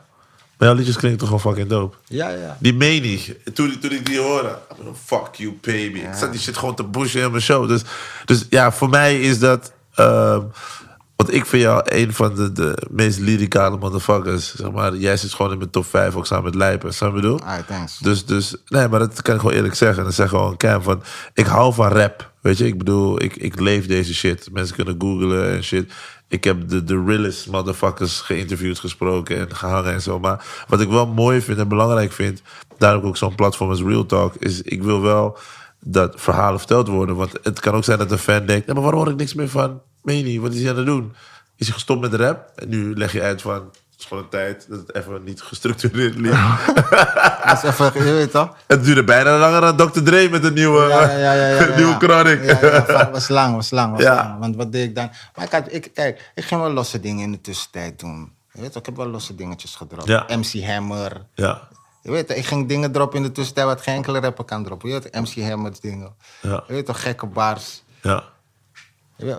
Maar 0.58 0.68
jouw 0.68 0.78
liedjes 0.78 0.96
klinken 0.98 1.20
toch 1.20 1.28
gewoon 1.28 1.44
fucking 1.54 1.70
dope. 1.70 1.96
Ja, 2.08 2.30
ja. 2.30 2.58
Die 2.60 2.74
meen 2.74 3.04
ik. 3.04 3.38
Toen, 3.54 3.80
toen 3.80 3.92
ik 3.92 4.06
die 4.06 4.20
hoorde. 4.20 4.58
Fuck 5.04 5.28
you, 5.36 5.58
baby. 5.62 6.00
Ik 6.00 6.14
zat 6.16 6.32
die 6.32 6.42
shit 6.42 6.58
gewoon 6.58 6.76
te 6.76 6.86
pushen 6.86 7.22
in 7.22 7.32
mijn 7.32 7.44
show. 7.44 7.68
Dus, 7.68 7.82
dus 8.26 8.46
ja, 8.50 8.72
voor 8.72 8.90
mij 8.90 9.20
is 9.22 9.40
dat... 9.40 9.72
ehm, 9.96 10.42
Want 11.18 11.34
ik 11.34 11.46
vind 11.46 11.62
jou 11.62 11.82
een 11.86 12.14
van 12.14 12.36
de, 12.36 12.52
de 12.52 12.78
meest 12.90 13.20
lyricale 13.20 13.78
motherfuckers. 13.78 14.56
Zeg 14.56 14.72
maar, 14.72 14.96
jij 14.96 15.18
zit 15.18 15.34
gewoon 15.34 15.52
in 15.52 15.58
mijn 15.58 15.70
top 15.70 15.86
5, 15.86 16.16
ook 16.16 16.26
samen 16.26 16.44
met 16.44 16.56
Lijpen. 16.56 16.94
Snap 16.94 17.10
je 17.10 17.16
bedoel? 17.16 17.42
Ah, 17.42 17.58
thanks. 17.68 17.98
Dus, 17.98 18.26
dus, 18.26 18.56
nee, 18.68 18.88
maar 18.88 19.00
dat 19.00 19.22
kan 19.22 19.34
ik 19.34 19.40
gewoon 19.40 19.56
eerlijk 19.56 19.76
zeggen. 19.76 20.04
Dat 20.04 20.14
zeg 20.14 20.30
gewoon 20.30 20.58
Cam 20.58 20.82
van, 20.82 21.04
ik 21.34 21.46
hou 21.46 21.74
van 21.74 21.88
rap. 21.88 22.32
Weet 22.42 22.58
je, 22.58 22.66
ik 22.66 22.78
bedoel, 22.78 23.24
ik, 23.24 23.36
ik 23.36 23.60
leef 23.60 23.88
deze 23.88 24.14
shit. 24.14 24.50
Mensen 24.52 24.76
kunnen 24.76 24.96
googlen 24.98 25.50
en 25.50 25.64
shit. 25.64 25.94
Ik 26.28 26.44
heb 26.44 26.70
de, 26.70 26.84
de 26.84 27.04
realest 27.06 27.48
motherfuckers 27.48 28.22
geïnterviewd, 28.22 28.80
gesproken 28.80 29.38
en 29.38 29.56
gehangen 29.56 29.94
en 29.94 30.02
zo. 30.02 30.20
Maar 30.20 30.46
wat 30.68 30.82
ik 30.82 30.90
wel 30.90 31.08
mooi 31.08 31.42
vind 31.42 31.58
en 31.58 31.68
belangrijk 31.68 32.12
vind, 32.12 32.42
daarom 32.78 33.04
ook 33.04 33.18
zo'n 33.18 33.36
platform 33.36 33.70
als 33.70 33.82
Real 33.82 34.06
Talk, 34.06 34.36
is 34.36 34.62
ik 34.62 34.84
wil 34.84 35.02
wel 35.02 35.38
dat 35.80 36.14
verhalen 36.16 36.60
verteld 36.60 36.88
worden. 36.88 37.16
Want 37.16 37.32
het 37.44 37.60
kan 37.60 37.74
ook 37.74 37.84
zijn 37.84 37.98
dat 37.98 38.12
een 38.12 38.18
fan 38.18 38.46
denkt, 38.46 38.68
ja, 38.68 38.74
maar 38.74 38.82
waarom 38.82 39.02
hoor 39.02 39.12
ik 39.12 39.18
niks 39.18 39.34
meer 39.34 39.50
van 39.50 39.82
Meni? 40.08 40.40
Wat 40.40 40.54
is 40.54 40.62
hij 40.62 40.70
aan 40.70 40.78
het 40.78 40.86
doen? 40.86 41.14
Is 41.56 41.66
hij 41.66 41.74
gestopt 41.76 42.02
met 42.02 42.14
rap? 42.14 42.52
En 42.56 42.70
nu 42.70 42.96
leg 42.96 43.12
je 43.12 43.22
uit 43.22 43.42
van, 43.42 43.54
het 43.54 44.00
is 44.00 44.06
gewoon 44.06 44.24
een 44.24 44.30
tijd 44.30 44.66
dat 44.70 44.80
het 44.80 44.96
even 44.96 45.24
niet 45.24 45.42
gestructureerd 45.42 46.16
liep. 46.16 46.32
Dat 47.46 47.64
is 47.64 47.70
even, 47.70 48.06
je 48.06 48.14
weet 48.14 48.32
toch? 48.32 48.56
Het 48.68 48.84
duurde 48.84 49.04
bijna 49.04 49.38
langer 49.38 49.62
dan 49.76 49.92
Dr. 49.92 50.02
Dre 50.04 50.30
met 50.30 50.44
een 50.44 50.54
nieuwe, 50.54 50.88
Ja, 50.88 51.02
ja, 51.02 51.18
ja, 51.18 51.34
ja, 51.34 51.48
ja, 51.48 51.66
ja. 51.68 51.76
nieuwe 51.80 51.96
chronic. 51.98 52.44
Ja, 52.62 53.10
was 53.12 53.28
lang, 53.28 53.56
was 53.56 53.70
lang, 53.72 53.92
was 53.96 54.04
lang. 54.04 54.40
Want 54.40 54.56
wat 54.56 54.72
deed 54.72 54.84
ik 54.90 54.96
dan? 54.96 55.10
Maar 55.36 55.46
ik, 55.46 55.52
had, 55.52 55.74
ik, 55.74 55.90
kijk, 55.94 56.32
ik 56.36 56.44
ging 56.44 56.62
wel 56.62 56.72
losse 56.72 57.00
dingen 57.00 57.24
in 57.24 57.32
de 57.32 57.42
tussentijd 57.42 58.00
doen. 58.00 58.32
Je 58.54 58.62
weet 58.62 58.72
toch, 58.72 58.82
ik 58.82 58.86
heb 58.88 58.96
wel 58.98 59.08
losse 59.08 59.36
dingetjes 59.36 59.76
gedropt. 59.76 60.08
MC 60.36 60.64
Hammer. 60.66 61.26
Ja, 61.34 61.68
Je 62.02 62.12
weet 62.12 62.30
ik 62.38 62.46
ging 62.46 62.68
dingen 62.68 62.92
droppen 62.92 63.18
in 63.18 63.24
de 63.24 63.32
tussentijd 63.32 63.66
wat 63.68 63.82
geen 63.82 63.96
enkele 63.96 64.20
rapper 64.20 64.46
kan 64.46 64.64
droppen. 64.64 64.90
Je 64.90 65.00
weet 65.02 65.14
MC 65.22 65.48
Hammer's 65.50 65.80
dingen. 65.80 66.16
Ja. 66.42 66.64
Je 66.68 66.74
weet 66.74 66.86
toch, 66.86 67.02
gekke 67.02 67.26
bars. 67.26 67.84
ja, 68.02 68.24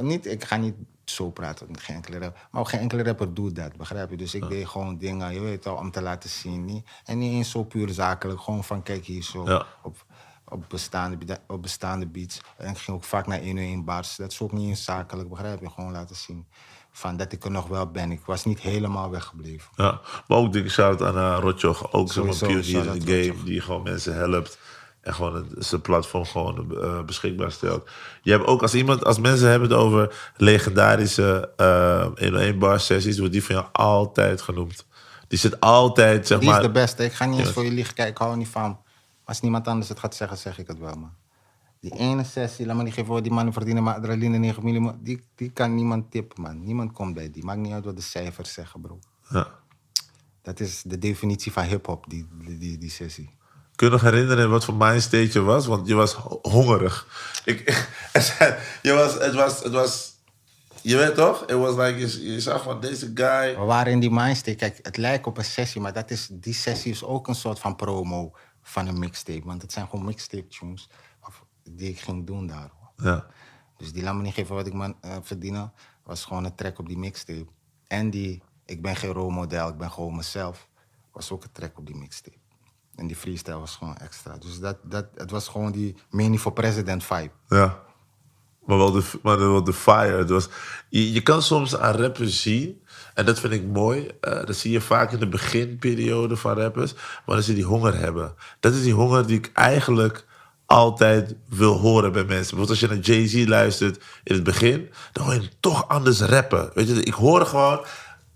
niet, 0.00 0.26
ik 0.26 0.44
ga 0.44 0.56
niet 0.56 0.74
zo 1.04 1.30
praten 1.30 1.66
met 1.70 1.80
geen 1.80 1.96
enkele 1.96 2.18
rapper. 2.18 2.48
Maar 2.50 2.66
geen 2.66 2.80
enkele 2.80 3.02
rapper 3.02 3.34
doet 3.34 3.56
dat, 3.56 3.76
begrijp 3.76 4.10
je? 4.10 4.16
Dus 4.16 4.34
ik 4.34 4.48
deed 4.48 4.66
gewoon 4.68 4.98
dingen, 4.98 5.34
je 5.34 5.40
weet 5.40 5.64
wel, 5.64 5.74
om 5.74 5.90
te 5.90 6.02
laten 6.02 6.30
zien. 6.30 6.64
Niet, 6.64 6.86
en 7.04 7.18
niet 7.18 7.32
eens 7.32 7.50
zo 7.50 7.64
puur 7.64 7.88
zakelijk. 7.88 8.40
Gewoon 8.40 8.64
van, 8.64 8.82
kijk 8.82 9.04
hier 9.04 9.22
zo. 9.22 9.44
Ja. 9.44 9.66
Op, 9.82 10.04
op, 10.48 10.64
bestaande, 10.68 11.16
be- 11.16 11.38
op 11.46 11.62
bestaande 11.62 12.06
beats. 12.06 12.40
En 12.56 12.70
ik 12.70 12.78
ging 12.78 12.96
ook 12.96 13.04
vaak 13.04 13.26
naar 13.26 13.38
101 13.40 13.84
bars. 13.84 14.16
Dat 14.16 14.32
is 14.32 14.40
ook 14.40 14.52
niet 14.52 14.68
eens 14.68 14.84
zakelijk, 14.84 15.28
begrijp 15.28 15.60
je? 15.60 15.70
Gewoon 15.70 15.92
laten 15.92 16.16
zien. 16.16 16.46
Van 16.90 17.16
dat 17.16 17.32
ik 17.32 17.44
er 17.44 17.50
nog 17.50 17.66
wel 17.66 17.90
ben. 17.90 18.10
Ik 18.12 18.24
was 18.24 18.44
niet 18.44 18.60
helemaal 18.60 19.10
weggebleven. 19.10 19.70
ja. 19.76 20.00
Maar 20.28 20.38
ook 20.38 20.52
dikke 20.52 20.68
shout 20.70 21.02
aan 21.02 21.16
uh, 21.16 21.38
Rotjoch. 21.40 21.92
Ook 21.92 22.12
zo'n 22.12 22.28
pionier 22.38 22.86
in 22.86 22.98
de 22.98 23.06
game. 23.06 23.26
Rotjoch. 23.26 23.44
Die 23.44 23.60
gewoon 23.60 23.82
mensen 23.82 24.14
helpt. 24.14 24.58
En 25.08 25.14
gewoon 25.14 25.34
het- 25.34 25.66
zijn 25.66 25.80
platform 25.80 26.24
gewoon 26.24 26.76
eh, 26.80 27.02
beschikbaar 27.04 27.52
stelt. 27.52 27.88
Je 28.22 28.30
hebt 28.30 28.46
ook 28.46 28.62
als 28.62 28.74
iemand, 28.74 29.04
als 29.04 29.18
mensen 29.18 29.48
hebben 29.50 29.68
het 29.68 29.78
over 29.78 30.32
legendarische 30.36 31.50
uh, 32.20 32.52
1-1 32.54 32.58
bar 32.58 32.80
sessies, 32.80 33.18
wordt 33.18 33.32
die 33.32 33.44
van 33.44 33.54
jou 33.54 33.66
altijd 33.72 34.40
genoemd. 34.42 34.86
Die 35.28 35.38
zit 35.38 35.60
altijd, 35.60 36.26
zeg 36.26 36.38
Die 36.38 36.48
maar. 36.48 36.60
is 36.60 36.66
de 36.66 36.72
beste. 36.72 37.04
Ik 37.04 37.12
ga 37.12 37.24
niet 37.24 37.38
eens 37.38 37.50
voor 37.50 37.64
je 37.64 37.70
liegen 37.70 37.94
kijken. 37.94 38.12
Ik 38.12 38.18
hou 38.18 38.30
er 38.30 38.36
niet 38.36 38.48
van. 38.48 38.80
Als 39.24 39.40
niemand 39.40 39.68
anders 39.68 39.88
het 39.88 39.98
gaat 39.98 40.14
zeggen, 40.14 40.38
zeg 40.38 40.58
ik 40.58 40.66
het 40.66 40.78
wel, 40.78 40.94
man. 40.94 41.12
Die 41.80 41.92
ene 41.98 42.24
sessie, 42.24 42.66
laat 42.66 42.76
me 42.76 42.82
niet 42.82 42.92
geven, 42.94 43.22
die 43.22 43.32
mannen 43.32 43.52
verdienen 43.52 43.82
maar 43.82 43.94
adrenaline 43.94 44.38
9 44.38 44.62
mm. 44.64 44.98
Die, 45.02 45.22
die 45.34 45.50
kan 45.50 45.74
niemand 45.74 46.10
tippen, 46.10 46.42
man. 46.42 46.64
Niemand 46.64 46.92
komt 46.92 47.14
bij 47.14 47.30
die. 47.30 47.44
Maakt 47.44 47.58
niet 47.58 47.72
uit 47.72 47.84
wat 47.84 47.96
de 47.96 48.02
cijfers 48.02 48.52
zeggen, 48.52 48.80
bro. 48.80 48.98
Ja. 49.28 49.46
Dat 50.42 50.60
is 50.60 50.82
de 50.82 50.98
definitie 50.98 51.52
van 51.52 51.64
hip-hop, 51.64 52.04
die, 52.08 52.26
die, 52.44 52.58
die, 52.58 52.78
die 52.78 52.90
sessie. 52.90 53.36
Kun 53.78 53.86
je 53.86 53.92
nog 53.92 54.02
herinneren 54.02 54.50
wat 54.50 54.64
voor 54.64 54.74
mindstate 54.74 55.32
je 55.32 55.40
was? 55.40 55.66
Want 55.66 55.86
je 55.88 55.94
was 55.94 56.12
ho- 56.12 56.38
hongerig. 56.42 57.06
Ik, 57.44 57.58
je 58.82 58.92
was, 58.92 59.14
het 59.14 59.34
was, 59.34 59.62
het 59.62 59.72
was, 59.72 60.12
je 60.82 60.96
weet 60.96 61.14
toch? 61.14 61.40
Het 61.40 61.50
was 61.58 61.74
like, 61.76 61.98
je, 61.98 62.32
je 62.32 62.40
zag 62.40 62.62
van 62.62 62.80
deze 62.80 63.10
guy. 63.14 63.54
We 63.58 63.64
waren 63.64 63.92
in 63.92 64.00
die 64.00 64.10
mindstate. 64.10 64.54
Kijk, 64.56 64.78
het 64.82 64.96
lijkt 64.96 65.26
op 65.26 65.38
een 65.38 65.44
sessie, 65.44 65.80
maar 65.80 65.92
dat 65.92 66.10
is, 66.10 66.28
die 66.32 66.54
sessie 66.54 66.92
is 66.92 67.04
ook 67.04 67.28
een 67.28 67.34
soort 67.34 67.58
van 67.58 67.76
promo 67.76 68.32
van 68.62 68.86
een 68.86 68.98
mixtape. 68.98 69.44
Want 69.44 69.62
het 69.62 69.72
zijn 69.72 69.88
gewoon 69.88 70.04
mixtape 70.04 70.46
tunes 70.46 70.88
die 71.70 71.88
ik 71.90 72.00
ging 72.00 72.26
doen 72.26 72.46
daar. 72.46 72.70
Ja, 72.96 73.26
Dus 73.76 73.92
die 73.92 74.02
laat 74.02 74.14
me 74.14 74.22
niet 74.22 74.34
geven 74.34 74.54
wat 74.54 74.66
ik 74.66 74.72
man, 74.72 74.96
eh, 75.00 75.16
verdienen. 75.22 75.72
Was 76.04 76.24
gewoon 76.24 76.44
een 76.44 76.54
track 76.54 76.78
op 76.78 76.86
die 76.88 76.98
mixtape. 76.98 77.46
En 77.86 78.10
die, 78.10 78.42
ik 78.64 78.82
ben 78.82 78.96
geen 78.96 79.12
rolmodel, 79.12 79.68
ik 79.68 79.76
ben 79.76 79.90
gewoon 79.90 80.16
mezelf. 80.16 80.68
Was 81.12 81.30
ook 81.30 81.42
een 81.44 81.52
track 81.52 81.78
op 81.78 81.86
die 81.86 81.96
mixtape. 81.96 82.36
En 82.98 83.06
die 83.06 83.16
freestyle 83.16 83.58
was 83.58 83.76
gewoon 83.76 83.96
extra. 83.96 84.36
Dus 84.38 84.58
dat, 84.60 84.76
dat, 84.82 85.06
het 85.14 85.30
was 85.30 85.48
gewoon 85.48 85.72
die 85.72 85.94
Many 86.10 86.38
for 86.38 86.52
President 86.52 87.04
vibe. 87.04 87.30
ja. 87.48 87.86
Maar 88.66 88.76
wel 88.78 88.90
de, 88.92 89.02
maar 89.22 89.38
wel 89.38 89.64
de 89.64 89.72
fire. 89.72 90.16
Het 90.16 90.30
was, 90.30 90.48
je, 90.88 91.12
je 91.12 91.22
kan 91.22 91.42
soms 91.42 91.76
aan 91.76 91.94
rappers 91.94 92.42
zien, 92.42 92.80
en 93.14 93.24
dat 93.26 93.40
vind 93.40 93.52
ik 93.52 93.66
mooi. 93.66 94.10
eh, 94.20 94.44
dat 94.44 94.56
zie 94.56 94.72
je 94.72 94.80
vaak 94.80 95.12
in 95.12 95.18
de 95.18 95.28
beginperiode 95.28 96.36
van 96.36 96.52
rappers, 96.58 96.94
wanneer 97.24 97.44
ze 97.44 97.54
die 97.54 97.64
honger 97.64 97.98
hebben. 97.98 98.34
Dat 98.60 98.74
is 98.74 98.82
die 98.82 98.92
honger 98.92 99.26
die 99.26 99.36
ik 99.38 99.50
eigenlijk 99.54 100.26
altijd 100.66 101.34
wil 101.48 101.74
horen 101.78 102.12
bij 102.12 102.24
mensen. 102.24 102.56
Bijvoorbeeld 102.56 102.70
als 102.70 102.80
je 102.80 102.86
naar 102.86 102.98
Jay-Z 102.98 103.48
luistert 103.48 104.04
in 104.24 104.34
het 104.34 104.44
begin, 104.44 104.90
dan 105.12 105.24
hoor 105.24 105.34
je 105.34 105.48
toch 105.60 105.88
anders 105.88 106.20
rappen. 106.20 106.70
Weet 106.74 106.88
je, 106.88 107.02
ik 107.02 107.14
hoor 107.14 107.46
gewoon 107.46 107.84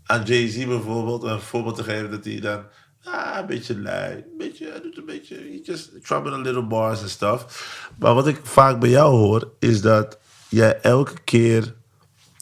aan 0.07 0.23
Jay-Z 0.23 0.67
bijvoorbeeld, 0.67 1.23
een 1.23 1.41
voorbeeld 1.41 1.77
te 1.77 1.85
geven, 1.85 2.11
dat 2.11 2.25
hij 2.25 2.41
dan 2.41 2.63
ah, 3.05 3.37
een 3.41 3.47
beetje 3.47 3.81
lui, 3.81 4.15
een 4.15 4.39
beetje, 4.39 4.71
hij 4.71 4.81
doet 4.81 4.97
een 4.97 5.05
beetje, 5.07 5.35
he 5.35 5.61
just 5.63 6.05
trumpet 6.05 6.33
a 6.33 6.37
little 6.37 6.67
bars 6.67 7.03
en 7.03 7.09
stuff. 7.09 7.91
Maar 7.99 8.15
wat 8.15 8.27
ik 8.27 8.41
vaak 8.43 8.81
bij 8.81 8.89
jou 8.91 9.15
hoor, 9.17 9.53
is 9.59 9.81
dat 9.81 10.19
jij 10.49 10.81
elke 10.81 11.15
keer 11.25 11.75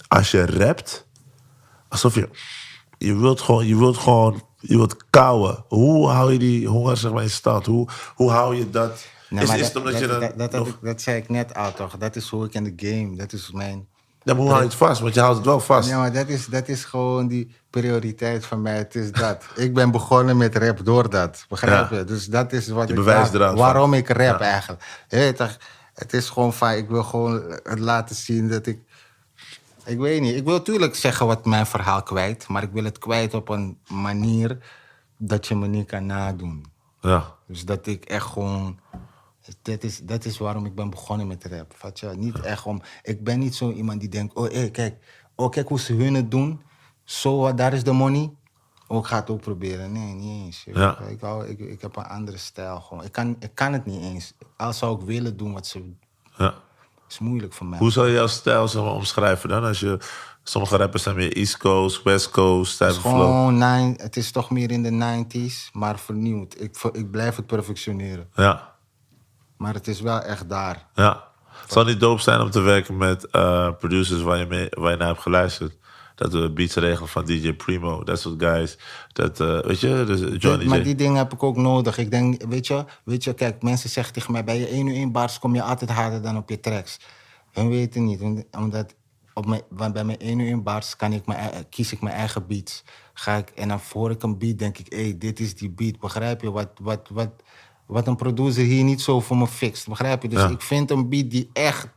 als 0.08 0.30
je 0.30 0.46
rapt, 0.46 1.06
alsof 1.88 2.14
je, 2.14 2.28
je 2.98 3.16
wilt 3.16 3.40
gewoon, 3.40 3.66
je 3.66 3.78
wilt 3.78 3.96
gewoon, 3.96 4.42
je 4.60 4.76
wilt 4.76 4.96
kauwen. 5.10 5.64
Hoe 5.68 6.08
hou 6.08 6.32
je 6.32 6.38
die 6.38 6.66
honger 6.68 6.96
zeg 6.96 7.12
maar 7.12 7.22
in 7.22 7.30
stand? 7.30 7.66
Hoe, 7.66 7.88
hoe 8.14 8.30
hou 8.30 8.56
je 8.56 8.70
dat? 8.70 9.06
Nee, 9.28 9.42
is, 9.42 9.72
dat, 9.72 9.76
omdat 9.76 9.98
je 9.98 10.32
dat, 10.36 10.52
nog- 10.52 10.78
dat 10.82 11.00
zei 11.02 11.16
ik 11.16 11.28
net 11.28 11.54
al 11.54 11.74
toch. 11.74 11.96
Dat 11.96 12.16
is 12.16 12.28
hoe 12.28 12.44
ik 12.44 12.54
in 12.54 12.64
de 12.64 12.72
game, 12.88 13.16
dat 13.16 13.32
is 13.32 13.50
mijn... 13.50 13.88
Ja, 14.22 14.32
maar 14.32 14.42
hoe 14.42 14.48
hou 14.50 14.62
je 14.62 14.68
het 14.68 14.76
vast? 14.76 15.00
Want 15.00 15.14
je 15.14 15.20
houdt 15.20 15.36
het 15.36 15.46
wel 15.46 15.60
vast. 15.60 15.88
Ja, 15.88 15.98
maar 15.98 16.12
dat 16.12 16.28
is, 16.28 16.46
dat 16.46 16.68
is 16.68 16.84
gewoon 16.84 17.28
die 17.28 17.54
prioriteit 17.70 18.46
van 18.46 18.62
mij. 18.62 18.76
Het 18.76 18.94
is 18.94 19.12
dat. 19.12 19.44
ik 19.56 19.74
ben 19.74 19.90
begonnen 19.90 20.36
met 20.36 20.56
rap 20.56 20.84
door 20.84 21.10
dat. 21.10 21.44
Begrijp 21.48 21.90
Ja. 21.90 21.96
je? 21.96 22.04
Dus 22.04 22.26
dat 22.26 22.52
is 22.52 22.68
wat 22.68 22.84
Je 22.88 22.94
ik... 22.94 22.98
bewijst 22.98 23.30
waar- 23.32 23.40
eraan 23.40 23.56
van. 23.56 23.64
waarom 23.64 23.94
ik 23.94 24.08
rap 24.08 24.18
Ja. 24.18 24.38
eigenlijk. 24.40 24.82
Het 25.94 26.12
is 26.12 26.28
gewoon 26.28 26.52
van... 26.52 26.70
Ik 26.72 26.88
wil 26.88 27.02
gewoon 27.02 27.58
het 27.62 27.78
laten 27.78 28.16
zien 28.16 28.48
dat 28.48 28.66
ik... 28.66 28.78
Ik 29.84 29.98
weet 29.98 30.20
niet. 30.20 30.36
Ik 30.36 30.44
wil 30.44 30.54
natuurlijk 30.56 30.94
zeggen 30.94 31.26
wat 31.26 31.44
mijn 31.46 31.66
verhaal 31.66 32.02
kwijt. 32.02 32.48
Maar 32.48 32.62
ik 32.62 32.70
wil 32.72 32.84
het 32.84 32.98
kwijt 32.98 33.34
op 33.34 33.48
een 33.48 33.78
manier 33.88 34.58
dat 35.16 35.46
je 35.46 35.56
me 35.56 35.66
niet 35.66 35.86
kan 35.86 36.06
nadoen. 36.06 36.64
Ja. 37.00 37.24
Dus 37.46 37.64
dat 37.64 37.86
ik 37.86 38.04
echt 38.04 38.26
gewoon. 38.26 38.78
Dat 39.62 39.82
is, 39.82 39.98
dat 39.98 40.24
is 40.24 40.38
waarom 40.38 40.66
ik 40.66 40.74
ben 40.74 40.90
begonnen 40.90 41.26
met 41.26 41.44
rap. 41.44 41.72
Vat 41.76 42.00
je? 42.00 42.06
Niet 42.06 42.40
echt 42.40 42.66
om. 42.66 42.82
Ik 43.02 43.24
ben 43.24 43.38
niet 43.38 43.54
zo 43.54 43.70
iemand 43.70 44.00
die 44.00 44.08
denkt: 44.08 44.34
oh, 44.34 44.70
kijk. 44.72 44.96
Oh, 45.34 45.50
kijk 45.50 45.68
hoe 45.68 45.80
ze 45.80 45.94
hun 45.94 46.14
het 46.14 46.30
doen. 46.30 46.60
Zo, 47.04 47.54
daar 47.54 47.72
is 47.72 47.84
de 47.84 47.92
money. 47.92 48.30
Oh, 48.86 48.98
ik 48.98 49.04
ga 49.04 49.16
het 49.16 49.30
ook 49.30 49.40
proberen. 49.40 49.92
Nee, 49.92 50.12
niet 50.14 50.44
eens. 50.44 50.64
Ja. 50.64 50.98
Ik, 50.98 51.20
hou, 51.20 51.46
ik, 51.46 51.58
ik 51.58 51.80
heb 51.80 51.96
een 51.96 52.04
andere 52.04 52.36
stijl 52.36 52.80
gewoon. 52.80 53.04
Ik 53.04 53.12
kan, 53.12 53.36
ik 53.38 53.54
kan 53.54 53.72
het 53.72 53.86
niet 53.86 54.02
eens. 54.02 54.34
Al 54.56 54.72
zou 54.72 55.00
ik 55.00 55.06
willen 55.06 55.36
doen 55.36 55.52
wat 55.52 55.66
ze. 55.66 55.92
ja. 56.36 56.54
is 57.08 57.18
moeilijk 57.18 57.52
voor 57.52 57.66
mij. 57.66 57.78
Hoe 57.78 57.90
zou 57.90 58.06
je 58.06 58.12
jouw 58.12 58.26
stijl 58.26 58.68
zeg 58.68 58.82
maar, 58.82 58.92
omschrijven 58.92 59.48
dan? 59.48 59.64
Als 59.64 59.80
je, 59.80 59.98
sommige 60.42 60.76
rappers 60.76 61.02
zijn 61.02 61.16
meer 61.16 61.36
East 61.36 61.56
Coast, 61.56 62.02
West 62.02 62.30
Coast, 62.30 62.78
type 62.78 62.92
gewoon 62.92 63.52
nine, 63.52 63.94
het 63.96 64.16
is 64.16 64.30
toch 64.30 64.50
meer 64.50 64.70
in 64.70 64.82
de 64.82 65.24
90s, 65.26 65.72
maar 65.72 65.98
vernieuwd. 65.98 66.60
Ik, 66.60 66.76
ik 66.92 67.10
blijf 67.10 67.36
het 67.36 67.46
perfectioneren. 67.46 68.28
Ja, 68.34 68.69
Maar 69.60 69.74
het 69.74 69.88
is 69.88 70.00
wel 70.00 70.20
echt 70.20 70.48
daar. 70.48 70.86
ja. 70.94 71.28
Het 71.62 71.72
zou 71.72 71.86
niet 71.86 72.00
dope 72.00 72.22
zijn 72.22 72.40
om 72.40 72.50
te 72.50 72.60
werken 72.60 72.96
met 72.96 73.26
eh, 73.26 73.70
producers 73.78 74.22
waar 74.22 74.38
je, 74.38 74.46
mee, 74.46 74.66
waar 74.70 74.90
je 74.90 74.96
naar 74.96 75.06
hebt 75.08 75.20
geluisterd. 75.20 75.76
Dat 76.14 76.32
we 76.32 76.50
beats 76.50 76.74
regelen 76.74 77.08
van 77.08 77.24
DJ 77.24 77.52
Primo, 77.52 78.04
dat 78.04 78.20
soort 78.20 78.42
guys. 78.42 78.78
Dat, 79.12 79.40
eh, 79.40 79.60
weet 79.60 79.80
je, 79.80 80.04
dus 80.06 80.42
Johnny 80.42 80.66
maar 80.66 80.78
J. 80.78 80.82
die 80.82 80.94
dingen 80.94 81.16
heb 81.16 81.32
ik 81.32 81.42
ook 81.42 81.56
nodig. 81.56 81.98
Ik 81.98 82.10
denk, 82.10 82.42
weet 82.44 82.66
je, 82.66 82.84
weet 83.04 83.24
je, 83.24 83.34
kijk, 83.34 83.62
mensen 83.62 83.90
zeggen 83.90 84.12
tegen 84.14 84.32
mij: 84.32 84.44
bij 84.44 84.58
je 84.58 84.66
1 84.66 84.86
uur 84.86 84.94
1 84.94 85.12
bars 85.12 85.38
kom 85.38 85.54
je 85.54 85.62
altijd 85.62 85.90
harder 85.90 86.22
dan 86.22 86.36
op 86.36 86.48
je 86.48 86.60
tracks. 86.60 86.98
Hun 87.52 87.68
weten 87.68 88.04
niet, 88.04 88.44
omdat 88.50 88.94
op 89.34 89.46
mijn, 89.46 89.62
want 89.68 89.92
bij 89.92 90.04
mijn 90.04 90.18
1 90.18 90.38
uur 90.38 90.48
1 90.48 90.62
bars 90.62 90.96
kan 90.96 91.12
ik 91.12 91.26
mijn, 91.26 91.38
ei- 91.38 91.64
kies 91.70 91.92
ik 91.92 92.00
mijn 92.00 92.14
eigen 92.16 92.46
beats. 92.46 92.84
Ga 93.14 93.36
ik, 93.36 93.50
en 93.50 93.68
dan 93.68 93.80
voor 93.80 94.10
ik 94.10 94.22
een 94.22 94.38
beat 94.38 94.58
denk 94.58 94.78
ik: 94.78 94.92
hé, 94.92 95.02
hey, 95.02 95.18
dit 95.18 95.40
is 95.40 95.54
die 95.54 95.70
beat. 95.70 95.98
Begrijp 95.98 96.40
je? 96.40 96.50
Wat, 96.50 96.68
wat, 96.80 97.08
wat, 97.12 97.30
wat 97.90 98.06
een 98.06 98.16
producer 98.16 98.64
hier 98.64 98.84
niet 98.84 99.00
zo 99.00 99.20
voor 99.20 99.36
me 99.36 99.46
fixt. 99.46 99.88
Begrijp 99.88 100.22
je? 100.22 100.28
Dus 100.28 100.40
Ja. 100.40 100.48
ik 100.48 100.60
vind 100.62 100.90
een 100.90 101.08
beat 101.08 101.30
die 101.30 101.50
echt 101.52 101.88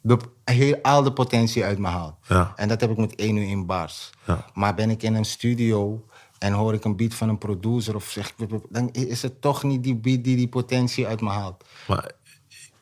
de, 0.00 0.18
heel, 0.44 0.78
al 0.82 1.02
de 1.02 1.12
potentie 1.12 1.64
uit 1.64 1.78
me 1.78 1.88
haalt. 1.88 2.14
Ja. 2.28 2.52
En 2.56 2.68
dat 2.68 2.80
heb 2.80 2.90
ik 2.90 2.96
met 2.96 3.14
1 3.14 3.36
uur 3.36 3.48
in 3.48 3.66
bars. 3.66 4.10
Ja. 4.26 4.44
Maar 4.54 4.74
ben 4.74 4.90
ik 4.90 5.02
in 5.02 5.14
een 5.14 5.24
studio 5.24 6.04
en 6.38 6.52
hoor 6.52 6.74
ik 6.74 6.84
een 6.84 6.96
beat 6.96 7.14
van 7.14 7.28
een 7.28 7.38
producer 7.38 7.94
of 7.94 8.04
zeg 8.10 8.32
dan 8.68 8.90
is 8.92 9.22
het 9.22 9.40
toch 9.40 9.62
niet 9.62 9.82
die 9.82 9.96
beat 9.96 10.24
die 10.24 10.36
die 10.36 10.48
potentie 10.48 11.06
uit 11.06 11.20
me 11.20 11.28
haalt. 11.28 11.64
Maar 11.86 12.10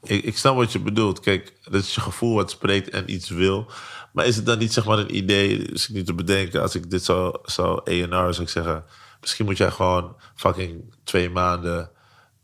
ik, 0.03 0.25
ik 0.25 0.39
snap 0.39 0.57
wat 0.57 0.73
je 0.73 0.81
bedoelt. 0.81 1.21
Kijk, 1.21 1.53
dat 1.63 1.83
is 1.83 1.95
je 1.95 2.01
gevoel 2.01 2.35
wat 2.35 2.51
spreekt 2.51 2.91
en 2.91 3.13
iets 3.13 3.29
wil. 3.29 3.67
Maar 4.13 4.27
is 4.27 4.37
het 4.37 4.47
dan 4.47 4.59
niet 4.59 4.73
zeg 4.73 4.85
maar 4.85 4.99
een 4.99 5.17
idee, 5.17 5.59
dus 5.59 5.89
ik 5.89 5.95
niet 5.95 6.07
te 6.07 6.15
bedenken, 6.15 6.63
als 6.63 6.75
ik 6.75 6.91
dit 6.91 7.05
zou, 7.05 7.39
zou 7.43 7.91
A&R 7.91 8.33
zou 8.35 8.43
ik 8.43 8.49
zeggen, 8.49 8.85
misschien 9.21 9.45
moet 9.45 9.57
jij 9.57 9.71
gewoon 9.71 10.17
fucking 10.35 10.95
twee 11.05 11.31
maanden, 11.31 11.91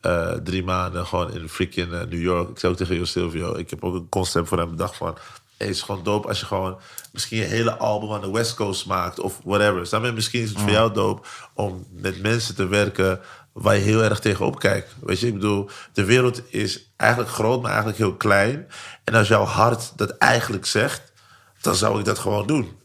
eh, 0.01 0.33
drie 0.33 0.65
maanden 0.65 1.07
gewoon 1.07 1.33
in 1.33 1.49
freaking 1.49 1.93
eh, 1.93 2.01
New 2.01 2.23
York. 2.23 2.49
Ik 2.49 2.59
zei 2.59 2.73
ook 2.73 2.79
tegen 2.79 2.97
Jo 2.97 3.05
Silvio, 3.05 3.55
ik 3.55 3.71
heb 3.71 3.85
ook 3.85 3.95
een 3.95 4.09
concept 4.09 4.49
voor 4.49 4.59
hem 4.59 4.71
bedacht 4.71 4.97
van, 4.97 5.17
hey, 5.57 5.67
het 5.67 5.77
is 5.77 5.83
gewoon 5.83 6.05
dope 6.05 6.29
als 6.29 6.41
je 6.41 6.47
gewoon 6.47 6.79
misschien 7.13 7.39
je 7.39 7.45
hele 7.45 7.77
album 7.77 8.13
aan 8.13 8.21
de 8.21 8.31
West 8.31 8.55
Coast 8.55 8.87
maakt 8.87 9.21
of 9.21 9.41
whatever. 9.45 10.05
Je? 10.05 10.13
Misschien 10.13 10.43
is 10.43 10.49
het 10.49 10.61
voor 10.61 10.71
jou 10.71 10.93
dope 10.93 11.29
om 11.55 11.87
met 11.91 12.23
mensen 12.23 12.55
te 12.55 12.67
werken 12.67 13.21
waar 13.53 13.75
je 13.75 13.81
heel 13.81 14.03
erg 14.03 14.21
tegenop 14.21 14.59
kijkt. 14.59 14.95
Weet 15.01 15.21
je, 15.21 15.27
ik 15.27 15.35
bedoel, 15.35 15.71
de 15.93 16.05
wereld 16.05 16.43
is 16.53 16.93
eigenlijk 16.97 17.31
groot, 17.31 17.61
maar 17.61 17.71
eigenlijk 17.71 17.99
heel 17.99 18.17
klein. 18.17 18.67
En 19.05 19.15
als 19.15 19.29
jouw 19.29 19.45
hart 19.45 19.93
dat 19.97 20.11
eigenlijk 20.11 20.67
zegt, 20.67 21.13
dan 21.61 21.75
zou 21.75 21.99
ik 21.99 22.05
dat 22.05 22.19
gewoon 22.19 22.47
doen. 22.47 22.79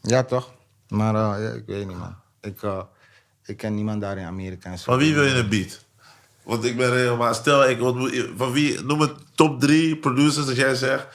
Ja, 0.00 0.22
toch? 0.22 0.52
Maar 0.88 1.14
ja, 1.14 1.36
ik 1.36 1.66
weet 1.66 1.86
niet, 1.86 1.98
man. 1.98 2.16
Ik, 2.40 2.60
ik 3.44 3.56
ken 3.56 3.74
niemand 3.74 4.00
daar 4.00 4.18
in 4.18 4.26
Amerika. 4.26 4.70
en 4.70 4.78
zo. 4.78 4.84
Van 4.84 4.98
wie 4.98 5.14
wil 5.14 5.24
je 5.24 5.34
een 5.34 5.48
beat? 5.48 5.83
Want 6.44 6.64
ik 6.64 6.76
ben 6.76 6.92
helemaal... 6.92 7.34
Stel, 7.34 7.68
ik 7.68 7.80
ontmoet... 7.82 8.28
Van 8.36 8.52
wie... 8.52 8.80
Noem 8.82 9.00
het 9.00 9.12
top 9.34 9.60
drie 9.60 9.96
producers 9.96 10.46
dat 10.46 10.56
jij 10.56 10.74
zegt. 10.74 11.06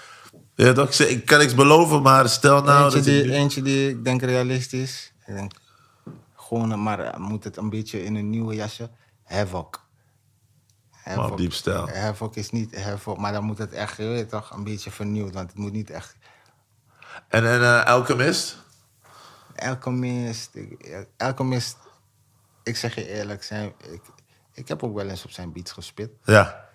Ja, 0.56 0.74
toch? 0.74 0.88
Ik, 0.88 0.94
zeg, 0.94 1.08
ik 1.08 1.26
kan 1.26 1.40
niks 1.40 1.56
beloven, 1.56 2.02
maar 2.02 2.30
stel 2.30 2.62
nou... 2.64 2.84
eentje, 2.84 2.98
dat 2.98 3.06
die, 3.08 3.24
ik- 3.24 3.30
eentje 3.32 3.62
die 3.62 3.90
ik 3.90 4.04
denk 4.04 4.22
realistisch. 4.22 5.14
Ik 5.26 5.34
denk 5.36 5.52
gewoon, 6.36 6.84
maar 6.84 7.20
moet 7.20 7.44
het 7.44 7.58
een 7.58 7.70
beetje 7.70 8.04
in 8.04 8.16
een 8.16 8.30
nieuwe 8.30 8.56
jasje. 8.56 8.90
Havoc. 9.24 9.88
Mobb 11.16 11.38
Deep 11.38 11.54
stijl. 11.54 11.90
Havoc 11.90 12.36
is 12.36 12.50
niet 12.50 12.82
Havoc, 12.84 13.18
maar 13.18 13.32
dan 13.34 13.44
moet 13.44 13.58
het 13.58 13.72
echt, 13.72 13.98
je 13.98 14.26
toch, 14.30 14.52
een 14.52 14.64
beetje 14.64 14.92
vernieuwd. 14.92 15.34
Want 15.34 15.50
het 15.50 15.58
moet 15.58 15.72
niet 15.72 15.90
echt 15.90 16.16
En, 17.28 17.46
en 17.46 17.62
eh, 17.62 17.86
Alchemist? 17.86 18.58
Alchemist. 19.56 20.50
ik- 20.56 21.08
Alchemist, 21.18 21.78
ik 22.64 22.78
zeg 22.78 22.96
je 22.96 23.08
eerlijk, 23.08 23.44
zijn, 23.44 23.74
ik, 23.92 24.02
ik 24.60 24.68
heb 24.68 24.84
ook 24.84 24.96
wel 24.96 25.10
eens 25.10 25.24
op 25.26 25.32
zijn 25.32 25.52
beats 25.52 25.72
gespit. 25.72 26.10
Ja. 26.24 26.68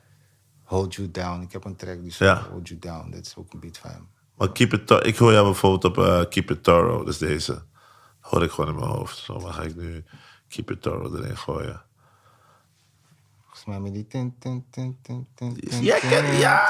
Hold 0.63 0.95
You 0.95 1.11
Down. 1.11 1.41
Ik 1.43 1.53
heb 1.53 1.65
een 1.65 1.77
track 1.77 1.95
die 2.03 2.15
Ja. 2.19 2.35
zegt 2.35 2.47
Hold 2.49 2.69
You 2.69 2.81
Down. 2.81 3.11
Dat 3.11 3.21
is 3.27 3.35
ook 3.37 3.53
een 3.53 3.61
beat 3.61 3.79
van 3.79 3.91
hem. 3.91 4.09
Maar 4.35 4.53
Keep 4.53 4.73
It 4.73 4.91
Ik 5.07 5.17
hoor 5.17 5.33
jou 5.33 5.45
bijvoorbeeld 5.45 5.85
op 5.85 5.99
eh, 6.05 6.23
Keep 6.29 6.51
It 6.51 6.63
Thorough. 6.63 7.05
Dus 7.05 7.19
deze. 7.19 7.63
Hoor 8.21 8.43
ik 8.43 8.51
gewoon 8.51 8.71
in 8.71 8.77
mijn 8.81 8.91
hoofd. 8.91 9.19
Zo, 9.19 9.39
maar 9.41 9.53
ga 9.53 9.63
ik 9.63 9.77
nu 9.77 10.05
Keep 10.49 10.71
It 10.71 10.83
Thorough 10.83 11.19
erin 11.19 11.37
gooien. 11.37 11.83
Volgens 13.43 13.65
mij 13.65 13.81
met 13.81 13.93
die... 13.95 14.07
tin, 14.07 14.37
tin, 14.39 14.67
tin, 14.71 14.99
tin, 15.03 15.29
tin, 15.35 15.59
tin, 15.61 15.83
Ja, 15.83 15.97
ja, 16.03 16.19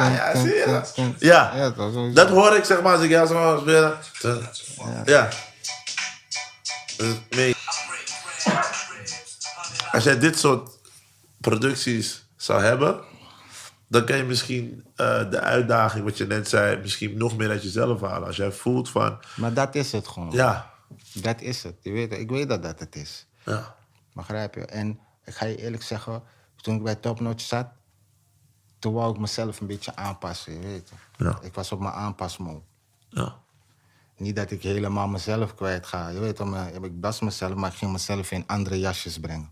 ja, 0.09 0.35
serieus. 0.37 0.93
tin, 0.93 1.17
tin. 1.17 1.29
Ja. 1.29 1.71
Dat 2.15 2.29
hoor 2.29 2.57
ik 2.57 2.65
zeg 2.65 2.83
maar 2.83 2.93
als 2.95 3.03
ik 3.03 3.11
jou 3.11 3.27
zo 3.27 3.59
spelen. 3.61 3.99
Ja. 5.05 5.29
Dus. 6.97 7.55
Als 9.93 10.05
jij 10.05 10.19
dit 10.19 10.39
soort 10.39 10.79
producties 11.51 12.27
zou 12.37 12.63
hebben, 12.63 13.01
dan 13.89 14.05
kan 14.05 14.17
je 14.17 14.25
misschien 14.25 14.85
eh, 14.97 15.31
de 15.31 15.41
uitdaging, 15.41 16.05
wat 16.05 16.17
je 16.19 16.27
net 16.27 16.49
zei, 16.49 16.81
misschien 16.81 17.17
nog 17.19 17.37
meer 17.37 17.51
uit 17.51 17.63
jezelf 17.63 18.01
halen. 18.01 18.27
Als 18.27 18.37
jij 18.37 18.53
voelt 18.53 18.89
van, 18.91 19.19
Maar 19.37 19.53
dat 19.55 19.75
is 19.75 19.93
het 19.93 20.09
gewoon. 20.09 20.31
ja, 20.33 20.73
Dat 21.13 21.41
is 21.41 21.63
het. 21.63 21.75
Je 21.83 21.91
weet, 21.93 22.13
ik 22.13 22.31
weet 22.31 22.49
dat 22.49 22.63
dat 22.63 22.79
het 22.79 22.97
is. 22.97 23.27
ja, 23.45 23.75
Begrijp 24.13 24.55
je? 24.55 24.65
En 24.67 24.99
ik 25.25 25.35
ga 25.35 25.47
je 25.47 25.57
eerlijk 25.57 25.83
zeggen, 25.83 26.23
toen 26.57 26.77
ik 26.77 26.83
bij 26.83 26.95
Top 26.95 27.21
Notch 27.21 27.45
zat, 27.45 27.67
toen 28.79 28.93
wou 28.93 29.15
ik 29.15 29.21
mezelf 29.21 29.61
een 29.61 29.67
beetje 29.67 29.97
aanpassen. 29.97 30.53
Je 30.53 30.61
weet? 30.67 30.93
Ja. 31.17 31.39
Ik 31.43 31.55
was 31.55 31.73
op 31.73 31.81
mijn 31.81 31.95
aanpasmode. 31.95 32.63
ja, 33.09 33.37
Niet 34.17 34.37
dat 34.37 34.51
ik 34.51 34.63
helemaal 34.63 35.09
mezelf 35.09 35.55
kwijt 35.55 35.87
ga. 35.87 36.09
Je 36.09 36.19
weet 36.19 36.39
maar 36.39 36.73
ik 36.73 36.93
was 37.01 37.21
mezelf, 37.21 37.55
maar 37.55 37.71
ik 37.71 37.77
ging 37.77 37.93
mezelf 37.93 38.31
in 38.31 38.45
andere 38.47 38.79
jasjes 38.79 39.19
brengen. 39.19 39.51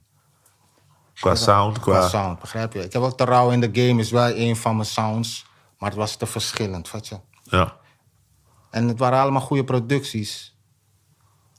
Qua 1.14 1.35
sound, 1.35 1.79
Qua 1.79 1.98
qua... 1.98 2.09
sound, 2.09 2.40
begrijp 2.40 2.72
je? 2.72 2.85
Ik 2.85 2.92
heb 2.92 3.03
ook 3.03 3.16
te 3.16 3.25
rauw 3.25 3.51
in 3.51 3.61
de 3.61 3.70
game, 3.72 4.01
is 4.01 4.11
wel 4.11 4.37
een 4.37 4.57
van 4.57 4.75
mijn 4.77 4.88
sounds. 4.88 5.46
Maar 5.79 5.88
het 5.90 5.98
was 5.98 6.16
te 6.16 6.27
verschillend, 6.27 6.90
weet 6.90 7.09
je? 7.09 7.18
Ja, 7.42 7.77
En 8.70 8.88
het 8.88 8.98
waren 8.98 9.18
allemaal 9.20 9.40
goede 9.40 9.64
producties. 9.64 10.57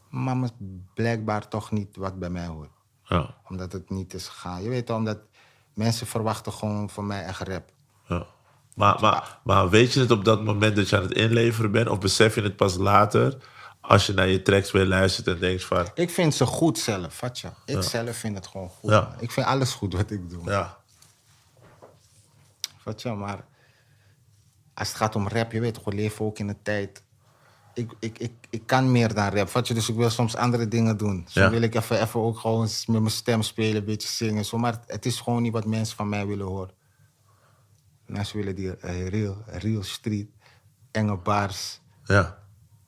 Maar 0.09 0.49
blijkbaar 0.93 1.47
toch 1.47 1.71
niet 1.71 1.95
wat 1.95 2.19
bij 2.19 2.29
mij 2.29 2.45
hoort. 2.45 2.69
ja, 3.03 3.35
Omdat 3.49 3.71
het 3.71 3.89
niet 3.89 4.13
is 4.13 4.27
gegaan. 4.27 4.63
Je 4.63 4.69
weet 4.69 4.89
omdat 4.89 5.19
mensen 5.73 6.07
verwachten 6.07 6.51
gewoon 6.53 6.89
van 6.89 7.07
mij 7.07 7.23
echt 7.23 7.39
rap. 7.47 7.69
ja. 8.07 8.25
Maar, 8.75 8.97
maar, 9.01 9.39
maar 9.43 9.69
weet 9.69 9.93
je 9.93 9.99
het 9.99 10.11
op 10.11 10.25
dat 10.25 10.43
moment 10.43 10.75
dat 10.75 10.89
je 10.89 10.95
aan 10.95 11.01
het 11.01 11.13
inleveren 11.13 11.71
bent? 11.71 11.89
Of 11.89 11.99
besef 11.99 12.35
je 12.35 12.41
het 12.41 12.55
pas 12.55 12.75
later, 12.75 13.37
als 13.85 14.05
je 14.05 14.13
naar 14.13 14.27
je 14.27 14.41
tracks 14.41 14.71
weer 14.71 14.85
luistert 14.85 15.27
en 15.27 15.39
denkt 15.39 15.63
van... 15.63 15.87
Ik 15.95 16.09
vind 16.09 16.33
ze 16.33 16.45
goed 16.45 16.77
zelf, 16.79 17.19
je? 17.33 17.49
Ik 17.65 17.81
zelf 17.81 18.17
vind 18.17 18.35
het 18.35 18.47
gewoon 18.47 18.69
goed. 18.69 18.89
Ja. 18.89 19.15
Ik 19.19 19.31
vind 19.31 19.45
alles 19.45 19.71
goed 19.71 19.93
wat 19.93 20.11
ik 20.11 20.29
doe. 20.29 20.49
Ja, 20.49 20.77
je, 23.01 23.09
maar 23.09 23.45
als 24.73 24.87
het 24.87 24.97
gaat 24.97 25.15
om 25.15 25.27
rap, 25.27 25.51
je 25.51 25.59
weet 25.59 25.83
we 25.83 25.93
leven 25.93 26.25
ook 26.25 26.39
in 26.39 26.49
een 26.49 26.61
tijd. 26.61 27.03
Ik, 27.73 27.91
ik, 27.99 28.19
ik, 28.19 28.31
ik 28.49 28.67
kan 28.67 28.91
meer 28.91 29.13
dan 29.13 29.29
rap, 29.29 29.49
je, 29.67 29.73
dus 29.73 29.89
ik 29.89 29.95
wil 29.95 30.09
soms 30.09 30.35
andere 30.35 30.67
dingen 30.67 30.97
doen. 30.97 31.27
Ja. 31.29 31.49
wil 31.49 31.61
ik 31.61 31.75
even, 31.75 32.01
even 32.01 32.19
ook 32.19 32.39
gewoon 32.39 32.61
met 32.61 32.87
mijn 32.87 33.09
stem 33.09 33.41
spelen, 33.41 33.75
een 33.75 33.85
beetje 33.85 34.07
zingen. 34.07 34.45
Zo, 34.45 34.57
maar 34.57 34.79
het 34.87 35.05
is 35.05 35.19
gewoon 35.19 35.41
niet 35.41 35.53
wat 35.53 35.65
mensen 35.65 35.95
van 35.95 36.09
mij 36.09 36.27
willen 36.27 36.45
horen. 36.45 36.73
Mensen 38.05 38.37
willen 38.37 38.55
die 38.55 38.77
eh, 38.77 39.07
real, 39.07 39.43
real 39.45 39.83
street, 39.83 40.29
enge 40.91 41.17
bars. 41.17 41.79
ja. 42.03 42.42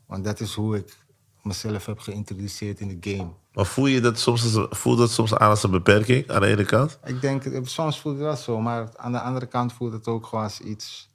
Want 0.05 0.23
dat 0.23 0.39
is 0.39 0.53
hoe 0.53 0.77
ik 0.77 0.97
mezelf 1.41 1.85
heb 1.85 1.99
geïntroduceerd 1.99 2.79
in 2.79 2.99
de 2.99 3.11
game. 3.11 3.31
Maar 3.53 3.65
voel 3.65 3.85
je 3.85 4.01
dat 4.01 4.19
soms, 4.19 4.57
voelt 4.69 4.97
dat 4.97 5.11
soms 5.11 5.35
aan 5.35 5.49
als 5.49 5.63
een 5.63 5.71
beperking 5.71 6.29
aan 6.31 6.41
de 6.41 6.47
ene 6.47 6.65
kant? 6.65 6.99
Ik 7.03 7.21
denk, 7.21 7.45
eh, 7.45 7.63
soms 7.63 7.99
voelt 8.01 8.15
het 8.15 8.23
wel 8.23 8.35
zo, 8.35 8.61
maar 8.61 8.97
aan 8.97 9.11
de 9.11 9.21
andere 9.21 9.45
kant 9.45 9.73
voelt 9.73 9.93
het 9.93 10.07
ook 10.07 10.25
gewoon 10.25 10.43
als 10.43 10.59
iets 10.61 11.09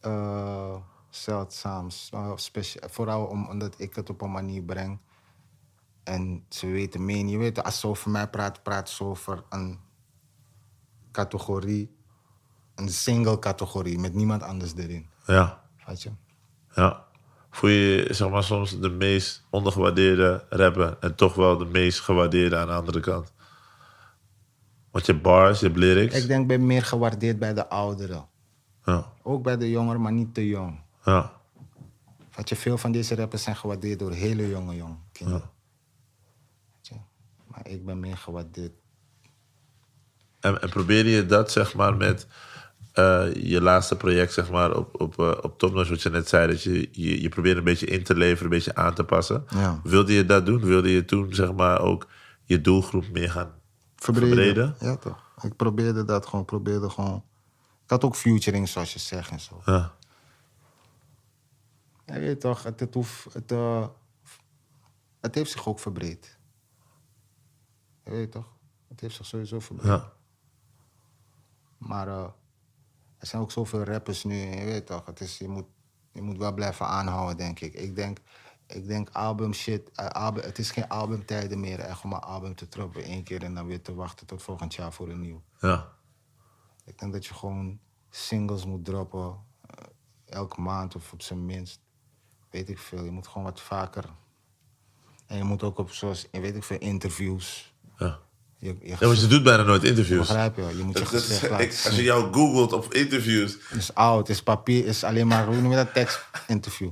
eh, 0.00 0.74
zeldzaams. 1.10 2.10
Uh, 2.14 2.32
specia- 2.34 2.88
vooral 2.88 3.24
om- 3.26 3.48
omdat 3.48 3.74
ik 3.78 3.94
het 3.94 4.10
op 4.10 4.20
een 4.20 4.30
manier 4.32 4.62
breng. 4.62 4.98
En 6.02 6.44
ze 6.48 6.66
weten 6.66 7.04
meer. 7.04 7.26
Je 7.26 7.38
weet, 7.38 7.62
als 7.62 7.80
ze 7.80 7.86
over 7.86 8.10
mij 8.10 8.28
praten, 8.28 8.62
praten 8.62 8.94
ze 8.94 9.04
over 9.04 9.44
een 9.48 9.78
categorie, 11.12 11.96
een 12.74 12.88
single 12.88 13.38
categorie, 13.38 13.98
met 13.98 14.14
niemand 14.14 14.42
anders 14.42 14.74
erin. 14.74 15.06
Ja, 15.26 15.62
Weet 15.86 16.02
je? 16.02 16.10
ja. 16.74 17.08
Voel 17.50 17.70
je 17.70 18.06
zeg 18.10 18.28
maar 18.30 18.44
soms 18.44 18.80
de 18.80 18.90
meest 18.90 19.42
ondergewaardeerde 19.50 20.44
rapper 20.48 20.96
en 21.00 21.14
toch 21.14 21.34
wel 21.34 21.56
de 21.58 21.64
meest 21.64 22.00
gewaardeerde 22.00 22.56
aan 22.56 22.66
de 22.66 22.72
andere 22.72 23.00
kant? 23.00 23.32
Want 24.90 25.06
je 25.06 25.14
bars, 25.14 25.60
je 25.60 25.66
hebt 25.66 25.78
lyrics. 25.78 26.14
Ik 26.14 26.26
denk, 26.26 26.40
ik 26.42 26.46
ben 26.46 26.66
meer 26.66 26.82
gewaardeerd 26.84 27.38
bij 27.38 27.54
de 27.54 27.68
ouderen. 27.68 28.28
Ja, 28.84 29.12
Ook 29.22 29.42
bij 29.42 29.56
de 29.56 29.70
jongeren, 29.70 30.00
maar 30.00 30.12
niet 30.12 30.34
te 30.34 30.46
jong. 30.46 30.80
ja, 31.04 31.32
Weet 32.34 32.48
je, 32.48 32.56
veel 32.56 32.78
van 32.78 32.92
deze 32.92 33.14
rappers 33.14 33.42
zijn 33.42 33.56
gewaardeerd 33.56 33.98
door 33.98 34.12
hele 34.12 34.48
jonge 34.48 34.76
jong 34.76 34.96
kinderen. 35.12 35.50
Je? 36.80 36.94
Maar 37.46 37.68
ik 37.68 37.84
ben 37.84 38.00
meer 38.00 38.16
gewaardeerd. 38.16 38.72
En, 40.40 40.62
en 40.62 40.68
probeerde 40.68 41.10
je 41.10 41.26
dat, 41.26 41.52
zeg 41.52 41.74
maar, 41.74 41.96
met 41.96 42.26
eh, 43.00 43.42
je 43.50 43.60
laatste 43.60 43.96
project, 43.96 44.32
zeg 44.32 44.50
maar, 44.50 44.76
op, 44.76 45.00
op, 45.00 45.18
eh, 45.18 45.32
op 45.42 45.58
Top 45.58 45.72
Notch, 45.72 45.88
wat 45.88 46.02
je 46.02 46.10
net 46.10 46.28
zei, 46.28 46.46
dat 46.46 46.62
je, 46.62 46.88
je, 46.92 47.22
je 47.22 47.28
probeerde 47.28 47.58
een 47.58 47.64
beetje 47.64 47.86
in 47.86 48.04
te 48.04 48.14
leveren, 48.14 48.44
een 48.44 48.48
beetje 48.58 48.74
aan 48.74 48.94
te 48.94 49.04
passen. 49.04 49.44
Ja. 49.48 49.80
Wilde 49.82 50.12
je 50.12 50.24
dat 50.24 50.46
doen? 50.46 50.60
Wilde 50.60 50.90
je 50.90 51.04
toen, 51.04 51.34
zeg 51.34 51.52
maar, 51.52 51.80
ook 51.80 52.06
je 52.44 52.60
doelgroep 52.60 53.08
meer 53.12 53.30
gaan 53.30 53.52
verbreden? 53.96 54.76
Ja, 54.80 54.96
toch. 54.96 55.28
Ik 55.42 55.56
probeerde 55.56 56.04
dat 56.04 56.26
gewoon. 56.26 56.44
probeerde 56.44 56.90
gewoon. 56.90 57.24
Ik 57.84 57.90
had 57.90 58.04
ook 58.04 58.16
futuring, 58.16 58.68
zoals 58.68 58.92
je 58.92 58.98
zegt 58.98 59.30
en 59.30 59.40
zo. 59.40 59.62
Ja, 59.64 59.94
Ja, 62.06 62.14
je 62.14 62.20
weet 62.20 62.40
toch, 62.40 62.62
het, 62.62 62.80
het, 62.80 62.94
hoeft, 62.94 63.32
het, 63.32 63.52
eh, 63.52 63.86
het 65.20 65.34
heeft 65.34 65.50
zich 65.50 65.68
ook 65.68 65.78
verbreed. 65.78 66.38
Je 68.04 68.10
weet 68.10 68.32
toch? 68.32 68.46
Het 68.88 69.00
heeft 69.00 69.14
zich 69.14 69.26
sowieso 69.26 69.60
verbreed. 69.60 69.86
ja, 69.86 70.12
Maar 71.78 72.32
er 73.20 73.26
zijn 73.26 73.42
ook 73.42 73.50
zoveel 73.52 73.82
rappers 73.84 74.24
nu. 74.24 74.34
Je 74.34 74.64
weet 74.64 74.86
toch, 74.86 75.06
het 75.06 75.20
is, 75.20 75.38
je, 75.38 75.48
moet, 75.48 75.66
je 76.12 76.22
moet 76.22 76.36
wel 76.38 76.52
blijven 76.54 76.86
aanhouden, 76.86 77.36
denk 77.36 77.60
ik. 77.60 77.74
Ik 77.74 77.94
denk, 77.96 78.18
ik 78.66 78.86
denk 78.86 79.08
album 79.12 79.52
shit, 79.54 79.90
eh, 79.94 80.06
album, 80.06 80.42
het 80.42 80.58
is 80.58 80.70
geen 80.70 80.88
albumtijden 80.88 81.60
meer. 81.60 81.80
Echt 81.80 82.04
om 82.04 82.12
een 82.12 82.18
album 82.20 82.54
te 82.54 82.68
droppen 82.68 83.02
één 83.04 83.22
keer 83.22 83.42
en 83.42 83.54
dan 83.54 83.66
weer 83.66 83.82
te 83.82 83.94
wachten 83.94 84.26
tot 84.26 84.42
volgend 84.42 84.74
jaar 84.74 84.92
voor 84.92 85.08
een 85.08 85.20
nieuw. 85.20 85.42
ja, 85.60 85.88
Ik 86.84 86.98
denk 86.98 87.12
dat 87.12 87.26
je 87.26 87.34
gewoon 87.34 87.78
singles 88.10 88.64
moet 88.64 88.84
droppen. 88.84 89.38
eh, 89.66 89.84
elke 90.24 90.60
maand 90.60 90.94
of 90.94 91.12
op 91.12 91.22
zijn 91.22 91.46
minst. 91.46 91.80
Weet 92.50 92.68
ik 92.68 92.78
veel. 92.78 93.04
Je 93.04 93.10
moet 93.10 93.26
gewoon 93.26 93.44
wat 93.44 93.60
vaker. 93.60 94.04
En 95.26 95.36
je 95.36 95.44
moet 95.44 95.62
ook 95.62 95.78
op 95.78 95.90
zoals, 95.90 96.28
weet 96.30 96.56
ik 96.56 96.64
veel, 96.64 96.78
interviews. 96.78 97.74
ja. 97.98 98.18
Je, 98.60 98.76
je 98.82 98.88
Ja, 98.88 99.06
want 99.06 99.20
je 99.20 99.26
doet 99.26 99.42
bijna 99.42 99.62
nooit 99.62 99.84
interviews. 99.84 100.26
begrijp 100.26 100.56
je? 100.56 100.62
Je 100.76 100.84
moet 100.84 100.98
je 100.98 101.04
Dat- 101.04 101.12
is- 101.12 101.42
ik- 101.42 101.80
als 101.86 101.96
je 101.96 102.02
jou 102.02 102.32
googelt 102.32 102.72
op 102.72 102.94
interviews. 102.94 103.56
Het 103.68 103.78
is 103.78 103.94
oud, 103.94 104.18
het 104.18 104.28
is 104.36 104.42
papier, 104.42 104.78
het 104.86 104.94
is 104.94 105.04
alleen 105.04 105.26
maar, 105.26 105.46
hoe 105.46 105.56
noem 105.60 105.70
je 105.70 105.76
dat, 105.76 105.94
tekstinterview. 105.94 106.88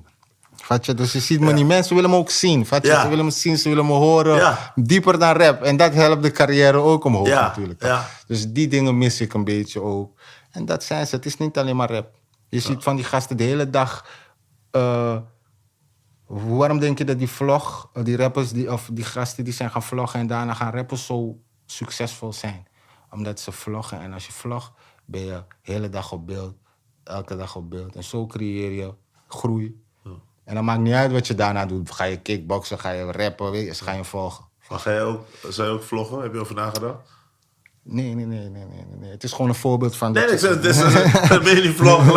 Vat 0.57 0.87
je? 0.87 0.95
Dus 0.95 1.13
je 1.13 1.21
ziet 1.21 1.41
me 1.41 1.53
niet. 1.53 1.67
Mensen 1.67 1.95
willen 1.95 2.11
me 2.11 2.17
ook 2.17 2.31
zien. 2.31 2.67
Vat 2.67 2.83
je? 2.83 2.89
Ja. 2.89 3.03
Ze 3.03 3.09
willen 3.09 3.25
me 3.25 3.31
zien, 3.31 3.59
ze 3.59 3.69
willen 3.69 3.87
me 3.87 3.93
horen. 3.93 4.37
Ja. 4.37 4.73
Dieper 4.75 5.19
dan 5.19 5.37
rap. 5.37 5.63
En 5.63 5.77
dat 5.77 5.95
helpt 5.95 6.23
de 6.23 6.31
carrière 6.31 6.77
ook 6.79 7.05
omhoog 7.05 7.29
natuurlijk. 7.41 7.83
Dus 8.27 8.49
die 8.53 8.69
dingen 8.69 8.99
mis 8.99 9.21
ik 9.21 9.35
een 9.35 9.45
beetje 9.45 9.81
ook. 9.83 10.19
En 10.51 10.65
dat 10.65 10.85
zijn 10.85 11.07
ze. 11.07 11.17
Het 11.17 11.27
is 11.27 11.37
niet 11.37 11.59
alleen 11.59 11.77
maar 11.77 11.91
rap. 11.91 12.09
Je 12.49 12.61
ziet 12.61 12.83
van 12.83 12.97
die 12.97 13.05
gasten 13.05 13.37
de 13.37 13.45
hele 13.45 13.71
dag... 13.71 14.07
eh, 14.71 15.17
waarom 16.27 16.79
denk 16.79 16.99
je 16.99 17.05
dat 17.05 17.19
die 17.19 17.29
vlog, 17.29 17.89
eh, 17.93 18.05
die 18.05 18.17
rappers, 18.17 18.51
die, 18.53 18.73
of 18.73 18.89
die 18.93 19.05
gasten 19.05 19.45
die 19.45 19.53
zijn 19.53 19.71
gaan 19.71 19.83
vloggen 19.83 20.21
en 20.21 20.27
daarna 20.27 20.55
gaan 20.55 20.73
rappers 20.73 21.07
zo 21.07 21.37
succesvol 21.73 22.33
zijn? 22.33 22.67
Omdat 23.11 23.41
ze 23.41 23.53
vloggen. 23.53 24.01
En 24.01 24.13
als 24.13 24.27
je 24.27 24.33
vlog, 24.33 24.73
ben 25.05 25.21
je 25.21 25.43
de 25.63 25.73
hele 25.73 25.89
dag 25.89 26.13
op 26.13 26.27
beeld. 26.27 26.55
Elke 27.05 27.37
dag 27.37 27.57
op 27.57 27.71
beeld. 27.71 27.97
En 27.97 28.05
zo 28.05 28.27
creëer 28.27 28.73
je 28.73 28.95
groei. 29.29 29.83
En 30.45 30.55
dan 30.55 30.65
maakt 30.65 30.81
niet 30.81 30.95
uit 30.95 31.13
wat 31.13 31.27
je 31.27 31.35
daarna 31.35 31.67
doet. 31.67 31.91
Ga 31.91 32.05
je 32.05 32.21
kickboksen, 32.21 32.79
ga 32.79 32.91
je 32.91 33.13
rappen, 33.13 33.51
weet 33.51 33.67
je, 33.67 33.75
ze 33.75 33.85
gaan 33.85 33.97
je 33.97 34.05
volgen. 34.05 34.45
Maar 34.69 34.79
ga 34.79 34.91
je 34.91 35.01
ook, 35.01 35.27
zou 35.49 35.69
je 35.69 35.75
ook 35.75 35.83
vloggen? 35.83 36.23
Heb 36.23 36.33
je 36.33 36.41
over 36.41 36.55
nagedacht? 36.55 37.18
Nee, 37.91 38.15
nee, 38.15 38.27
nee, 38.27 38.39
nee, 38.39 38.49
nee, 38.51 38.65
nee, 38.69 38.99
nee. 39.01 39.11
Het 39.11 39.25
is 39.25 39.33
gewoon 39.33 39.49
een 39.49 39.55
voorbeeld 39.55 39.97
van... 39.97 40.13
Nee, 40.13 40.27
dat 40.27 40.41
het 40.41 40.65
is 40.65 40.77
een, 40.77 41.43
mini-vlog. 41.43 42.05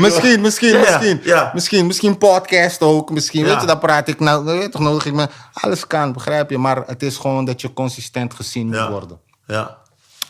Misschien, 0.00 0.40
misschien, 0.40 0.80
misschien. 0.80 1.20
Misschien, 1.52 1.86
misschien 1.86 2.18
podcast 2.18 2.80
ook. 2.80 3.10
Misschien, 3.10 3.44
weet 3.44 3.60
je, 3.60 3.66
dan 3.66 3.78
praat 3.78 4.08
ik 4.08 4.20
nou, 4.20 4.44
weet 4.44 4.62
je 4.62 4.68
toch, 4.68 4.80
nodig 4.80 5.06
ik 5.06 5.12
me. 5.12 5.28
Alles 5.52 5.86
kan, 5.86 6.12
begrijp 6.12 6.50
je. 6.50 6.58
Maar 6.58 6.86
het 6.86 7.02
is 7.02 7.16
gewoon 7.16 7.44
dat 7.44 7.60
je 7.60 7.72
consistent 7.72 8.34
gezien 8.34 8.66
moet 8.66 8.88
worden. 8.88 9.20
ja. 9.46 9.80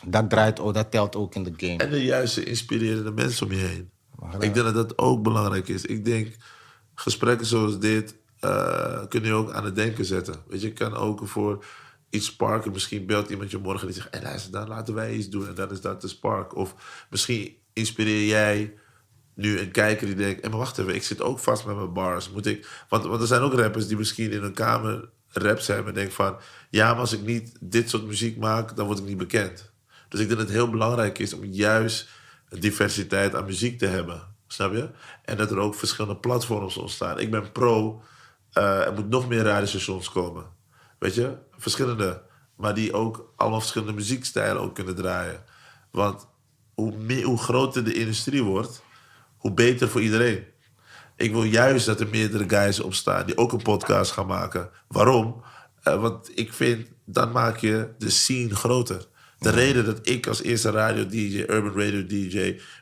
Dat 0.05 0.31
draait 0.31 0.61
ook, 0.61 0.75
dat 0.75 0.91
telt 0.91 1.17
ook 1.17 1.35
in 1.35 1.43
de 1.43 1.53
game. 1.57 1.77
En 1.77 1.91
de 1.91 2.05
juiste 2.05 2.45
inspirerende 2.45 3.13
mensen 3.13 3.47
om 3.47 3.53
je 3.53 3.59
heen. 3.59 3.91
Ik 4.33 4.55
denk 4.55 4.67
dat 4.67 4.75
dat 4.75 4.99
ook 4.99 5.23
belangrijk 5.23 5.69
is. 5.69 5.85
Ik 5.85 6.05
denk, 6.05 6.37
gesprekken 6.95 7.47
zoals 7.47 7.79
dit 7.79 8.15
eh 8.41 9.01
kunnen 9.09 9.29
je 9.31 9.35
ook 9.35 9.53
aan 9.53 9.65
het 9.65 9.75
denken 9.75 10.05
zetten. 10.05 10.35
Weet 10.49 10.61
je, 10.61 10.67
je 10.67 10.73
kan 10.73 10.97
ook 10.97 11.21
voor 11.25 11.65
iets 12.13 12.27
sparken. 12.27 12.73
Misschien 12.73 13.07
belt 13.07 13.31
iemand 13.31 13.51
je 13.51 13.59
morgen 13.59 13.87
die 13.87 13.97
zegt... 13.97 14.09
Hey, 14.11 14.39
dan 14.51 14.69
laten 14.69 14.95
wij 14.95 15.15
iets 15.15 15.29
doen. 15.29 15.49
En 15.49 15.55
dan 15.55 15.71
is 15.71 15.81
dat 15.81 16.01
de 16.01 16.09
spark. 16.09 16.57
Of 16.57 16.75
misschien 17.11 17.57
inspireer 17.73 18.27
jij 18.27 18.75
nu 19.35 19.59
een 19.59 19.71
kijker 19.71 20.07
die 20.07 20.17
denkt... 20.17 20.41
Hey, 20.41 20.51
maar 20.51 20.59
wacht 20.59 20.79
even, 20.79 20.95
ik 20.95 21.03
zit 21.03 21.21
ook 21.21 21.39
vast 21.39 21.67
met 21.67 21.77
mijn 21.77 21.93
bars. 21.93 22.31
Moet 22.31 22.47
ik... 22.47 22.85
want, 22.89 23.05
want 23.05 23.21
er 23.21 23.27
zijn 23.27 23.41
ook 23.41 23.55
rappers 23.55 23.87
die 23.87 23.97
misschien 23.97 24.31
in 24.31 24.43
een 24.43 24.55
kamer 24.55 25.09
rap 25.29 25.59
zijn... 25.59 25.87
en 25.87 25.95
denken 25.95 26.15
van... 26.15 26.37
Ja, 26.71 26.91
maar 26.91 27.01
als 27.01 27.13
ik 27.13 27.23
niet 27.23 27.57
dit 27.61 27.91
soort 27.91 28.07
muziek 28.07 28.37
maak, 28.37 28.77
dan 28.77 28.87
word 28.87 28.99
ik 28.99 29.05
niet 29.05 29.17
bekend. 29.17 29.73
Dus 30.09 30.21
ik 30.21 30.27
denk 30.27 30.39
dat 30.39 30.49
het 30.49 30.57
heel 30.57 30.71
belangrijk 30.71 31.19
is 31.19 31.33
om 31.33 31.45
juist 31.45 32.09
diversiteit 32.49 33.35
aan 33.35 33.45
muziek 33.45 33.79
te 33.79 33.87
hebben. 33.87 34.31
Snap 34.47 34.73
je? 34.73 34.89
En 35.25 35.37
dat 35.37 35.51
er 35.51 35.59
ook 35.59 35.75
verschillende 35.75 36.21
platforms 36.21 36.77
ontstaan. 36.77 37.19
Ik 37.19 37.31
ben 37.31 37.53
pro, 37.53 38.03
eh, 38.53 38.87
er 38.87 38.93
moet 38.93 39.09
nog 39.09 39.29
meer 39.29 39.43
radiostations 39.43 40.11
komen. 40.11 40.45
Weet 40.99 41.15
je? 41.15 41.37
Verschillende. 41.63 42.23
Maar 42.57 42.75
die 42.75 42.93
ook 42.93 43.33
allemaal 43.37 43.61
verschillende 43.61 43.93
muziekstijlen 43.93 44.63
ook 44.63 44.75
kunnen 44.75 44.95
draaien. 44.95 45.45
Want 45.91 46.27
hoe, 46.75 46.97
meer, 46.97 47.25
hoe 47.25 47.39
groter 47.39 47.85
de 47.85 47.95
industrie 47.95 48.43
wordt, 48.43 48.83
hoe 49.37 49.53
beter 49.53 49.89
voor 49.89 50.01
iedereen. 50.01 50.45
Ik 51.17 51.33
wil 51.33 51.43
juist 51.43 51.87
dat 51.87 52.01
er 52.01 52.09
meerdere 52.09 52.49
guys 52.49 52.81
opstaan 52.81 53.27
die 53.27 53.37
ook 53.37 53.53
een 53.53 53.63
podcast 53.63 54.13
gaan 54.13 54.27
maken. 54.27 54.71
Waarom? 54.89 55.43
Eh, 55.83 56.01
want 56.01 56.39
ik 56.39 56.53
vind, 56.53 56.89
dan 57.05 57.33
maak 57.33 57.57
je 57.57 57.89
de 57.99 58.11
scene 58.11 58.55
groter. 58.55 59.07
De 59.43 59.51
reden 59.51 59.85
dat 59.85 59.99
ik 60.03 60.27
als 60.27 60.43
eerste 60.43 60.71
radio-dj, 60.71 61.39
urban 61.39 61.81
radio-dj, 61.81 62.35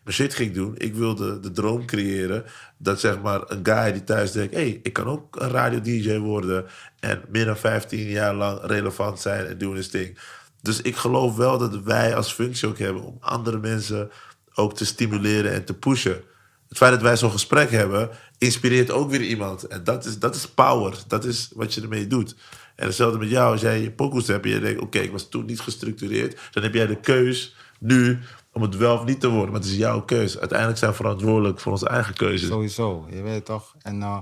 mijn 0.04 0.16
shit 0.16 0.34
ging 0.34 0.54
doen... 0.54 0.74
ik 0.76 0.94
wilde 0.94 1.40
de 1.40 1.50
droom 1.50 1.86
creëren 1.86 2.44
dat 2.78 3.00
zeg 3.00 3.20
maar 3.20 3.40
een 3.46 3.61
guy 3.62 3.92
die 3.92 4.04
thuis 4.04 4.32
denkt... 4.32 4.54
hé, 4.54 4.61
hey, 4.61 4.80
ik 4.82 4.92
kan 4.92 5.06
ook 5.06 5.40
een 5.40 5.50
radio-dj 5.50 6.16
worden... 6.16 6.66
en 7.00 7.22
meer 7.28 7.44
dan 7.44 7.56
15 7.56 7.98
jaar 7.98 8.34
lang 8.34 8.61
relevant 8.62 9.20
zijn 9.20 9.46
en 9.46 9.58
doen 9.58 9.74
his 9.74 9.90
ding. 9.90 10.18
Dus 10.62 10.80
ik 10.80 10.96
geloof 10.96 11.36
wel 11.36 11.58
dat 11.58 11.82
wij 11.82 12.16
als 12.16 12.32
functie 12.32 12.68
ook 12.68 12.78
hebben... 12.78 13.02
om 13.02 13.16
andere 13.20 13.58
mensen 13.58 14.11
ook 14.54 14.74
te 14.74 14.86
stimuleren 14.86 15.52
en 15.52 15.64
te 15.64 15.74
pushen. 15.74 16.20
Het 16.68 16.78
feit 16.78 16.92
dat 16.92 17.02
wij 17.02 17.16
zo'n 17.16 17.30
gesprek 17.30 17.70
hebben, 17.70 18.11
inspireert 18.38 18.90
ook 18.90 19.11
weer 19.11 19.22
iemand. 19.22 19.66
En 19.66 19.84
dat 19.84 20.04
is, 20.04 20.18
dat 20.18 20.34
is 20.34 20.48
power. 20.48 20.94
Dat 21.06 21.24
is 21.24 21.50
wat 21.54 21.74
je 21.74 21.80
ermee 21.80 22.06
doet. 22.06 22.34
En 22.80 22.86
hetzelfde 22.86 23.18
met 23.18 23.30
jou, 23.30 23.52
als 23.52 23.60
jij 23.60 23.80
je 23.82 23.90
pokoes 23.92 24.26
hebt 24.26 24.44
en 24.44 24.50
je 24.50 24.60
denkt... 24.60 24.80
oké, 24.80 24.98
ik 24.98 25.12
was 25.12 25.28
toen 25.28 25.44
niet 25.44 25.60
gestructureerd. 25.60 26.40
Dan 26.52 26.62
heb 26.62 26.74
jij 26.74 26.86
de 26.86 27.00
keus 27.00 27.56
nu 27.78 28.18
om 28.52 28.62
het 28.62 28.76
wel 28.76 28.94
of 28.94 29.04
niet 29.04 29.20
te 29.20 29.28
worden. 29.28 29.50
Maar 29.52 29.60
het 29.60 29.70
is 29.70 29.76
jouw 29.76 30.02
keus. 30.02 30.38
Uiteindelijk 30.38 30.78
zijn 30.78 30.90
we 30.90 30.96
verantwoordelijk 30.96 31.60
voor 31.60 31.72
onze 31.72 31.88
eigen 31.88 32.14
keuzes. 32.14 32.48
Sowieso, 32.48 33.06
je 33.10 33.22
weet 33.22 33.44
toch? 33.44 33.74
En, 33.82 34.02
eh, 34.02 34.18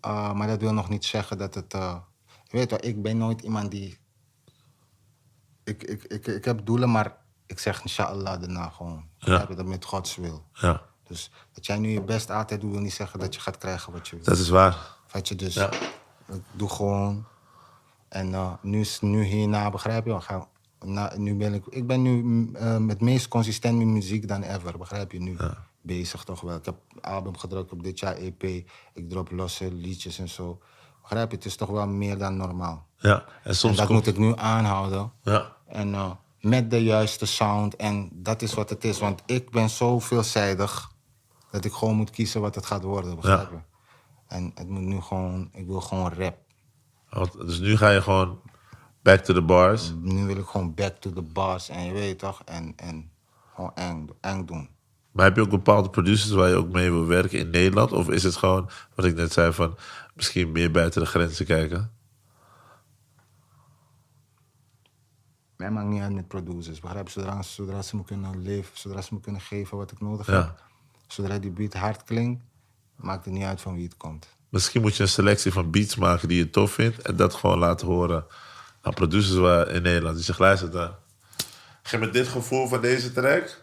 eh, 0.00 0.32
maar 0.32 0.46
dat 0.48 0.60
wil 0.60 0.72
nog 0.72 0.88
niet 0.88 1.04
zeggen 1.04 1.38
dat 1.38 1.54
het. 1.54 1.74
eh, 1.74 1.96
je 2.44 2.56
weet 2.56 2.68
toch, 2.68 2.78
ik 2.78 3.02
ben 3.02 3.18
nooit 3.18 3.40
iemand 3.40 3.70
die. 3.70 3.98
Ik, 5.64 5.82
ik, 5.82 6.04
ik, 6.04 6.26
ik 6.26 6.44
heb 6.44 6.60
doelen, 6.66 6.90
maar 6.90 7.16
ik 7.46 7.58
zeg 7.58 7.82
inshallah 7.82 8.40
daarna 8.40 8.68
gewoon. 8.68 9.04
Ja. 9.18 9.48
Ik 9.48 9.56
dat 9.56 9.66
met 9.66 9.84
Gods 9.84 10.16
wil. 10.16 10.44
Ja, 10.52 10.82
Dus 11.08 11.30
dat 11.52 11.66
jij 11.66 11.78
nu 11.78 11.88
je 11.90 12.02
best 12.02 12.30
altijd 12.30 12.60
doet, 12.60 12.70
wil 12.70 12.80
niet 12.80 12.92
zeggen 12.92 13.18
dat 13.18 13.34
je 13.34 13.40
gaat 13.40 13.58
krijgen 13.58 13.92
wat 13.92 14.08
je 14.08 14.16
wil. 14.16 14.24
dat 14.24 14.38
is 14.38 14.48
waar. 14.48 14.76
Weet 15.12 15.28
je, 15.28 15.34
dus 15.36 15.54
Ja. 15.54 15.70
ik 16.32 16.42
doe 16.52 16.68
gewoon. 16.68 17.26
En 18.10 18.34
eh, 18.34 18.52
nu, 18.62 18.84
nu 19.00 19.22
hierna, 19.22 19.70
begrijp 19.70 20.06
je? 20.06 20.20
Ga, 20.20 20.48
na, 20.84 21.12
nu 21.16 21.34
ben 21.34 21.54
ik, 21.54 21.66
ik 21.66 21.86
ben 21.86 22.02
nu 22.02 22.48
eh, 22.54 22.76
met 22.76 23.00
meest 23.00 23.28
consistent 23.28 23.78
met 23.78 23.86
muziek 23.86 24.28
dan 24.28 24.42
ever, 24.42 24.78
begrijp 24.78 25.12
je 25.12 25.20
nu? 25.20 25.36
Bezig 25.82 26.24
toch 26.24 26.40
wel. 26.40 26.56
Ik 26.56 26.64
heb 26.64 26.74
album 27.00 27.36
gedrukt 27.36 27.72
op 27.72 27.82
dit 27.82 27.98
jaar 27.98 28.16
EP. 28.16 28.42
Ik 28.94 29.08
drop 29.08 29.30
losse 29.30 29.72
liedjes 29.72 30.18
en 30.18 30.28
zo. 30.28 30.58
Begrijp 31.02 31.30
je? 31.30 31.36
Het 31.36 31.44
is 31.44 31.56
toch 31.56 31.68
wel 31.68 31.86
meer 31.86 32.18
dan 32.18 32.36
normaal. 32.36 32.86
Ja, 32.96 33.14
en 33.14 33.24
En 33.42 33.56
soms 33.56 33.76
dat 33.76 33.86
komt... 33.86 33.98
moet 33.98 34.06
ik 34.06 34.18
nu 34.18 34.32
aanhouden. 34.36 35.12
Ja, 35.22 35.56
En 35.66 35.94
eh, 35.94 36.10
met 36.40 36.70
de 36.70 36.82
juiste 36.82 37.26
sound. 37.26 37.76
En 37.76 38.08
dat 38.12 38.42
is 38.42 38.54
wat 38.54 38.70
het 38.70 38.84
is. 38.84 38.98
Want 38.98 39.22
ik 39.26 39.50
ben 39.50 39.70
zo 39.70 39.98
veelzijdig 39.98 40.90
dat 41.50 41.64
ik 41.64 41.72
gewoon 41.72 41.96
moet 41.96 42.10
kiezen 42.10 42.40
wat 42.40 42.54
het 42.54 42.66
gaat 42.66 42.82
worden. 42.82 43.16
Begrijp 43.16 43.50
je? 43.50 43.58
En 44.28 44.52
het 44.54 44.68
moet 44.68 44.82
nu 44.82 45.00
gewoon, 45.00 45.48
ik 45.52 45.66
wil 45.66 45.80
gewoon 45.80 46.12
rap. 46.12 46.36
Dus 47.46 47.58
nu 47.58 47.76
ga 47.76 47.90
je 47.90 48.02
gewoon 48.02 48.40
back 49.02 49.20
to 49.20 49.34
the 49.34 49.42
bars. 49.42 49.92
Nu 50.00 50.26
wil 50.26 50.36
ik 50.36 50.46
gewoon 50.46 50.74
back 50.74 50.96
to 50.96 51.12
the 51.12 51.22
bars. 51.22 51.68
En 51.68 51.84
je 51.84 51.92
weet 51.92 52.18
toch? 52.18 52.42
En, 52.44 52.72
en 52.76 53.10
gewoon 53.54 53.74
eng, 53.74 54.08
eng 54.20 54.44
doen. 54.44 54.68
Maar 55.12 55.24
heb 55.24 55.36
je 55.36 55.42
ook 55.42 55.50
bepaalde 55.50 55.90
producers 55.90 56.30
waar 56.30 56.48
je 56.48 56.54
ook 56.54 56.72
mee 56.72 56.90
wil 56.90 57.06
werken 57.06 57.38
in 57.38 57.50
Nederland? 57.50 57.92
Of 57.92 58.08
is 58.08 58.22
het 58.22 58.36
gewoon, 58.36 58.70
wat 58.94 59.04
ik 59.04 59.14
net 59.14 59.32
zei, 59.32 59.52
van 59.52 59.76
misschien 60.14 60.52
meer 60.52 60.70
buiten 60.70 61.00
de 61.00 61.06
grenzen 61.06 61.46
kijken? 61.46 61.92
Mij 65.56 65.70
maakt 65.70 65.88
niet 65.88 66.00
uit 66.02 66.12
met 66.14 66.28
producers. 66.28 66.80
Begrijp 66.80 67.06
je? 67.08 67.12
Zodra, 67.12 67.42
zodra 67.42 67.82
ze 67.82 67.96
me 67.96 68.04
kunnen 68.04 68.42
leven, 68.42 68.78
zodra 68.78 69.00
ze 69.00 69.14
me 69.14 69.20
kunnen 69.20 69.40
geven 69.40 69.76
wat 69.76 69.90
ik 69.92 70.00
nodig 70.00 70.26
Ja. 70.26 70.32
heb. 70.32 70.62
Zodra 71.06 71.38
die 71.38 71.50
beat 71.50 71.74
hard 71.74 72.04
klinkt, 72.04 72.44
maakt 72.96 73.24
het 73.24 73.34
niet 73.34 73.44
uit 73.44 73.60
van 73.60 73.74
wie 73.74 73.84
het 73.84 73.96
komt. 73.96 74.36
Misschien 74.50 74.80
moet 74.80 74.96
je 74.96 75.02
een 75.02 75.08
selectie 75.08 75.52
van 75.52 75.70
beats 75.70 75.96
maken 75.96 76.28
die 76.28 76.38
je 76.38 76.50
tof 76.50 76.72
vindt. 76.72 77.02
En 77.02 77.16
dat 77.16 77.34
gewoon 77.34 77.58
laten 77.58 77.86
horen 77.86 78.24
aan 78.80 78.94
producers 78.94 79.68
in 79.74 79.82
Nederland. 79.82 80.14
Die 80.16 80.24
zeggen, 80.24 80.44
luister 80.44 80.70
dan. 80.70 80.90
Geef 81.82 82.00
me 82.00 82.10
dit 82.10 82.28
gevoel 82.28 82.68
van 82.68 82.80
deze 82.80 83.12
track. 83.12 83.62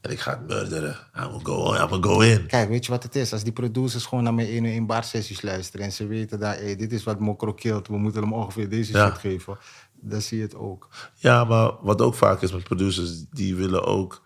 En 0.00 0.10
ik 0.10 0.20
ga 0.20 0.30
het 0.30 0.46
murderen. 0.46 0.96
I'm 1.16 1.22
gonna 1.22 1.38
go, 1.42 1.74
I'm 1.74 1.88
gonna 1.88 2.06
go 2.06 2.20
in. 2.20 2.46
Kijk, 2.46 2.68
weet 2.68 2.84
je 2.84 2.92
wat 2.92 3.02
het 3.02 3.16
is? 3.16 3.32
Als 3.32 3.42
die 3.42 3.52
producers 3.52 4.06
gewoon 4.06 4.24
naar 4.24 4.34
mijn 4.34 4.48
1 4.48 4.64
1 4.64 4.86
bar 4.86 5.04
sessies 5.04 5.42
luisteren 5.42 5.86
en 5.86 5.92
ze 5.92 6.06
weten 6.06 6.40
dat 6.40 6.56
hey, 6.56 6.76
dit 6.76 6.92
is 6.92 7.04
wat 7.04 7.18
Mokro 7.18 7.54
we 7.62 7.98
moeten 7.98 8.22
hem 8.22 8.32
ongeveer 8.32 8.68
deze 8.68 8.92
Ja. 8.92 9.06
shit 9.08 9.18
geven, 9.18 9.58
dan 10.00 10.20
zie 10.20 10.36
je 10.36 10.42
het 10.42 10.54
ook. 10.54 10.88
Ja, 11.14 11.44
maar 11.44 11.72
wat 11.80 12.00
ook 12.00 12.14
vaak 12.14 12.42
is 12.42 12.52
met 12.52 12.62
producers, 12.62 13.24
die 13.30 13.54
willen 13.54 13.84
ook 13.84 14.22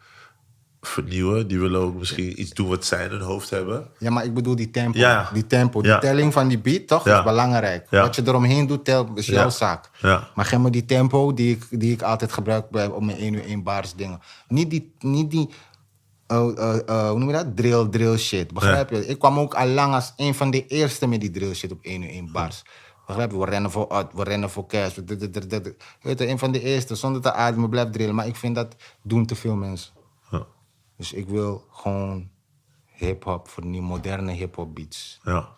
vernieuwen. 0.87 1.47
Die 1.49 1.59
willen 1.59 1.80
ook 1.80 1.95
misschien 1.95 2.41
iets 2.41 2.51
doen 2.51 2.68
wat 2.68 2.85
zij 2.85 3.05
in 3.05 3.11
hun 3.11 3.20
hoofd 3.20 3.51
hebben. 3.51 3.89
Ja, 3.99 4.11
maar 4.11 4.24
ik 4.24 4.35
bedoel 4.35 4.57
die 4.57 4.70
tempo. 4.70 4.99
Ja. 4.99 5.30
Die 5.32 5.47
tempo, 5.47 5.82
die 5.82 5.91
Ja. 5.91 5.99
telling 5.99 6.32
van 6.32 6.49
die 6.49 6.59
beat, 6.59 6.87
toch? 6.87 7.05
Ja. 7.05 7.18
is 7.18 7.24
belangrijk. 7.24 7.87
Wat 7.91 8.16
je 8.16 8.22
eromheen 8.24 8.66
doet, 8.66 8.85
tel, 8.85 9.09
is 9.14 9.26
jouw 9.26 9.51
zaak. 9.51 9.91
Ja. 10.01 10.28
Maar 10.35 10.45
geef 10.45 10.59
me 10.59 10.70
die 10.70 10.85
tempo 10.85 11.35
die 11.35 11.57
ik, 11.57 11.66
die 11.70 11.93
ik 11.93 12.03
altijd 12.03 12.32
gebruik 12.32 12.70
bij, 12.70 12.87
op 12.87 13.03
mijn 13.03 13.18
1 13.18 13.35
uur 13.35 13.45
1 13.45 13.62
bars 13.62 13.95
dingen. 13.95 14.20
Niet 14.49 14.70
die, 14.70 14.95
niet 14.99 15.30
die 15.30 15.51
oh, 16.26 16.59
eh, 16.59 16.89
eh, 16.89 17.09
hoe 17.09 17.18
noem 17.18 17.28
je 17.28 17.35
dat? 17.35 17.57
Drill, 17.57 17.89
drill 17.89 18.16
shit. 18.16 18.53
Begrijp 18.53 18.91
je? 18.91 19.07
Ik 19.07 19.18
kwam 19.18 19.39
ook 19.39 19.55
al 19.55 19.66
lang 19.66 19.95
als 19.95 20.12
een 20.16 20.35
van 20.35 20.51
de 20.51 20.66
eerste 20.66 21.07
met 21.07 21.20
die 21.20 21.30
drill 21.30 21.55
shit 21.55 21.72
op 21.72 21.78
1 21.82 22.03
uur 22.03 22.09
1 22.11 22.32
bars. 22.32 22.62
Begrijp 23.07 23.30
je? 23.30 23.39
We 23.39 23.45
rennen 23.45 23.70
voor 23.70 23.87
odd, 23.87 24.12
we 24.14 24.22
rennen 24.24 24.51
voor 24.51 24.66
cash. 24.66 24.95
Weet 26.01 26.18
je, 26.18 26.28
een 26.28 26.39
van 26.39 26.53
de 26.53 26.61
eerste, 26.61 26.95
zonder 26.95 27.20
te 27.22 27.32
ademen, 27.32 27.70
blijf 27.70 27.91
drillen. 27.91 28.14
Maar 28.14 28.26
ik 28.26 28.37
vind 28.37 28.55
dat 28.55 28.76
doen 29.03 29.26
te 29.26 29.35
veel 29.35 29.55
mensen. 29.55 29.93
Dus 30.97 31.12
ik 31.12 31.28
wil 31.28 31.66
gewoon 31.70 32.30
hip-hop 32.84 33.49
voor 33.49 33.62
die 33.62 33.80
moderne 33.80 34.32
hip-hop 34.32 34.74
beats. 34.74 35.20
ja. 35.22 35.49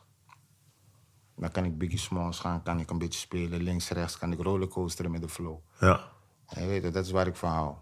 Dan 1.39 1.51
kan 1.51 1.64
ik 1.64 1.78
Biggie 1.78 1.99
Smalls 1.99 2.39
gaan, 2.39 2.62
kan 2.62 2.80
ik 2.80 2.91
een 2.91 2.99
beetje 2.99 3.20
spelen. 3.20 3.62
Links, 3.62 3.89
rechts 3.89 4.18
kan 4.18 4.32
ik 4.32 4.41
rollercoasteren 4.41 5.11
met 5.11 5.22
de 5.22 5.28
flow. 5.28 5.59
ja. 5.80 6.01
En 6.47 6.62
je 6.62 6.68
weet 6.68 6.82
het, 6.82 6.95
dat 6.95 7.05
is 7.05 7.11
waar 7.11 7.26
ik 7.26 7.37
van 7.37 7.51
hou. 7.51 7.74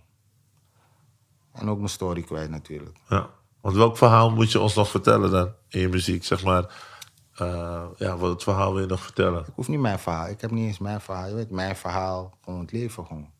En 1.53 1.69
ook 1.69 1.77
mijn 1.77 1.89
story 1.89 2.23
kwijt 2.23 2.51
natuurlijk. 2.51 2.97
Ja. 3.09 3.31
Want 3.61 3.77
welk 3.77 3.97
verhaal 3.97 4.31
moet 4.31 4.53
je 4.53 4.61
ons 4.61 4.75
nog 4.75 4.89
vertellen 4.89 5.31
dan 5.31 5.53
in 5.69 5.81
je 5.81 5.89
muziek? 5.89 6.25
Zeg 6.25 6.45
maar, 6.45 6.75
eh, 7.35 7.85
ja, 7.97 8.17
wat 8.17 8.31
het 8.31 8.43
verhaal 8.43 8.73
wil 8.73 8.83
je 8.83 8.89
nog 8.89 9.01
vertellen? 9.03 9.41
Ik 9.47 9.53
hoef 9.55 9.69
niet 9.69 9.81
mijn 9.81 9.99
verhaal. 9.99 10.29
Ik 10.29 10.41
heb 10.41 10.51
niet 10.51 10.67
eens 10.67 10.79
mijn 10.79 11.01
verhaal. 11.01 11.29
Je 11.29 11.35
weet, 11.35 11.51
mijn 11.51 11.77
verhaal, 11.77 12.39
gewoon 12.45 12.61
het 12.61 12.73
leven 12.73 13.07
gewoon. 13.07 13.31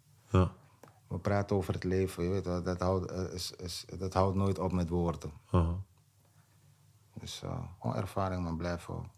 Praten 1.25 1.57
over 1.57 1.75
het 1.75 1.85
leven, 1.85 2.25
je 2.25 2.31
weet 2.31 2.45
wel, 2.45 2.63
dat 2.63 2.81
houdt, 2.81 3.11
eh, 3.11 3.33
is, 3.33 3.53
is, 3.57 3.85
dat 3.99 4.13
houdt 4.15 4.37
nooit 4.37 4.59
op 4.59 4.73
met 4.73 4.89
woorden. 4.89 5.33
Uh-huh. 5.53 5.75
Dus 7.21 7.43
eh, 7.43 7.59
gewoon 7.81 7.97
ervaring, 7.97 8.43
maar 8.43 8.57
blijven. 8.57 9.11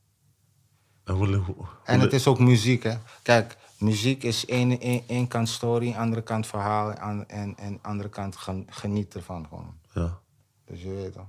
En, 1.84 1.94
En 1.94 2.00
het 2.00 2.12
is 2.12 2.26
ook 2.26 2.38
muziek, 2.38 2.82
hè. 2.82 2.96
Kijk, 3.22 3.57
muziek 3.78 4.22
is 4.22 4.46
één, 4.46 4.80
één, 4.80 5.02
één 5.07 5.28
kant 5.28 5.48
story, 5.48 5.94
andere 5.94 6.22
kant 6.22 6.46
verhaal... 6.46 6.92
en, 6.92 7.28
en, 7.28 7.57
en 7.57 7.78
andere 7.82 8.09
kant 8.09 8.36
gen- 8.36 8.66
geniet 8.70 9.14
ervan 9.14 9.46
gewoon. 9.48 9.74
ja. 9.92 10.18
Dus 10.64 10.82
je 10.82 10.88
weet 10.94 11.14
wel. 11.14 11.28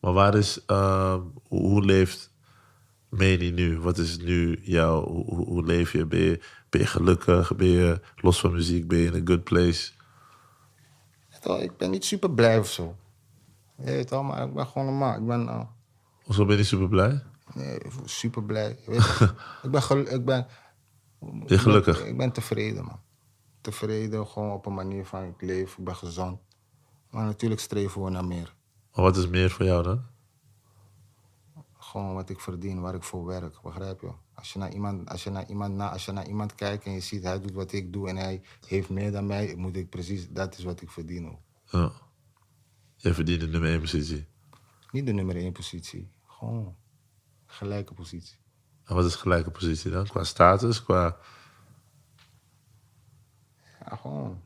Maar 0.00 0.12
waar 0.12 0.34
is, 0.34 0.60
hoe, 0.66 1.22
hoe 1.48 1.82
leeft 1.84 2.32
Meni 3.16 3.50
nu? 3.50 3.80
Wat 3.80 3.98
is 3.98 4.18
nu 4.18 4.58
jouw, 4.62 5.04
hoe, 5.06 5.24
hoe- 5.46 5.64
leef 5.64 5.92
je? 5.92 6.06
Ben, 6.06 6.20
je? 6.20 6.40
ben 6.70 6.80
je 6.80 6.86
gelukkig? 6.86 7.56
Ben 7.56 7.66
je 7.66 8.00
los 8.16 8.40
van 8.40 8.52
muziek? 8.52 8.88
Ben 8.88 8.98
je 8.98 9.06
in 9.12 9.14
a 9.14 9.20
good 9.24 9.44
place? 9.44 9.92
Ik 11.60 11.76
ben 11.76 11.90
niet 11.90 12.04
super 12.04 12.30
blij 12.30 12.58
of 12.58 12.70
zo. 12.70 12.96
Je 13.76 13.84
weet 13.84 14.10
wel, 14.10 14.22
maar 14.22 14.46
ik 14.46 14.54
ben 14.54 14.66
gewoon 14.66 14.86
normaal. 14.86 15.16
Ik 15.18 15.26
ben... 15.26 15.48
eh, 15.48 15.60
Of 16.26 16.34
zo 16.34 16.42
ben 16.44 16.52
je 16.52 16.58
niet 16.58 16.66
super 16.66 16.88
blij? 16.88 17.22
Nee, 17.54 17.78
super 18.04 18.42
blij. 18.44 18.78
Ik 19.62 19.70
ben, 19.70 19.82
gel- 19.82 19.98
ik 20.14 20.24
ben, 20.24 20.46
Ben 21.20 21.42
je 21.46 21.58
gelukkig? 21.58 21.96
Ik 21.96 22.02
ben, 22.02 22.12
ik 22.12 22.16
ben 22.18 22.32
tevreden, 22.32 22.84
man. 22.84 23.00
Tevreden, 23.60 24.26
gewoon 24.26 24.52
op 24.52 24.66
een 24.66 24.74
manier 24.74 25.04
van 25.06 25.24
ik 25.24 25.42
leef, 25.42 25.78
ik 25.78 25.84
ben 25.84 25.96
gezond. 25.96 26.38
Maar 27.10 27.24
natuurlijk 27.24 27.60
streven 27.60 28.02
we 28.04 28.10
naar 28.10 28.24
meer. 28.24 28.54
Maar 28.94 29.04
wat 29.04 29.16
is 29.16 29.28
meer 29.28 29.50
voor 29.50 29.64
jou 29.64 29.82
dan? 29.82 30.04
Gewoon 31.94 32.14
wat 32.14 32.30
ik 32.30 32.40
verdien, 32.40 32.80
waar 32.80 32.94
ik 32.94 33.02
voor 33.02 33.24
werk, 33.24 33.62
begrijp 33.62 34.00
je? 34.00 34.12
Als 34.34 34.52
je 34.52 34.58
naar 34.58 34.72
iemand, 34.72 35.08
als 35.08 35.24
je 35.24 35.30
naar 35.30 35.48
iemand, 35.48 35.74
na, 35.74 35.90
als 35.90 36.04
je 36.04 36.12
naar 36.12 36.26
iemand 36.26 36.54
kijkt 36.54 36.84
en 36.84 36.92
je 36.92 37.00
ziet 37.00 37.22
hij 37.22 37.40
doet 37.40 37.52
wat 37.52 37.72
ik 37.72 37.92
doe 37.92 38.08
en 38.08 38.16
hij 38.16 38.42
heeft 38.66 38.88
meer 38.88 39.12
dan 39.12 39.26
mij, 39.26 39.54
moet 39.56 39.76
ik 39.76 39.88
precies, 39.88 40.28
dat 40.30 40.58
is 40.58 40.64
wat 40.64 40.80
ik 40.80 40.90
verdien 40.90 41.28
ook. 41.28 41.40
Ja. 41.64 41.92
Jij 42.96 43.14
verdient 43.14 43.40
de 43.40 43.46
nummer 43.46 43.70
1 43.70 43.80
positie. 43.80 44.26
Niet 44.90 45.06
de 45.06 45.12
nummer 45.12 45.36
één 45.36 45.52
positie, 45.52 46.10
gewoon 46.26 46.76
gelijke 47.46 47.94
positie. 47.94 48.36
En 48.84 48.94
wat 48.94 49.04
is 49.04 49.14
gelijke 49.14 49.50
positie 49.50 49.90
dan? 49.90 50.06
Qua 50.06 50.24
status, 50.24 50.82
qua... 50.82 51.16
Ja, 53.80 53.96
gewoon. 53.96 54.40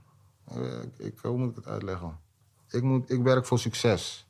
Eh, 0.45 0.83
Ik, 0.83 0.99
ik, 0.99 1.19
hoe 1.19 1.39
moet 1.39 1.51
ik 1.51 1.57
het 1.57 1.67
uitleggen? 1.67 2.21
Ik, 2.69 2.83
moet, 2.83 3.11
ik 3.11 3.23
werk 3.23 3.47
voor 3.47 3.59
succes. 3.59 4.27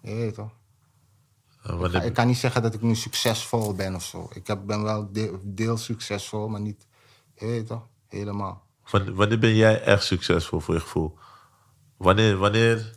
Je 0.00 0.14
weet 0.14 0.34
toch? 0.34 0.50
Eh, 1.66 2.04
Ik, 2.04 2.12
kan 2.14 2.26
niet 2.26 2.36
zeggen 2.36 2.62
dat 2.62 2.74
ik 2.74 2.82
nu 2.82 2.94
succesvol 2.94 3.74
ben 3.74 3.94
of 3.94 4.04
zo. 4.04 4.28
Ik 4.32 4.46
heb, 4.46 4.66
ben 4.66 4.82
wel 4.82 5.12
de- 5.12 5.38
deels 5.42 5.84
succesvol, 5.84 6.48
maar 6.48 6.60
niet, 6.60 6.86
je 7.34 7.64
toch? 7.66 7.86
Helemaal. 8.08 8.62
wanneer, 9.14 9.38
ben 9.38 9.54
jij 9.54 9.82
echt 9.82 10.04
succesvol 10.04 10.60
voor 10.60 10.74
je 10.74 10.80
gevoel? 10.80 11.18
Wanneer, 11.96 12.36
wanneer 12.36 12.94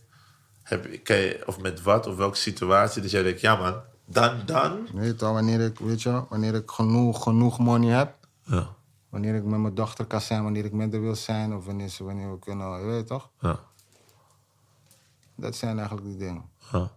heb 0.64 0.86
je, 0.86 1.02
je- 1.04 1.44
of 1.46 1.60
met 1.62 1.82
wat, 1.82 2.08
of 2.08 2.16
welke 2.16 2.38
situatie, 2.38 3.02
dat 3.02 3.12
jij 3.12 3.24
denkt, 3.24 3.42
ja 3.42 3.56
man, 3.56 3.82
dan, 4.06 4.42
dan. 4.46 4.88
Je 4.94 5.00
weet 5.00 5.18
toch, 5.18 5.32
wanneer 5.32 5.60
ik, 5.62 5.80
weet 5.80 6.02
je, 6.02 6.24
wanneer 6.30 6.56
ik 6.56 6.72
genoeg, 6.72 7.24
genoeg 7.24 7.60
money 7.60 7.90
heb, 7.98 8.14
Ja, 8.44 8.68
wanneer 9.10 9.36
ik 9.36 9.44
met 9.44 9.60
mijn 9.60 9.76
dochter 9.76 10.06
kan 10.06 10.22
zijn, 10.22 10.44
wanneer 10.44 10.66
ik 10.66 10.74
met 10.74 10.92
haar 10.92 11.02
wil 11.02 11.16
zijn, 11.16 11.56
of 11.56 11.66
wanneer, 11.66 11.90
ze, 11.90 12.04
wanneer 12.04 12.32
we 12.32 12.40
kunnen, 12.40 12.80
je 12.80 12.86
weet 12.86 13.08
toch? 13.08 13.30
ja, 13.40 13.60
Dat 15.36 15.56
zijn 15.56 15.78
eigenlijk 15.78 16.08
die 16.08 16.18
dingen. 16.18 16.44
ja. 16.72 16.92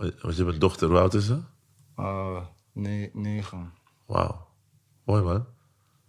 Want 0.00 0.36
je 0.36 0.44
een 0.44 0.58
dochter, 0.58 0.88
hoe 0.88 0.98
oud 0.98 1.14
is 1.14 1.26
ze? 1.26 1.40
Nee, 2.72 3.10
negen. 3.12 3.72
Wauw. 4.06 4.46
Mooi 5.04 5.22
man. 5.22 5.46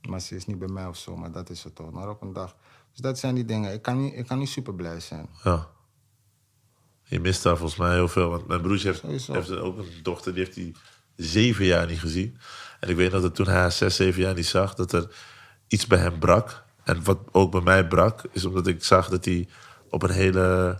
Maar 0.10 0.20
ze 0.20 0.36
is 0.36 0.46
niet 0.46 0.60
bij 0.60 0.68
mij 0.68 0.86
of 0.86 0.98
zo, 0.98 1.18
maar 1.18 1.32
dat 1.32 1.50
is 1.50 1.64
het 1.64 1.76
toch. 1.76 1.92
Maar 1.92 2.10
op 2.10 2.22
een 2.22 2.34
dag. 2.34 2.56
Dus 2.92 3.00
dat 3.00 3.20
zijn 3.20 3.36
die 3.36 3.46
dingen. 3.46 3.74
Ik 3.74 3.82
kan 3.82 4.02
niet, 4.02 4.14
ik 4.14 4.28
kan 4.28 4.40
niet 4.40 4.50
super 4.50 4.76
blij 4.76 5.00
zijn. 5.00 5.30
Ja. 5.44 5.68
Je 7.04 7.20
mist 7.20 7.44
daar 7.44 7.58
volgens 7.58 7.80
mij 7.80 7.94
heel 7.94 8.08
veel. 8.08 8.30
Want 8.30 8.48
mijn 8.48 8.62
broertje 8.62 8.88
heeft, 8.88 9.00
Sowieso. 9.00 9.34
heeft 9.34 9.52
ook 9.52 9.78
een 9.78 10.00
dochter, 10.04 10.34
die 10.34 10.44
heeft 10.44 10.56
hij 10.56 10.76
zeven 11.16 11.66
jaar 11.66 11.88
niet 11.88 12.00
gezien. 12.00 12.38
En 12.80 12.90
ik 12.90 12.96
weet 12.96 13.12
dat 13.12 13.36
toen 13.36 13.46
hij 13.46 13.56
haar 13.56 13.72
zes, 13.72 13.96
zeven 13.96 14.22
jaar 14.22 14.36
niet 14.36 14.46
zag, 14.46 14.74
dat 14.74 14.92
er 14.92 15.16
iets 15.68 15.88
bij 15.88 16.00
hem 16.00 16.20
brak. 16.20 16.64
En 16.84 17.04
wat 17.04 17.20
ook 17.32 17.52
bij 17.52 17.62
mij 17.62 17.88
brak, 17.88 18.24
is 18.32 18.46
omdat 18.46 18.68
ik 18.68 18.84
zag 18.84 19.10
dat 19.10 19.26
hij 19.26 19.48
op 19.90 20.04
een 20.04 20.12
hele. 20.12 20.80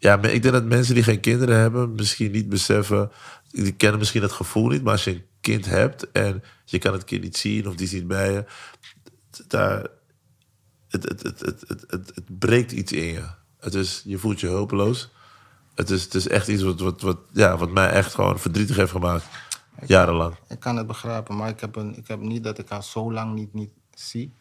Ja, 0.00 0.16
maar 0.16 0.30
ik 0.30 0.42
denk 0.42 0.54
dat 0.54 0.64
mensen 0.64 0.94
die 0.94 1.02
geen 1.02 1.20
kinderen 1.20 1.56
hebben, 1.56 1.94
misschien 1.94 2.30
niet 2.30 2.48
beseffen. 2.48 3.10
Die 3.50 3.72
kennen 3.72 3.98
misschien 3.98 4.22
het 4.22 4.32
gevoel 4.32 4.68
niet, 4.68 4.82
maar 4.82 4.92
als 4.92 5.04
je 5.04 5.10
een 5.10 5.24
kind 5.40 5.66
hebt 5.66 6.10
en 6.10 6.42
je 6.64 6.78
kan 6.78 6.92
het 6.92 7.04
kind 7.04 7.22
niet 7.22 7.36
zien 7.36 7.68
of 7.68 7.74
die 7.74 7.86
is 7.86 7.92
niet 7.92 8.06
bij 8.06 8.32
je, 8.32 8.44
daar, 9.46 9.86
het, 10.88 11.02
het, 11.02 11.22
het, 11.22 11.40
het, 11.40 11.64
het, 11.66 11.84
het, 11.86 12.12
het 12.14 12.38
breekt 12.38 12.72
iets 12.72 12.92
in 12.92 13.04
je. 13.04 13.24
Het 13.58 13.74
is, 13.74 14.02
je 14.04 14.18
voelt 14.18 14.40
je 14.40 14.46
hulpeloos. 14.46 15.10
Het 15.74 15.90
is, 15.90 16.02
het 16.02 16.14
is 16.14 16.28
echt 16.28 16.48
iets 16.48 16.62
wat, 16.62 16.80
wat, 16.80 17.00
wat, 17.00 17.18
ja, 17.32 17.56
wat 17.56 17.70
mij 17.70 17.90
echt 17.90 18.14
gewoon 18.14 18.38
verdrietig 18.38 18.76
heeft 18.76 18.90
gemaakt. 18.90 19.26
Jarenlang. 19.86 20.34
Ik 20.48 20.60
kan 20.60 20.76
het 20.76 20.86
begrijpen, 20.86 21.36
maar 21.36 21.48
ik 21.48 21.60
heb, 21.60 21.76
een, 21.76 21.96
ik 21.96 22.08
heb 22.08 22.20
niet 22.20 22.44
dat 22.44 22.58
ik 22.58 22.68
haar 22.68 22.84
zo 22.84 23.12
lang 23.12 23.34
niet, 23.34 23.54
niet 23.54 23.70
zie. 23.94 24.34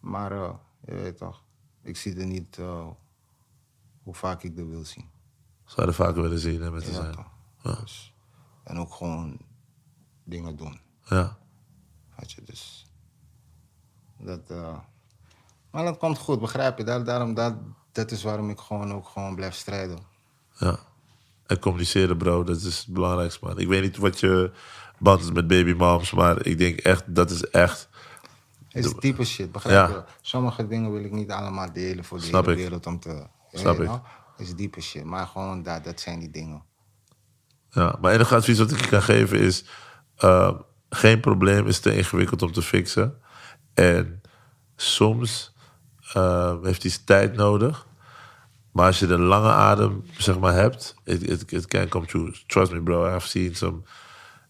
Maar 0.00 0.32
eh, 0.32 0.54
je 0.86 0.94
weet 0.94 1.18
toch, 1.18 1.42
ik 1.82 1.96
zie 1.96 2.16
er 2.16 2.26
niet 2.26 2.56
eh, 2.58 2.86
hoe 4.08 4.16
vaak 4.16 4.42
ik 4.42 4.58
er 4.58 4.68
wil 4.68 4.84
zien. 4.84 5.04
Zou 5.64 5.80
je 5.80 5.86
er 5.86 5.94
vaker 5.94 6.22
willen 6.22 6.38
zien 6.38 6.62
hè, 6.62 6.70
met 6.70 6.84
te 6.84 6.90
Ja, 6.90 6.96
zijn. 6.96 7.26
Ja. 7.62 7.74
Dus, 7.80 8.14
en 8.64 8.78
ook 8.78 8.94
gewoon 8.94 9.38
dingen 10.24 10.56
doen. 10.56 10.80
Ja. 11.04 11.36
Weet 12.16 12.32
je, 12.32 12.42
dus. 12.44 12.86
Dat, 14.18 14.40
eh, 14.50 14.78
maar 15.70 15.84
dat 15.84 15.98
komt 15.98 16.18
goed, 16.18 16.40
begrijp 16.40 16.78
je? 16.78 16.84
Daar, 16.84 17.04
daarom, 17.04 17.34
dat, 17.34 17.54
dat 17.92 18.10
is 18.10 18.22
waarom 18.22 18.50
ik 18.50 18.58
gewoon 18.58 18.92
ook 18.92 19.08
gewoon 19.08 19.34
blijf 19.34 19.54
strijden. 19.54 19.98
ja. 20.58 20.78
En 21.46 21.58
communiceren, 21.58 22.16
bro, 22.18 22.44
dat 22.44 22.56
is 22.56 22.78
het 22.78 22.86
belangrijkste, 22.94 23.44
man. 23.44 23.58
Ik 23.58 23.68
weet 23.68 23.82
niet 23.82 23.96
wat 23.96 24.20
je 24.20 24.52
band 24.98 25.20
is 25.20 25.32
met 25.32 25.46
baby 25.46 25.72
moms, 25.72 26.12
maar 26.12 26.46
ik 26.46 26.58
denk 26.58 26.78
echt, 26.78 27.14
dat 27.14 27.30
is 27.30 27.44
echt. 27.50 27.88
Het 28.68 28.84
is 28.84 28.92
diepe 28.94 29.24
shit, 29.24 29.52
begrijp 29.52 29.88
Ja. 29.88 29.94
je? 29.96 30.04
Sommige 30.20 30.66
dingen 30.66 30.92
wil 30.92 31.04
ik 31.04 31.12
niet 31.12 31.30
allemaal 31.30 31.72
delen 31.72 32.04
voor 32.04 32.18
de 32.18 32.24
Snap 32.24 32.44
hele 32.44 32.56
ik. 32.56 32.62
wereld 32.62 32.86
om 32.86 33.00
te... 33.00 33.26
Snap 33.58 33.80
ik. 33.80 33.90
is 34.36 34.54
diepe 34.54 34.80
shit, 34.80 35.04
maar 35.04 35.26
gewoon 35.26 35.62
dat, 35.62 35.84
dat 35.84 36.00
zijn 36.00 36.18
die 36.18 36.30
dingen. 36.30 36.62
Ja, 37.70 37.96
mijn 38.00 38.14
enige 38.14 38.34
advies 38.34 38.58
wat 38.58 38.70
ik 38.70 38.80
je 38.80 38.88
kan 38.88 39.02
geven 39.02 39.38
is... 39.38 39.64
eh, 40.16 40.50
geen 40.90 41.20
probleem 41.20 41.66
is 41.66 41.80
te 41.80 41.96
ingewikkeld 41.96 42.42
om 42.42 42.52
te 42.52 42.62
fixen. 42.62 43.14
En 43.74 44.20
soms 44.76 45.52
eh, 46.12 46.54
heeft 46.62 46.84
iets 46.84 47.04
tijd 47.04 47.34
nodig. 47.36 47.86
Maar 48.72 48.86
als 48.86 48.98
je 48.98 49.06
de 49.06 49.18
lange 49.18 49.50
adem 49.50 50.04
zeg 50.18 50.38
maar, 50.38 50.52
hebt... 50.54 50.94
It, 51.04 51.22
it, 51.30 51.52
it 51.52 51.66
can 51.66 51.88
come 51.88 52.06
true. 52.06 52.34
Trust 52.46 52.72
me 52.72 52.82
bro, 52.82 53.14
I've 53.16 53.28
seen 53.28 53.54
some 53.56 53.82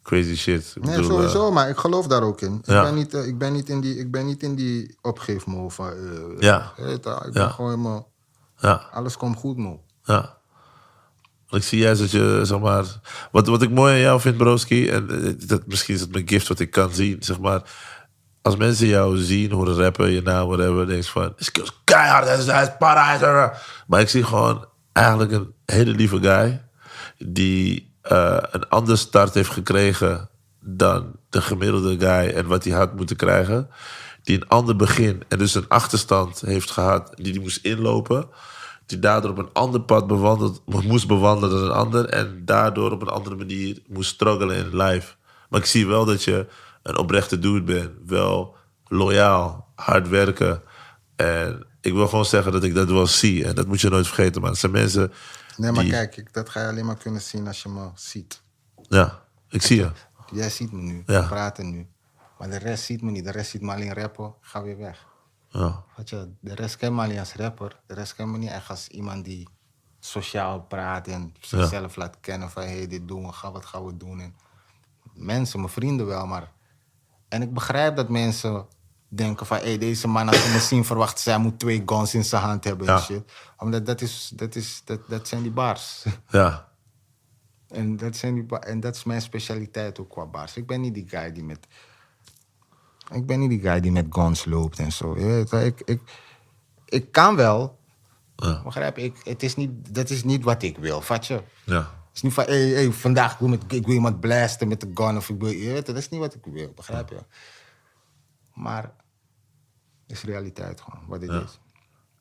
crazy 0.03 0.37
shit. 0.37 0.73
Ik 0.77 0.83
Nee, 0.85 0.97
bedoel, 0.97 1.11
eh, 1.11 1.17
sowieso, 1.17 1.51
maar 1.51 1.69
ik 1.69 1.77
geloof 1.77 2.07
daar 2.07 2.23
ook 2.23 2.41
in. 2.41 2.63
Ja. 2.65 2.79
Ik, 2.79 2.85
ben 2.87 2.95
niet, 2.95 3.15
ik, 3.15 3.39
ben 3.39 3.53
niet 3.53 3.69
in 3.69 3.81
die, 3.81 3.97
ik 3.99 4.11
ben 4.11 4.27
niet 4.27 4.43
in 4.43 4.55
die 4.55 4.97
opgeefmo 5.01 5.69
van... 5.69 5.91
eh, 5.93 6.41
Ja. 6.41 6.73
ik 6.77 7.05
Ja. 7.05 7.31
ben 7.33 7.51
gewoon 7.51 7.71
helemaal... 7.71 8.09
ja, 8.59 8.89
Alles 8.93 9.17
komt 9.17 9.37
goed, 9.37 9.57
mo. 9.57 9.83
ja. 10.05 10.37
Ik 11.51 11.63
zie 11.63 11.79
juist 11.79 12.01
dat 12.01 12.11
je, 12.11 12.41
zeg 12.43 12.59
maar... 12.59 12.85
Wat, 13.33 13.47
wat 13.47 13.63
ik 13.63 13.71
mooi 13.71 13.93
aan 13.93 14.01
jou 14.01 14.21
vind, 14.21 14.37
broski... 14.37 14.89
En 14.89 15.11
eh, 15.11 15.49
dat, 15.49 15.67
misschien 15.67 15.95
is 15.95 16.01
het 16.01 16.13
mijn 16.13 16.29
gift 16.29 16.49
wat 16.49 16.61
ik 16.61 16.71
kan 16.71 16.93
zien, 16.93 17.17
zeg 17.21 17.41
maar... 17.41 17.63
Als 18.43 18.57
mensen 18.57 18.87
jou 18.87 19.17
zien, 19.17 19.51
horen 19.51 19.77
rappen, 19.77 20.11
je 20.11 20.23
naam, 20.23 20.47
whatever... 20.47 20.87
denk 20.87 21.03
je 21.03 21.11
van, 21.11 21.33
skills 21.37 21.81
keihard, 21.85 22.27
hij 22.27 22.39
is, 22.39 22.47
hij 22.47 22.63
is 22.63 22.71
para, 22.79 23.15
is 23.15 23.21
er." 23.21 23.63
Maar 23.87 24.01
ik 24.01 24.09
zie 24.09 24.25
gewoon 24.25 24.67
eigenlijk 24.93 25.33
een 25.33 25.55
hele 25.65 25.91
lieve 25.91 26.21
guy... 26.21 26.63
die 27.19 27.95
eh, 28.03 28.39
een 28.51 28.69
andere 28.69 28.97
start 28.97 29.35
heeft 29.35 29.51
gekregen... 29.51 30.29
dan 30.61 31.13
de 31.31 31.41
gemiddelde 31.41 31.99
guy 31.99 32.35
en 32.35 32.47
wat 32.47 32.65
hij 32.65 32.73
had 32.73 32.97
moeten 32.97 33.17
krijgen... 33.17 33.71
die 34.29 34.37
een 34.37 34.49
ander 34.49 34.77
begin 34.77 35.23
en 35.29 35.39
dus 35.39 35.55
een 35.55 35.69
achterstand 35.69 36.41
heeft 36.41 36.71
gehad... 36.71 37.13
die 37.17 37.33
hij 37.33 37.41
moest 37.43 37.65
inlopen 37.65 38.29
die 38.87 38.99
daardoor 38.99 39.31
op 39.31 39.39
een 39.39 39.53
ander 39.53 39.81
pad 39.81 40.07
bewandeld, 40.07 40.63
moest 40.67 41.07
bewandelen 41.07 41.59
dan 41.59 41.65
een 41.69 41.75
ander. 41.75 42.09
En 42.09 42.43
daardoor 42.45 42.91
op 42.93 43.03
een 43.03 43.09
andere 43.09 43.37
manier 43.37 43.83
moest 43.87 44.11
struggelen 44.11 44.57
in 44.57 44.77
life. 44.77 45.15
Maar 45.49 45.61
ik 45.61 45.67
zie 45.67 45.87
wel 45.87 46.05
dat 46.05 46.25
je 46.25 46.47
een 46.83 46.97
oprechte 46.97 47.39
dude 47.39 47.63
bent. 47.63 47.91
Wel 48.07 48.57
loyaal, 48.87 49.73
hard 49.75 50.09
werken. 50.09 50.63
En 51.17 51.67
ik 51.81 51.93
wil 51.93 52.09
gewoon 52.09 52.25
zeggen 52.25 52.53
dat 52.53 52.65
ik 52.65 52.75
dat 52.75 52.89
wel 52.91 53.07
zie. 53.07 53.45
En 53.45 53.55
dat 53.55 53.67
moet 53.67 53.81
je 53.81 53.89
nooit 53.89 54.07
vergeten. 54.07 54.41
Maar 54.41 54.51
het 54.51 54.61
zijn 54.61 54.73
mensen 54.73 55.13
Nee, 55.57 55.73
maar 55.73 55.83
die... 55.85 55.93
kijk, 55.93 56.33
dat 56.33 56.49
ga 56.49 56.61
je 56.61 56.69
alleen 56.69 56.87
maar 56.87 56.99
kunnen 56.99 57.21
zien 57.21 57.47
als 57.47 57.63
je 57.63 57.69
me 57.69 57.89
ziet. 57.95 58.43
Ja, 58.89 59.23
ik 59.49 59.63
zie 59.63 59.77
je. 59.77 59.91
Jij 60.33 60.51
ziet 60.51 60.73
me 60.73 60.81
nu, 60.81 61.03
Ja. 61.07 61.21
we 61.23 61.29
praten 61.29 61.71
nu. 61.71 61.87
Maar 62.39 62.51
de 62.51 62.59
rest 62.59 62.85
ziet 62.85 63.03
me 63.03 63.11
niet. 63.11 63.25
De 63.25 63.31
rest 63.31 63.51
ziet 63.51 63.63
me 63.63 63.73
alleen 63.73 63.95
rappen. 63.95 64.35
Ga 64.41 64.63
weer 64.63 64.79
weg. 64.79 65.07
Ja. 65.49 65.85
Weet 65.97 66.09
je, 66.11 66.31
de 66.41 66.55
rest 66.55 66.77
kent 66.77 66.95
me 66.95 67.03
alleen 67.03 67.19
als 67.19 67.35
rapper. 67.35 67.81
De 67.87 67.95
rest 67.95 68.15
kent 68.15 68.31
me 68.31 68.39
niet 68.39 68.51
echt 68.51 68.71
als 68.71 68.89
iemand 68.89 69.25
die 69.25 69.49
sociaal 70.01 70.61
praat 70.61 71.07
en 71.09 71.35
zichzelf 71.41 71.97
laat 71.97 72.21
kennen 72.21 72.51
van 72.51 72.63
hé, 72.63 72.77
hey, 72.77 72.87
dit 72.87 73.09
doen 73.09 73.27
we, 73.27 73.33
ga, 73.33 73.53
wat 73.53 73.65
gaan 73.65 73.85
we 73.85 73.97
doen. 73.97 74.21
En 74.21 74.35
mensen, 75.15 75.61
mijn 75.61 75.73
vrienden 75.73 76.07
wel, 76.07 76.27
maar... 76.27 76.53
En 77.29 77.43
ik 77.43 77.55
begrijp 77.55 77.97
dat 77.97 78.09
mensen 78.09 78.67
denken 79.09 79.47
van 79.47 79.57
hé, 79.57 79.63
hey, 79.65 79.79
deze 79.79 80.09
man 80.09 80.29
als 80.29 80.43
ze 80.45 80.53
me 80.53 80.59
zien 80.59 80.85
verwachten 80.85 81.23
zij 81.23 81.39
moet 81.39 81.59
twee 81.59 81.83
guns 81.87 82.15
in 82.15 82.25
zijn 82.25 82.43
hand 82.43 82.65
hebben 82.65 82.87
Ja. 82.87 82.97
en 82.97 83.03
shit. 83.03 83.33
Omdat 83.57 83.87
dat, 83.87 84.01
is, 84.01 84.33
dat, 84.35 84.55
is, 84.55 84.83
dat, 84.85 85.01
dat 85.09 85.29
zijn 85.29 85.43
die 85.43 85.51
bars. 85.53 86.05
Ja. 86.31 86.67
En 87.69 87.97
dat, 87.97 88.17
zijn 88.17 88.35
die 88.35 88.59
en 88.59 88.81
dat 88.81 88.97
is 88.97 89.05
mijn 89.05 89.23
specialiteit 89.23 89.99
ook 89.99 90.11
qua 90.11 90.27
bars. 90.27 90.57
Ik 90.57 90.67
ben 90.67 90.81
niet 90.81 90.95
die 90.95 91.09
guy 91.09 91.33
die 91.33 91.45
met. 91.45 91.67
Ik 93.13 93.27
ben 93.27 93.39
niet 93.39 93.51
die 93.51 93.61
guy 93.61 93.81
die 93.81 93.93
met 93.93 94.07
guns 94.11 94.45
loopt 94.45 94.79
en 94.79 94.93
zo. 94.93 95.15
Ik, 95.15 95.81
ik, 95.81 96.01
ik 96.85 97.13
kan 97.13 97.37
wel. 97.37 97.79
Ja. 98.37 98.63
Begrijp 98.63 98.99
ik? 98.99 99.21
Het 99.25 99.43
is 99.43 99.57
niet, 99.57 99.95
dat 99.95 100.11
is 100.11 100.25
niet 100.25 100.45
wat 100.45 100.63
ik 100.63 100.79
wil, 100.79 101.01
vat 101.01 101.27
je? 101.27 101.43
Ja. 101.65 101.79
Het 101.79 102.17
is 102.17 102.23
niet 102.23 102.33
van, 102.33 102.45
hey, 102.45 102.69
hey, 102.69 102.93
vandaag 102.93 103.33
ik 103.33 103.39
wil, 103.39 103.49
met, 103.49 103.73
ik 103.73 103.87
wil 103.87 103.95
iemand 103.95 104.21
blasten 104.21 104.69
met 104.69 104.81
de 104.81 104.91
gun 104.95 105.17
of 105.17 105.29
ik 105.29 105.41
wil, 105.41 105.49
je 105.51 105.73
weet, 105.73 105.87
dat 105.87 105.97
is 105.97 106.09
niet 106.09 106.21
wat 106.21 106.35
ik 106.35 106.45
wil, 106.45 106.73
begrijp 106.75 107.09
je? 107.09 107.19
Maar 108.55 108.83
het 108.83 110.17
is 110.17 110.23
realiteit 110.23 110.81
gewoon, 110.81 111.01
wat 111.07 111.23
het 111.23 111.31
Ja. 111.31 111.41
is. 111.43 111.61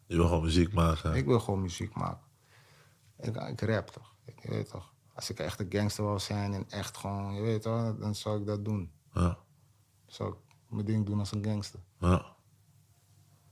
Je 0.06 0.16
wil 0.16 0.28
gewoon 0.28 0.44
muziek 0.44 0.74
maken. 0.74 1.14
Ik 1.16 1.26
wil 1.26 1.40
gewoon 1.40 1.62
muziek 1.62 1.96
maken. 1.96 2.26
Ik, 3.20 3.36
ik 3.36 3.62
rap 3.62 3.88
toch? 3.90 4.14
Ik, 4.26 4.40
je 4.42 4.50
weet 4.50 4.70
toch? 4.70 4.94
Als 5.14 5.30
ik 5.30 5.40
echt 5.40 5.60
een 5.60 5.68
gangster 5.70 6.04
wil 6.06 6.20
zijn 6.20 6.54
en 6.54 6.66
echt 6.70 6.98
gewoon, 6.98 7.34
je 7.34 7.42
weet 7.42 7.62
toch, 7.62 7.96
dan 7.98 8.16
zou 8.16 8.40
ik 8.40 8.46
dat 8.46 8.66
doen. 8.66 8.92
Ja. 9.14 9.38
Zou 10.08 10.30
ik 10.32 10.47
mijn 10.70 10.86
ding 10.86 11.06
doen 11.06 11.20
als 11.20 11.32
een 11.32 11.44
gangster. 11.46 11.80
Ja. 12.00 12.26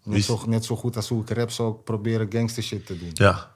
Net 0.04 0.18
is- 0.18 0.26
zo, 0.26 0.40
net 0.48 0.66
zo 0.66 0.76
goed 0.76 0.96
als 0.96 1.10
hoe 1.10 1.22
ik 1.22 1.30
rap 1.30 1.50
zou 1.52 1.74
ik 1.76 1.84
proberen 1.84 2.32
gangster 2.32 2.64
shit 2.64 2.86
te 2.86 2.98
doen. 2.98 3.10
Ja. 3.14 3.52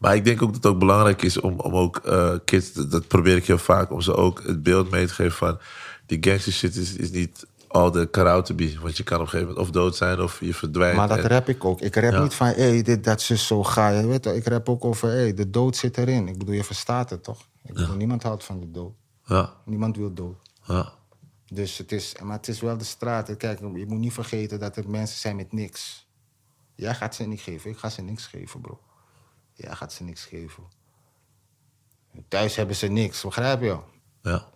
Maar 0.00 0.14
ik 0.14 0.24
denk 0.24 0.42
ook 0.42 0.52
dat 0.52 0.62
het 0.62 0.72
ook 0.72 0.78
belangrijk 0.78 1.22
is 1.22 1.40
om, 1.40 1.60
om 1.60 1.74
ook 1.74 1.96
eh, 1.96 2.34
kids, 2.44 2.72
dat, 2.72 3.08
probeer 3.08 3.36
ik 3.36 3.46
heel 3.46 3.58
vaak, 3.58 3.90
om 3.92 4.00
ze 4.00 4.14
ook 4.14 4.42
het 4.42 4.62
beeld 4.62 4.90
mee 4.90 5.06
te 5.06 5.12
geven 5.14 5.32
van 5.36 5.58
die 6.06 6.18
gangster 6.20 6.52
shit 6.52 6.76
is, 6.76 6.96
is 6.96 7.10
niet 7.10 7.46
all 7.68 7.90
the 7.90 8.08
karate 8.10 8.78
Want 8.80 8.96
je 8.96 9.02
kan 9.02 9.16
op 9.16 9.22
een 9.22 9.28
gegeven 9.28 9.48
moment 9.54 9.66
of 9.66 9.70
dood 9.70 9.96
zijn 9.96 10.20
of 10.20 10.40
je 10.40 10.54
verdwijnt. 10.54 10.96
Maar 10.96 11.08
dat 11.08 11.18
En- 11.18 11.28
rap 11.28 11.48
ik 11.48 11.64
ook. 11.64 11.80
Ik 11.80 11.94
rap 11.96 12.12
Ja. 12.12 12.22
niet 12.22 12.34
van, 12.34 12.46
hé, 12.46 12.52
hey, 12.54 12.82
dit, 12.82 13.04
dat, 13.04 13.20
zus, 13.20 13.46
zo 13.46 13.62
ga 13.62 13.88
je. 13.88 14.06
Weet 14.06 14.24
je, 14.24 14.34
ik 14.36 14.46
rap 14.46 14.68
ook 14.68 14.84
over, 14.84 15.08
hé, 15.08 15.14
hey, 15.16 15.34
de 15.34 15.50
dood 15.50 15.76
zit 15.76 15.98
erin. 15.98 16.28
Ik 16.28 16.38
bedoel, 16.38 16.54
je 16.54 16.64
verstaat 16.64 17.10
het 17.10 17.24
toch? 17.24 17.48
Ik 17.64 17.74
bedoel, 17.74 17.96
niemand 17.96 18.22
houdt 18.22 18.44
van 18.44 18.60
de 18.60 18.70
dood. 18.70 18.92
Ja. 19.24 19.52
Niemand 19.64 19.96
wil 19.96 20.14
dood. 20.14 20.36
Ja. 20.66 20.92
Dus 21.54 21.78
het 21.78 21.92
is, 21.92 22.18
maar 22.22 22.36
het 22.36 22.48
is 22.48 22.60
wel 22.60 22.78
de 22.78 22.84
straat. 22.84 23.36
Kijk, 23.36 23.58
je 23.58 23.66
moet 23.86 23.98
niet 23.98 24.12
vergeten 24.12 24.60
dat 24.60 24.76
er 24.76 24.88
mensen 24.90 25.18
zijn 25.18 25.36
met 25.36 25.52
niks. 25.52 26.08
Jij 26.74 26.94
gaat 26.94 27.14
ze 27.14 27.24
niet 27.26 27.40
geven, 27.40 27.70
ik 27.70 27.76
ga 27.78 27.88
ze 27.88 28.02
niks 28.02 28.26
geven, 28.26 28.60
bro. 28.60 28.80
Jij 29.52 29.76
gaat 29.76 29.92
ze 29.92 30.04
niks 30.04 30.24
geven. 30.24 30.64
Thuis 32.28 32.56
hebben 32.56 32.76
ze 32.76 32.86
niks, 32.86 33.22
begrijp 33.22 33.60
je? 33.60 33.80
Ja. 34.22 34.50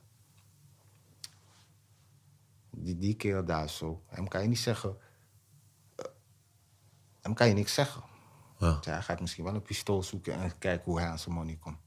Die, 2.71 2.99
die 2.99 3.15
kerel 3.15 3.45
daar 3.45 3.69
zo. 3.69 4.03
Hem 4.07 4.29
kan 4.29 4.43
je 4.43 4.49
niet 4.49 4.59
zeggen. 4.59 4.97
eh, 5.97 6.05
Hem 7.21 7.35
kan 7.35 7.49
je 7.49 7.55
niks 7.55 7.75
zeggen. 7.75 8.03
Ja. 8.59 8.79
Hij 8.85 9.03
gaat 9.03 9.21
misschien 9.21 9.45
wel 9.45 9.55
een 9.55 9.63
pistool 9.63 10.03
zoeken 10.03 10.35
en 10.35 10.59
kijken 10.59 10.85
hoe 10.85 11.01
hij 11.01 11.09
aan 11.09 11.19
zijn 11.19 11.35
money 11.35 11.57
komt. 11.57 11.79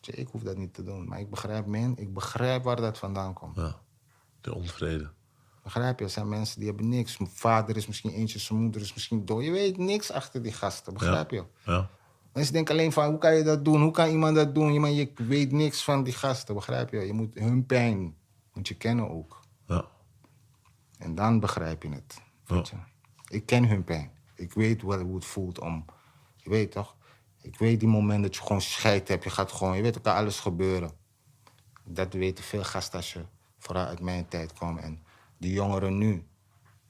Tja, 0.00 0.12
Ik 0.14 0.28
hoef 0.28 0.42
dat 0.42 0.56
niet 0.56 0.74
te 0.74 0.82
doen, 0.82 1.08
maar 1.08 1.20
ik 1.20 1.30
begrijp, 1.30 1.66
man, 1.66 1.96
ik 1.96 2.14
begrijp 2.14 2.62
waar 2.62 2.76
dat 2.76 2.98
vandaan 2.98 3.32
komt. 3.32 3.56
ja. 3.56 3.82
De 4.44 4.54
onvrede. 4.54 5.10
Begrijp 5.62 5.98
je? 5.98 6.04
Er 6.04 6.10
zijn 6.10 6.28
mensen 6.28 6.58
die 6.58 6.68
hebben 6.68 6.88
niks. 6.88 7.18
Mijn 7.18 7.30
vader 7.30 7.76
is 7.76 7.86
misschien 7.86 8.10
eentje, 8.10 8.38
zijn 8.38 8.58
moeder 8.58 8.80
is 8.80 8.94
misschien 8.94 9.24
dood. 9.24 9.44
Je 9.44 9.50
weet 9.50 9.76
niks 9.76 10.10
achter 10.10 10.42
die 10.42 10.52
gasten, 10.52 10.92
begrijp 10.92 11.30
je? 11.30 11.44
Ja. 11.64 11.90
Mensen 12.32 12.52
denken 12.52 12.74
alleen 12.74 12.92
van, 12.92 13.08
hoe 13.08 13.18
kan 13.18 13.34
je 13.34 13.42
dat 13.42 13.64
doen? 13.64 13.82
Hoe 13.82 13.90
kan 13.90 14.08
iemand 14.10 14.36
dat 14.36 14.54
doen? 14.54 14.72
Je, 14.72 14.80
maar 14.80 14.90
je 14.90 15.12
weet 15.16 15.52
niks 15.52 15.84
van 15.84 16.04
die 16.04 16.12
gasten, 16.12 16.54
begrijp 16.54 16.90
je? 16.90 17.00
Je 17.00 17.12
moet 17.12 17.34
hun 17.34 17.66
pijn, 17.66 18.16
moet 18.52 18.68
je 18.68 18.74
kennen 18.74 19.10
ook. 19.10 19.40
Ja. 19.66 19.84
En 20.98 21.14
dan 21.14 21.40
begrijp 21.40 21.82
je 21.82 21.88
het. 21.88 22.20
weet 22.46 22.68
je. 22.68 22.76
Ik 23.28 23.46
ken 23.46 23.68
hun 23.68 23.84
pijn. 23.84 24.10
Ik 24.34 24.52
weet 24.52 24.82
wat, 24.82 25.00
hoe 25.00 25.14
het 25.14 25.24
voelt 25.24 25.60
om... 25.60 25.84
Je 26.36 26.50
weet 26.50 26.72
toch? 26.72 26.96
Ik 27.42 27.58
weet 27.58 27.80
die 27.80 27.88
moment 27.88 28.22
dat 28.22 28.34
je 28.34 28.42
gewoon 28.42 28.60
scheid 28.60 29.08
hebt. 29.08 29.24
Je 29.24 29.30
gaat 29.30 29.52
gewoon... 29.52 29.76
Je 29.76 29.82
weet, 29.82 29.94
er 29.94 30.00
kan 30.00 30.14
alles 30.14 30.40
gebeuren. 30.40 30.90
Dat 31.84 32.12
weten 32.12 32.44
veel 32.44 32.64
gasten 32.64 32.98
als 32.98 33.12
je 33.12 33.24
vooral 33.64 33.86
uit 33.86 34.00
mijn 34.00 34.28
tijd 34.28 34.52
kwam. 34.52 34.78
En 34.78 35.02
die 35.38 35.52
jongeren 35.52 35.98
nu. 35.98 36.26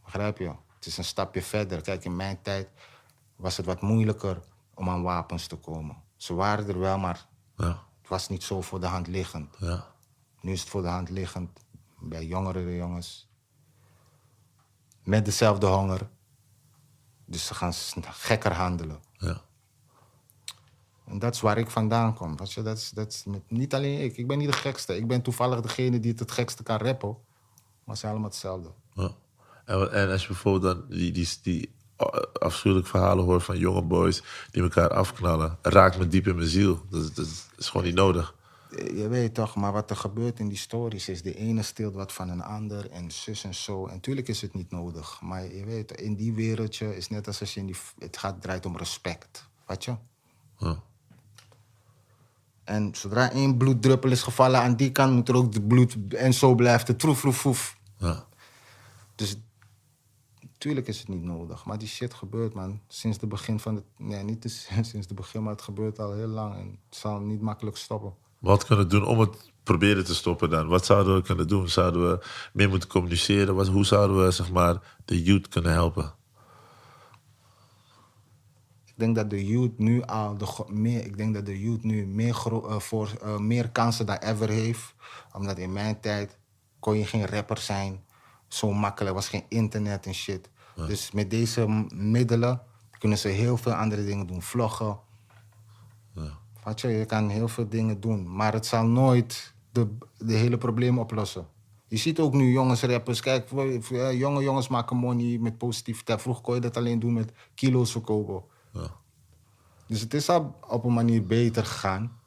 Begrijp 0.05 0.39
je? 0.39 0.49
Het 0.75 0.87
is 0.87 0.97
een 0.99 1.05
stapje 1.05 1.43
verder. 1.43 1.81
Kijk, 1.81 2.05
in 2.05 2.17
mijn 2.17 2.43
tijd 2.43 2.69
was 3.37 3.57
het 3.57 3.67
wat 3.67 3.81
moeilijker 3.81 4.41
om 4.75 4.89
aan 4.89 5.03
wapens 5.03 5.47
te 5.47 5.57
komen. 5.57 5.97
Ze 6.17 6.35
waren 6.35 6.69
er 6.69 6.79
wel, 6.79 6.99
maar 6.99 7.27
Ja. 7.57 7.83
het 8.01 8.09
was 8.09 8.29
niet 8.29 8.43
zo 8.43 8.61
voor 8.61 8.81
de 8.81 8.87
hand 8.87 9.07
liggend. 9.07 9.57
Ja. 9.59 9.87
Nu 10.41 10.53
is 10.53 10.61
het 10.61 10.69
voor 10.69 10.83
de 10.83 10.89
hand 10.89 11.09
liggend 11.11 11.61
bij 12.01 12.25
jongere 12.27 12.77
jongens. 12.77 13.29
Met 15.03 15.25
dezelfde 15.25 15.67
honger. 15.67 16.09
Dus 17.25 17.47
ze 17.47 17.55
gaan 17.55 17.73
gekker 18.01 18.53
handelen. 18.53 19.01
Ja. 19.13 19.41
En 21.07 21.19
dat 21.19 21.35
is 21.35 21.41
waar 21.41 21.59
ik 21.59 21.71
vandaan 21.71 22.15
kom. 22.15 22.37
Weet 22.37 22.53
je, 22.53 22.63
dat 22.63 22.77
is, 22.77 22.91
dat 22.91 23.13
is 23.13 23.25
met, 23.25 23.41
niet 23.49 23.75
alleen 23.75 24.01
ik. 24.01 24.17
Ik 24.17 24.27
ben 24.27 24.39
niet 24.39 24.47
de 24.51 24.57
gekste. 24.57 24.97
Ik 24.97 25.07
ben 25.07 25.23
toevallig 25.23 25.61
degene 25.61 26.01
die 26.01 26.11
het 26.11 26.21
het 26.21 26.31
gekste 26.31 26.63
kan 26.63 26.77
rappen. 26.79 27.17
Maar 27.85 27.95
ze 27.95 28.01
zijn 28.01 28.13
allemaal 28.13 28.31
hetzelfde. 28.31 28.69
Ja. 28.93 29.11
En, 29.65 29.79
wat- 29.79 29.91
en 29.91 30.11
als 30.11 30.21
je 30.23 30.27
bijvoorbeeld 30.29 30.63
dan 30.89 30.97
die, 30.99 31.13
die, 31.13 31.29
die 31.43 31.71
afschuwelijke 32.33 32.91
verhalen 32.91 33.25
hoort 33.25 33.43
van 33.43 33.59
jonge 33.59 33.83
boys 33.83 34.23
die 34.51 34.63
elkaar 34.63 34.89
afknallen, 34.89 35.59
raakt 35.63 35.99
me 35.99 36.09
diep 36.09 36.27
in 36.27 36.37
mijn 36.37 36.49
ziel. 36.49 36.81
Dat, 36.91 37.03
is- 37.03 37.15
dat 37.15 37.27
is 37.57 37.69
gewoon 37.69 37.87
niet 37.87 37.95
nodig. 37.95 38.35
Eh, 38.71 38.97
Je 38.99 39.09
weet 39.09 39.35
toch, 39.35 39.55
maar 39.57 39.73
wat 39.73 39.91
er 39.91 39.97
gebeurt 39.97 40.39
in 40.39 40.49
die 40.49 40.57
stories 40.59 41.09
is... 41.09 41.23
de 41.23 41.35
ene 41.35 41.63
steelt 41.63 41.95
wat 41.95 42.13
van 42.13 42.29
een 42.29 42.43
ander 42.43 42.91
en 42.91 43.11
zus 43.11 43.45
en 43.45 43.55
zo. 43.55 43.87
En 43.87 44.01
tuurlijk 44.01 44.29
is 44.29 44.41
het 44.43 44.55
niet 44.55 44.71
nodig. 44.71 45.21
Maar 45.21 45.55
je 45.55 45.65
weet, 45.65 45.93
in 46.01 46.15
die 46.15 46.33
wereldje 46.33 46.97
is 46.97 47.09
net 47.09 47.27
als 47.27 47.41
als 47.41 47.55
je 47.55 47.61
in 47.61 47.67
die... 47.67 47.77
Het 47.99 48.17
gaat, 48.17 48.43
draait 48.43 48.67
om 48.67 48.77
respect. 48.77 49.49
Weet 49.67 49.85
je? 49.85 49.95
Ja. 50.59 50.83
En 52.65 52.95
zodra 52.95 53.31
één 53.33 53.57
bloeddruppel 53.57 54.11
is 54.11 54.23
gevallen 54.23 54.61
aan 54.61 54.77
die 54.77 54.93
kant, 54.93 55.15
moet 55.15 55.29
er 55.29 55.35
ook 55.37 55.53
de 55.53 55.63
bloed. 55.63 55.97
En 56.09 56.35
zo 56.35 56.55
blijft 56.55 56.89
het 56.89 56.99
troef, 56.99 57.21
troef, 57.21 57.41
troef. 57.41 57.77
Ja. 57.99 58.27
Dus 59.15 59.37
natuurlijk 60.41 60.87
is 60.87 60.99
het 60.99 61.09
niet 61.09 61.23
nodig. 61.23 61.65
Maar 61.65 61.79
die 61.79 61.89
shit 61.89 62.15
gebeurt, 62.15 62.55
man. 62.55 62.81
Sinds 62.89 63.19
de 63.19 63.27
begin 63.27 63.61
van 63.61 63.75
het. 63.75 63.85
Nee, 63.97 64.23
niet 64.23 64.43
de- 64.43 64.83
sinds 64.91 65.07
de 65.07 65.15
begin, 65.15 65.43
maar 65.43 65.53
het 65.53 65.63
gebeurt 65.63 65.99
al 65.99 66.13
heel 66.13 66.27
lang. 66.27 66.55
En 66.55 66.79
het 66.89 66.97
zal 66.99 67.21
niet 67.21 67.41
makkelijk 67.41 67.77
stoppen. 67.77 68.15
Wat 68.39 68.65
kunnen 68.65 68.85
we 68.85 68.91
doen 68.91 69.07
om 69.07 69.21
het 69.21 69.53
proberen 69.63 70.05
te 70.05 70.15
stoppen 70.15 70.51
dan? 70.51 70.67
Wat 70.69 70.85
zouden 70.87 71.15
we 71.15 71.23
kunnen 71.23 71.49
doen? 71.49 71.69
Zouden 71.69 72.11
we 72.11 72.25
meer 72.53 72.69
moeten 72.69 72.89
communiceren? 72.89 73.55
Wat, 73.55 73.69
hoe 73.69 73.85
zouden 73.85 74.25
we 74.25 74.31
zeg 74.31 74.53
maar, 74.53 74.97
de 75.05 75.23
youth 75.23 75.49
kunnen 75.49 75.73
helpen? 75.73 76.15
Ik 78.95 79.01
denk 79.01 79.15
dat 79.15 79.31
de 79.31 79.47
youth 79.47 79.79
nu 79.79 80.03
al 80.03 80.39
de, 80.39 80.65
meer, 80.67 81.05
ik 81.05 81.17
denk 81.17 81.35
dat 81.35 81.47
de 81.47 81.61
youth 81.61 81.83
nu 81.83 82.07
meer, 82.07 82.37
eh, 82.47 82.79
voor, 82.79 83.11
eh, 83.23 83.39
meer 83.39 83.71
kansen 83.71 84.07
dan 84.07 84.17
ever 84.17 84.49
heeft. 84.49 84.95
Omdat 85.33 85.59
in 85.59 85.73
mijn 85.73 86.01
tijd 86.01 86.39
kon 86.79 86.99
je 86.99 87.07
geen 87.07 87.27
rapper 87.27 87.59
zijn. 87.59 88.05
Zo 88.49 88.73
makkelijk, 88.73 89.15
was 89.15 89.29
geen 89.29 89.45
internet 89.49 90.07
en 90.07 90.15
shit. 90.15 90.51
Dus 90.87 91.11
met 91.11 91.31
deze 91.31 91.87
middelen 91.95 92.63
kunnen 92.99 93.19
ze 93.19 93.29
heel 93.29 93.57
veel 93.57 93.73
andere 93.73 94.05
dingen 94.05 94.27
doen. 94.27 94.43
Vloggen. 94.43 94.99
Ja. 96.13 96.39
Weet 96.65 96.81
je, 96.81 96.89
je 96.89 97.05
kan 97.05 97.29
heel 97.29 97.49
veel 97.49 97.69
dingen 97.69 98.01
doen. 98.01 98.37
Maar 98.37 98.53
het 98.53 98.67
zal 98.67 98.87
nooit 98.87 99.55
de, 99.73 99.97
de 100.19 100.35
hele 100.35 100.59
probleem 100.59 100.99
oplossen. 100.99 101.47
Je 101.87 101.97
ziet 101.97 102.21
ook 102.21 102.33
nu 102.33 102.53
jongens 102.53 102.83
rappers. 102.83 103.21
Kijk, 103.21 103.51
eh, 103.51 104.19
jonge 104.19 104.43
jongens 104.43 104.69
maken 104.69 104.97
money 104.97 105.39
met 105.39 105.59
positiviteit. 105.59 106.23
Vroeger 106.23 106.43
kon 106.43 106.55
je 106.55 106.61
dat 106.61 106.77
alleen 106.77 106.99
doen 106.99 107.13
met 107.13 107.33
kilo's 107.55 107.93
verkopen. 107.93 108.43
Ja. 108.75 108.91
Dus 109.87 110.01
het 110.01 110.15
is 110.15 110.29
al 110.29 110.59
op 110.69 110.85
een 110.85 110.93
manier 110.95 111.27
beter 111.27 111.65
gegaan. 111.65 112.19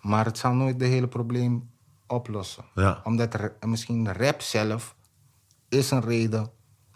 Maar 0.00 0.24
het 0.24 0.38
zal 0.38 0.52
nooit 0.52 0.78
de 0.78 0.84
hele 0.84 1.08
probleem 1.08 1.70
oplossen. 2.06 2.64
Ja. 2.74 3.00
Omdat 3.04 3.34
ra- 3.34 3.52
misschien 3.66 4.12
rap 4.12 4.40
zelf 4.40 4.96
is 5.68 5.90
een 5.90 6.00
reden. 6.00 6.50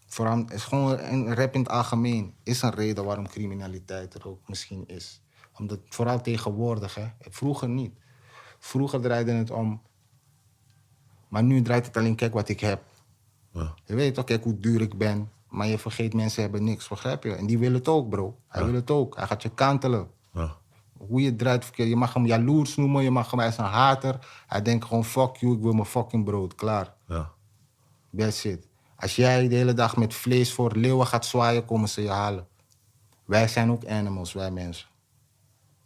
Vooral, 0.06 0.44
is 0.48 0.64
gewoon 0.64 0.98
een 0.98 1.34
rap 1.34 1.54
in 1.54 1.60
het 1.60 1.68
algemeen 1.70 2.34
is 2.42 2.62
een 2.62 2.70
reden 2.74 3.04
waarom 3.04 3.28
criminaliteit 3.28 4.14
er 4.14 4.28
ook 4.28 4.48
misschien 4.48 4.86
is. 4.86 5.22
Omdat, 5.58 5.80
vooral 5.88 6.20
tegenwoordig, 6.20 6.94
hè. 6.94 7.06
vroeger 7.18 7.68
niet. 7.68 7.92
Vroeger 8.58 9.00
draaide 9.00 9.32
het 9.32 9.50
om. 9.50 9.82
Maar 11.28 11.42
nu 11.42 11.62
draait 11.62 11.86
het 11.86 11.96
alleen, 11.96 12.14
kijk 12.14 12.32
wat 12.32 12.48
ik 12.48 12.60
heb. 12.60 12.82
Ja. 13.50 13.74
Je 13.84 13.94
weet 13.94 14.14
toch, 14.14 14.24
kijk 14.24 14.44
hoe 14.44 14.58
duur 14.58 14.80
ik 14.80 14.98
ben. 14.98 15.30
Maar 15.52 15.66
je 15.66 15.78
vergeet, 15.78 16.14
mensen 16.14 16.42
hebben 16.42 16.64
niks, 16.64 16.88
begrijp 16.88 17.22
je? 17.24 17.34
En 17.34 17.46
die 17.46 17.58
willen 17.58 17.78
het 17.78 17.88
ook, 17.88 18.08
bro. 18.08 18.38
Hij 18.48 18.64
wil 18.64 18.74
het 18.74 18.90
ook. 18.90 19.16
Hij 19.16 19.26
gaat 19.26 19.42
je 19.42 19.54
kantelen. 19.54 20.10
Ja. 20.32 20.56
Hoe 20.96 21.20
je 21.20 21.26
het 21.26 21.38
draait 21.38 21.64
verkeerd. 21.64 21.88
Je 21.88 21.96
mag 21.96 22.14
hem 22.14 22.26
jaloers 22.26 22.76
noemen, 22.76 23.02
je 23.02 23.10
mag 23.10 23.30
hem, 23.30 23.38
hij 23.38 23.48
is 23.48 23.56
een 23.56 23.64
hater. 23.64 24.44
Hij 24.46 24.62
denkt 24.62 24.84
gewoon, 24.84 25.04
fuck 25.04 25.36
you, 25.36 25.54
ik 25.54 25.62
wil 25.62 25.72
mijn 25.72 25.86
fucking 25.86 26.24
brood, 26.24 26.54
klaar. 26.54 26.94
Ja. 27.06 27.30
That's 28.16 28.44
it. 28.44 28.66
Als 28.96 29.16
jij 29.16 29.48
de 29.48 29.54
hele 29.54 29.74
dag 29.74 29.96
met 29.96 30.14
vlees 30.14 30.52
voor 30.52 30.76
leeuwen 30.76 31.06
gaat 31.06 31.26
zwaaien, 31.26 31.64
komen 31.64 31.88
ze 31.88 32.02
je 32.02 32.10
halen. 32.10 32.46
Wij 33.24 33.48
zijn 33.48 33.70
ook 33.70 33.86
animals, 33.86 34.32
wij 34.32 34.50
mensen. 34.50 34.88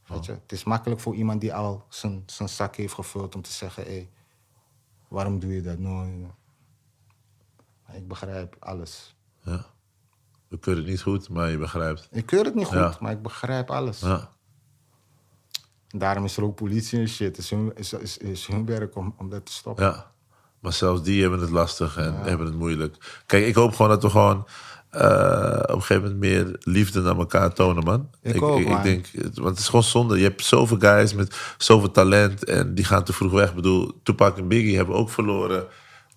Weet 0.07 0.25
je? 0.25 0.33
Het 0.33 0.53
is 0.53 0.65
makkelijk 0.65 1.01
voor 1.01 1.15
iemand 1.15 1.41
die 1.41 1.55
al 1.55 1.85
zijn, 1.89 2.23
zijn 2.27 2.49
zak 2.49 2.77
heeft 2.77 2.95
gevuld 2.95 3.35
om 3.35 3.43
te 3.43 3.53
zeggen: 3.53 3.85
hé, 3.85 4.09
waarom 5.09 5.39
doe 5.39 5.55
je 5.55 5.63
dat? 5.63 5.79
No, 5.79 6.05
no. 6.05 6.35
Maar 7.87 7.97
Ik 7.97 8.09
begrijp 8.09 8.57
alles. 8.59 9.16
Ja. 9.47 9.67
We 10.49 10.59
kunnen 10.59 10.83
het 10.83 10.91
niet 10.91 11.03
goed, 11.03 11.29
maar 11.29 11.51
je 11.51 11.59
begrijpt. 11.59 12.09
Ik 12.11 12.27
keur 12.27 12.45
het 12.45 12.55
niet 12.55 12.67
goed, 12.67 12.75
Ja. 12.75 12.97
maar 13.01 13.13
ik 13.13 13.23
begrijp 13.23 13.71
alles. 13.71 14.01
Ja. 14.01 14.31
Daarom 15.89 16.25
is 16.25 16.37
er 16.37 16.45
ook 16.45 16.55
politie 16.55 16.99
en 16.99 17.09
shit. 17.09 17.27
Het 17.27 17.39
is 17.39 17.51
hun, 17.51 17.73
is, 17.75 17.93
is, 17.93 18.19
is 18.19 18.47
hun 18.47 18.67
werk 18.67 18.97
om, 18.97 19.15
om 19.19 19.31
dat 19.31 19.47
te 19.47 19.53
stoppen. 19.53 19.85
Ja. 19.85 20.11
Maar 20.61 20.73
zelfs 20.73 21.03
die 21.03 21.21
hebben 21.21 21.41
het 21.41 21.51
lastig 21.51 21.97
en 21.97 22.15
hebben 22.23 22.47
het 22.47 22.57
moeilijk. 22.57 23.23
Kijk, 23.27 23.47
ik 23.47 23.55
hoop 23.55 23.75
gewoon 23.75 23.91
dat 23.91 24.03
we 24.03 24.11
gewoon 24.11 24.47
eh, 24.91 25.59
op 25.63 25.75
een 25.75 25.83
gegeven 25.83 26.03
moment 26.03 26.21
meer 26.21 26.57
liefde 26.61 27.01
naar 27.01 27.17
elkaar 27.17 27.53
tonen, 27.53 27.85
man. 27.85 28.11
Ik 28.23 28.43
ook, 28.43 28.59
ik, 28.61 28.83
denk, 28.83 29.07
want 29.35 29.49
het 29.49 29.59
is 29.59 29.67
gewoon 29.67 29.83
zonde. 29.83 30.17
Je 30.17 30.23
hebt 30.23 30.45
zoveel 30.45 30.79
guys 30.79 31.15
met 31.15 31.55
zoveel 31.59 31.91
talent 31.91 32.45
en 32.45 32.75
die 32.75 32.85
gaan 32.85 33.05
te 33.05 33.13
vroeg 33.13 33.33
weg. 33.33 33.49
Ik 33.49 33.55
bedoel, 33.55 34.01
Tupac 34.03 34.39
en 34.39 34.49
Biggie 34.49 34.77
hebben 34.77 34.95
ook 34.95 35.11
verloren 35.11 35.67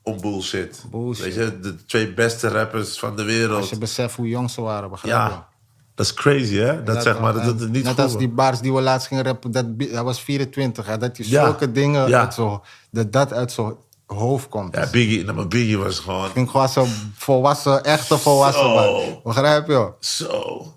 om 0.09 0.21
bullshit. 0.21 0.83
Bullshit. 0.91 1.23
Weet 1.23 1.33
je, 1.33 1.59
de 1.59 1.85
twee 1.85 2.13
beste 2.13 2.47
rappers 2.47 2.99
van 2.99 3.15
de 3.15 3.23
wereld. 3.23 3.57
Als 3.59 3.69
je 3.69 3.77
beseft 3.77 4.15
hoe 4.15 4.27
jong 4.27 4.49
ze 4.51 4.61
waren, 4.61 4.89
begrijp 4.89 5.15
je? 5.15 5.21
Ja, 5.33 5.47
dat 5.95 6.05
is 6.05 6.13
crazy, 6.13 6.55
hè? 6.55 6.83
Dat, 6.83 7.03
zeg 7.03 7.19
maar, 7.19 7.33
dat, 7.33 7.43
dat 7.43 7.59
het 7.59 7.71
niet 7.71 7.83
Net 7.83 7.93
goed 7.93 8.03
als 8.03 8.17
die 8.17 8.27
was. 8.27 8.35
baars 8.35 8.59
die 8.59 8.73
we 8.73 8.81
laatst 8.81 9.07
gingen 9.07 9.23
rappen, 9.23 9.51
dat, 9.51 9.79
dat 9.79 10.03
was 10.03 10.21
24. 10.21 10.85
Hè, 10.85 10.97
dat 10.97 11.17
je 11.17 11.29
Ja. 11.29 11.43
zulke 11.45 11.71
dingen 11.71 12.07
Ja. 12.09 12.19
uit 12.19 12.33
zo, 12.33 12.63
dat 12.91 13.11
dat 13.11 13.33
uit 13.33 13.51
zijn 13.51 13.75
hoofd 14.05 14.49
komt. 14.49 14.75
Ja, 14.75 14.89
Biggie, 14.91 15.23
nou, 15.23 15.35
maar 15.35 15.47
Biggie 15.47 15.77
was 15.77 15.99
gewoon 15.99 16.25
Ik 16.27 16.33
denk 16.33 16.49
gewoon 16.49 16.69
zo'n 16.69 16.89
volwassen, 17.15 17.83
echte 17.83 18.17
volwassen 18.17 18.63
Zo. 18.63 19.21
Begrijp 19.23 19.67
je? 19.67 19.91
zo... 19.99 20.73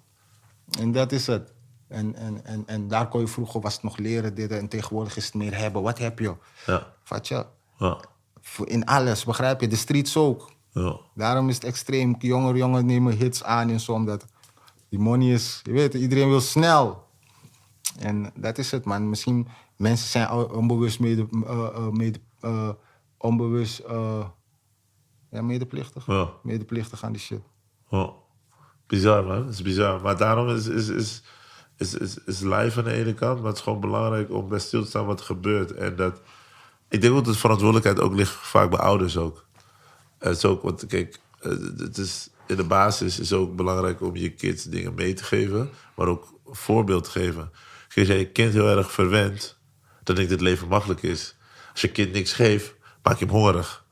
En 0.80 0.92
dat 0.92 1.12
is 1.12 1.26
het. 1.26 1.52
En, 1.88 2.14
en, 2.16 2.40
en, 2.44 2.62
en 2.66 2.88
daar 2.88 3.08
kon 3.08 3.20
je 3.20 3.26
vroeger 3.26 3.60
was 3.60 3.72
het 3.74 3.82
nog 3.82 3.96
leren 3.98 4.34
dit 4.34 4.50
en 4.50 4.68
tegenwoordig 4.68 5.16
is 5.16 5.24
het 5.24 5.34
meer 5.34 5.56
hebben. 5.58 5.82
Wat 5.82 5.98
heb 5.98 6.18
je? 6.18 6.34
Ja, 6.66 6.86
Vat 7.04 7.28
je? 7.28 7.44
ja, 7.78 7.96
In 8.64 8.84
alles, 8.84 9.24
begrijp 9.24 9.60
je? 9.60 9.68
De 9.68 9.76
streets 9.76 10.16
ook. 10.16 10.50
ja. 10.70 10.96
Daarom 11.14 11.48
is 11.48 11.54
het 11.54 11.64
extreem. 11.64 12.14
Jonger 12.18 12.56
jongen 12.56 12.86
nemen 12.86 13.16
hits 13.16 13.44
aan 13.44 13.68
en 13.70 13.80
zo, 13.80 13.92
omdat 13.92 14.26
die 14.88 14.98
money 14.98 15.32
is... 15.32 15.60
Je 15.62 15.72
weet, 15.72 15.94
iedereen 15.94 16.28
wil 16.28 16.40
snel. 16.40 17.06
En 17.98 18.32
dat 18.34 18.58
is 18.58 18.70
het, 18.70 18.84
man. 18.84 19.08
Misschien 19.08 19.48
mensen 19.76 20.08
zijn 20.08 20.30
onbewust 20.30 21.00
mede... 21.00 21.26
eh, 21.46 21.66
eh, 21.74 21.88
mede 21.88 22.20
eh, 22.40 22.68
onbewust... 23.18 23.82
ja, 25.30 25.42
medeplichtig. 25.42 26.06
Ja. 26.06 26.30
Medeplichtig 26.42 27.04
aan 27.04 27.12
die 27.12 27.20
shit. 27.20 27.40
Ja. 27.88 28.12
Bizar, 28.86 29.24
man. 29.24 29.44
Het 29.44 29.54
is 29.54 29.62
bizar. 29.62 30.00
Maar 30.00 30.16
daarom 30.16 30.48
is, 30.48 30.66
is, 30.66 30.88
is, 30.88 31.22
is, 31.76 31.94
is, 31.94 32.18
is 32.24 32.40
live 32.40 32.78
aan 32.78 32.84
de 32.84 32.92
ene 32.92 33.14
kant. 33.14 33.38
Maar 33.38 33.48
het 33.48 33.56
is 33.56 33.62
gewoon 33.62 33.80
belangrijk 33.80 34.30
om 34.30 34.48
bij 34.48 34.58
stil 34.58 34.82
te 34.82 34.88
staan 34.88 35.06
wat 35.06 35.20
er 35.20 35.26
gebeurt. 35.26 35.72
En 35.72 35.96
dat... 35.96 36.20
Ik 36.92 37.00
denk 37.00 37.14
dat 37.14 37.24
de 37.24 37.34
verantwoordelijkheid 37.34 38.00
ook 38.00 38.14
ligt 38.14 38.32
vaak 38.32 38.70
bij 38.70 38.78
ouders 38.78 39.16
ook. 39.16 39.46
Het 40.18 40.36
is 40.36 40.44
ook, 40.44 40.62
want 40.62 40.86
kijk, 40.86 41.18
eh, 41.40 41.50
het 41.76 41.98
is, 41.98 42.28
in 42.46 42.56
de 42.56 42.64
basis 42.64 43.18
is 43.18 43.30
het 43.30 43.38
ook 43.38 43.56
belangrijk 43.56 44.00
om 44.00 44.16
je 44.16 44.30
kids 44.30 44.64
dingen 44.64 44.94
mee 44.94 45.14
te 45.14 45.24
geven. 45.24 45.70
Maar 45.94 46.06
ook 46.06 46.34
een 46.46 46.54
voorbeeld 46.54 47.04
te 47.04 47.10
geven. 47.10 47.50
Als 47.96 48.06
jij 48.06 48.18
je 48.18 48.26
kind 48.28 48.52
heel 48.52 48.76
erg 48.76 48.92
verwendt, 48.92 49.58
dan 50.02 50.14
denk 50.14 50.18
ik 50.18 50.28
dat 50.28 50.38
het 50.38 50.48
leven 50.48 50.68
makkelijk 50.68 51.02
is. 51.02 51.34
Als 51.72 51.80
je 51.80 51.88
kind 51.88 52.12
niks 52.12 52.32
geeft, 52.32 52.74
maak 53.02 53.18
je 53.18 53.24
hem 53.24 53.34
hongerig. 53.34 53.84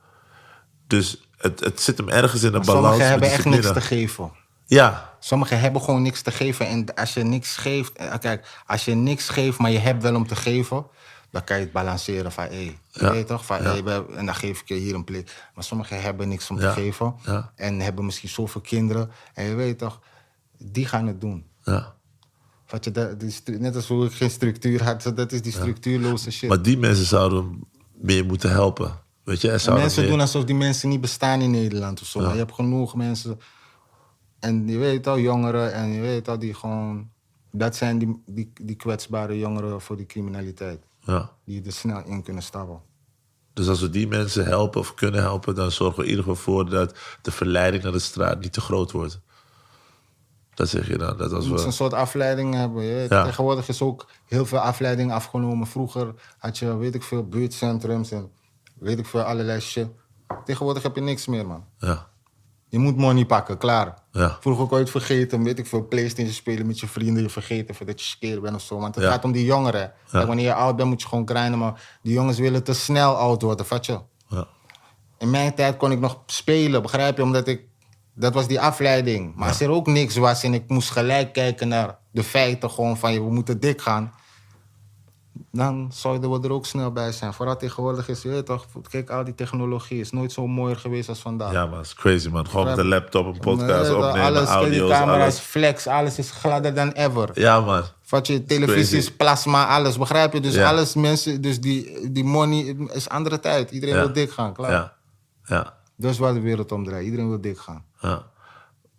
Dus 0.87 1.29
het, 1.37 1.61
het 1.61 1.81
zit 1.81 1.99
hem 1.99 2.09
ergens 2.09 2.43
in 2.43 2.53
Maar 2.53 2.61
balans. 2.61 2.85
sommigen 2.87 3.11
hebben 3.11 3.31
echt 3.31 3.45
niks 3.45 3.73
te 3.73 3.81
geven. 3.81 4.33
Ja, 4.67 5.15
Sommigen 5.21 5.61
hebben 5.61 5.83
gewoon 5.83 6.03
niks 6.03 6.23
te 6.23 6.31
geven. 6.31 6.67
En 6.67 6.95
als 6.95 7.15
je 7.15 7.23
niks 7.23 7.57
geeft... 7.57 7.93
eh, 7.97 8.15
Kijk, 8.21 8.47
als 8.67 8.85
je 8.85 8.95
niks 8.95 9.29
geeft, 9.29 9.59
maar 9.59 9.71
je 9.71 9.79
hebt 9.79 10.03
wel 10.03 10.15
om 10.15 10.27
te 10.27 10.37
geven... 10.37 10.87
dan 11.31 11.45
kan 11.45 11.57
je 11.57 11.63
het 11.63 11.73
balanceren 11.73 12.33
van... 12.33 12.45
Hé, 12.45 12.59
je 12.59 12.75
Ja. 12.93 13.11
weet 13.11 13.27
toch? 13.27 13.47
Van, 13.47 13.63
Ja. 13.63 13.83
hey, 13.83 14.05
en 14.17 14.27
dan 14.27 14.35
geef 14.35 14.61
ik 14.61 14.69
je 14.69 14.75
hier 14.75 14.95
een 14.95 15.05
plek. 15.05 15.51
Maar 15.55 15.65
sommigen 15.65 16.01
hebben 16.03 16.29
niks 16.29 16.51
om 16.51 16.59
te 16.59 16.71
geven. 16.71 17.15
En 17.55 17.81
hebben 17.81 18.05
misschien 18.05 18.29
zoveel 18.29 18.61
kinderen. 18.61 19.11
En 19.35 19.45
je 19.45 19.55
weet 19.55 19.79
toch, 19.79 20.01
die 20.59 20.87
gaan 20.87 21.07
het 21.07 21.21
doen. 21.21 21.47
ja. 21.65 21.99
Wat 22.69 22.85
je, 22.85 22.91
dat, 22.91 23.21
die 23.21 23.59
net 23.59 23.77
als 23.77 23.89
hoe 23.89 24.05
ik 24.07 24.13
geen 24.13 24.31
structuur 24.31 24.83
had, 24.85 25.03
dat 25.15 25.33
is 25.33 25.43
die 25.43 25.53
structuurloze 25.53 26.31
shit. 26.31 26.49
Maar 26.49 26.63
die 26.63 26.79
mensen 26.79 27.07
zouden 27.07 27.61
meer 27.95 28.25
moeten 28.25 28.51
helpen. 28.51 28.99
Weet 29.25 29.41
je, 29.41 29.49
mensen 29.49 30.03
meer- 30.03 30.11
doen 30.11 30.21
alsof 30.21 30.45
die 30.45 30.55
mensen 30.55 30.89
niet 30.89 31.01
bestaan 31.01 31.41
in 31.41 31.51
Nederland 31.51 32.01
of 32.01 32.07
zo. 32.07 32.21
Maar 32.21 32.33
je 32.33 32.39
hebt 32.39 32.53
genoeg 32.55 32.95
mensen. 32.95 33.41
En 34.39 34.69
je 34.69 34.79
weet 34.79 35.07
al, 35.07 35.19
jongeren 35.19 35.73
en 35.73 35.89
je 35.89 36.01
weet 36.01 36.29
al, 36.29 36.39
die 36.39 36.55
gewoon. 36.55 37.11
Dat 37.53 37.77
zijn 37.77 37.99
die, 37.99 38.23
die, 38.27 38.53
die 38.63 38.77
kwetsbare 38.77 39.39
jongeren 39.39 39.81
voor 39.81 39.97
die 39.97 40.07
criminaliteit. 40.07 40.83
Ja. 41.01 41.31
Die 41.45 41.63
er 41.65 41.73
snel 41.73 42.05
in 42.05 42.23
kunnen 42.23 42.43
stappen. 42.43 42.81
Dus 43.53 43.69
als 43.69 43.81
we 43.81 43.91
die 43.91 44.09
mensen 44.09 44.45
helpen 44.45 44.81
of 44.81 44.95
kunnen 44.95 45.21
helpen, 45.21 45.55
dan 45.55 45.71
zorgen 45.71 45.97
we 45.99 46.05
in 46.05 46.11
ieder 46.11 46.25
geval 46.25 46.43
voor 46.43 46.71
dat 46.71 46.99
de 47.23 47.31
verleiding 47.31 47.83
naar 47.83 47.93
de 47.93 47.99
straat 47.99 48.41
niet 48.41 48.53
te 48.53 48.61
groot 48.61 48.91
wordt. 48.91 49.21
Dat 50.55 50.69
zeg 50.69 50.87
je 50.89 50.99
dan. 50.99 51.17
Dat 51.17 51.33
als 51.33 51.45
Je 51.45 51.51
moet 51.51 51.61
een 51.61 51.67
we... 51.67 51.73
soort 51.73 51.93
afleiding 51.93 52.55
hebben. 52.55 52.83
Je 52.83 53.07
Ja. 53.09 53.25
Tegenwoordig 53.25 53.69
is 53.69 53.83
ook 53.83 54.07
heel 54.27 54.47
veel 54.47 54.59
afleiding 54.59 55.13
afgenomen. 55.13 55.67
Vroeger 55.67 56.15
had 56.39 56.59
je, 56.59 56.77
weet 56.77 56.95
ik 56.95 57.03
veel, 57.03 57.29
buurtcentrums 57.29 58.11
en 58.11 58.31
weet 58.79 58.99
ik 58.99 59.07
veel, 59.07 59.23
allerlei 59.23 59.61
shit. 59.61 59.89
Tegenwoordig 60.45 60.83
heb 60.83 60.95
je 60.95 61.01
niks 61.01 61.27
meer, 61.27 61.47
man. 61.47 61.65
Ja. 61.79 62.09
Je 62.71 62.79
moet 62.79 62.97
money 62.97 63.25
pakken, 63.25 63.59
klaar. 63.59 63.95
Ja. 64.13 64.37
Vroeger 64.41 64.67
kon 64.67 64.77
je 64.77 64.83
het 64.83 64.93
vergeten, 64.93 65.43
weet 65.43 65.59
ik 65.59 65.67
veel, 65.67 65.87
Playstation 65.89 66.33
spelen 66.35 66.67
met 66.67 66.81
je 66.81 66.87
vrienden. 66.87 67.23
Je 67.23 67.29
vergeten 67.29 67.75
voordat 67.75 68.01
je 68.01 68.07
skeer 68.07 68.41
bent 68.41 68.55
of 68.55 68.63
zo. 68.63 68.79
Want 68.79 68.95
het 68.95 69.05
Ja. 69.05 69.11
gaat 69.11 69.25
om 69.25 69.33
die 69.33 69.45
jongeren. 69.45 69.93
Kijk, 70.11 70.27
wanneer 70.27 70.45
je 70.45 70.55
oud 70.55 70.77
bent, 70.77 70.89
moet 70.89 71.03
je 71.03 71.09
gewoon 71.09 71.29
grinden. 71.29 71.59
Maar 71.59 71.99
die 72.03 72.13
jongens 72.13 72.39
willen 72.39 72.63
te 72.63 72.73
snel 72.75 73.15
oud 73.17 73.43
worden, 73.43 73.67
vat 73.67 73.87
je? 73.87 74.01
Ja. 74.29 74.47
In 75.19 75.31
mijn 75.31 75.55
tijd 75.55 75.77
kon 75.77 75.93
ik 75.93 76.01
nog 76.01 76.19
spelen, 76.27 76.83
begrijp 76.83 77.17
je? 77.17 77.23
Omdat 77.23 77.47
ik... 77.49 77.61
Dat 78.15 78.35
was 78.35 78.47
die 78.47 78.61
afleiding. 78.61 79.35
Maar 79.37 79.49
als 79.49 79.61
er 79.61 79.71
ook 79.71 79.87
niks 79.87 80.17
was 80.17 80.43
en 80.43 80.55
ik 80.55 80.69
moest 80.69 80.91
gelijk 80.91 81.33
kijken 81.33 81.69
naar 81.69 81.99
de 82.11 82.23
feiten 82.23 82.71
gewoon 82.71 82.97
van... 82.99 83.13
je, 83.13 83.23
we 83.25 83.31
moeten 83.33 83.61
dik 83.61 83.81
gaan. 83.81 84.13
Dan 85.53 85.91
zouden 85.93 86.31
we 86.31 86.41
er 86.47 86.53
ook 86.53 86.67
snel 86.67 86.93
bij 86.93 87.13
zijn. 87.13 87.33
Vooral 87.35 87.57
tegenwoordig 87.57 88.09
is, 88.09 88.23
je 88.23 88.29
weet 88.29 88.47
toch... 88.47 88.67
Kijk, 88.91 89.11
al 89.11 89.25
die 89.25 89.35
technologie 89.35 90.01
is 90.01 90.11
nooit 90.11 90.33
zo 90.33 90.47
mooier 90.47 90.77
geweest 90.77 91.09
als 91.09 91.19
vandaag. 91.19 91.53
ja, 91.53 91.67
man, 91.67 91.77
het 91.79 91.87
is 91.87 91.95
crazy, 91.95 92.29
man. 92.29 92.49
Gewoon 92.49 92.67
met 92.67 92.79
een 92.79 92.87
laptop, 92.89 93.27
een 93.27 93.39
podcast 93.39 93.89
Nee, 93.91 93.97
opnemen, 93.97 94.21
alles, 94.23 94.49
audio's, 94.49 94.91
camera's, 94.91 95.21
alles. 95.21 95.39
flex, 95.39 95.87
alles 95.87 96.19
is 96.19 96.31
gladder 96.31 96.75
dan 96.75 96.91
ever. 96.93 97.31
Ja, 97.35 97.61
man. 97.61 97.83
Wat 98.09 98.27
je 98.27 98.45
televisie 98.45 98.77
crazy. 98.83 98.97
is 98.97 99.13
plasma, 99.13 99.67
alles, 99.67 99.99
begrijp 99.99 100.33
je? 100.33 100.41
Dus 100.41 100.55
Ja. 100.55 100.69
alles, 100.69 100.95
mensen, 100.95 101.41
dus 101.41 101.61
die, 101.61 102.11
die 102.13 102.25
money 102.25 102.77
is 102.93 103.09
andere 103.09 103.41
tijd. 103.41 103.71
Iedereen 103.71 103.95
Ja. 103.95 104.01
wil 104.01 104.13
dik 104.13 104.31
gaan, 104.31 104.53
klaar. 104.53 104.71
Ja. 104.71 104.93
Ja. 105.45 105.75
Dat 105.97 106.11
is 106.11 106.19
waar 106.19 106.35
de 106.35 106.41
wereld 106.41 106.73
om 106.73 106.85
draait. 106.85 107.05
Iedereen 107.05 107.29
wil 107.29 107.41
dik 107.41 107.59
gaan. 107.59 107.85
ja. 108.01 108.23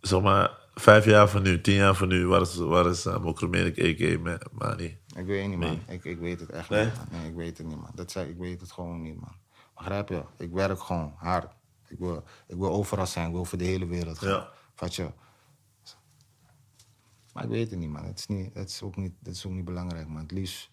Zeg 0.01 0.21
maar, 0.21 0.51
vijf 0.75 1.05
jaar 1.05 1.29
van 1.29 1.41
nu, 1.41 1.61
tien 1.61 1.75
jaar 1.75 1.95
van 1.95 2.07
nu, 2.07 2.27
waar 2.27 2.41
is, 2.41 2.55
waar 2.55 2.85
is 2.85 3.05
uh, 3.05 3.17
Mokromenik, 3.17 3.79
a.k.a. 3.79 4.37
Mani? 4.51 4.97
Ik 5.15 5.25
weet 5.25 5.47
niet, 5.47 5.57
man. 5.57 5.69
Nee. 5.87 5.97
Ik, 5.97 6.03
ik 6.03 6.19
weet 6.19 6.39
het 6.39 6.49
echt 6.49 6.69
Nee? 6.69 6.85
niet. 6.85 6.95
man. 6.95 7.07
Nee, 7.11 7.29
ik 7.29 7.35
weet 7.35 7.57
het 7.57 7.67
niet, 7.67 7.77
man. 7.81 7.91
Dat 7.95 8.11
zei, 8.11 8.29
ik 8.29 8.37
weet 8.37 8.61
het 8.61 8.71
gewoon 8.71 9.01
niet, 9.01 9.19
man. 9.19 9.35
Begrijp 9.75 10.09
je? 10.09 10.23
Ik 10.37 10.51
werk 10.51 10.79
gewoon 10.79 11.13
hard. 11.17 11.53
Ik 11.87 11.99
wil, 11.99 12.23
ik 12.47 12.55
wil 12.55 12.69
overal 12.71 13.07
zijn. 13.07 13.27
Ik 13.27 13.33
wil 13.33 13.45
voor 13.45 13.57
de 13.57 13.63
hele 13.63 13.85
wereld 13.85 14.17
gaan. 14.19 14.29
Ja. 14.29 14.49
Vat 14.75 14.95
je? 14.95 15.11
Maar 17.33 17.43
ik 17.43 17.49
weet 17.49 17.69
het 17.69 17.79
niet, 17.79 17.89
man. 17.89 18.03
Het 18.05 18.19
is, 18.19 18.27
niet, 18.27 18.53
het 18.53 18.69
is, 18.69 18.81
ook, 18.81 18.95
niet, 18.95 19.13
het 19.23 19.35
is 19.35 19.45
ook 19.45 19.51
niet 19.51 19.65
belangrijk, 19.65 20.07
man. 20.07 20.21
Het 20.21 20.31
liefst, 20.31 20.69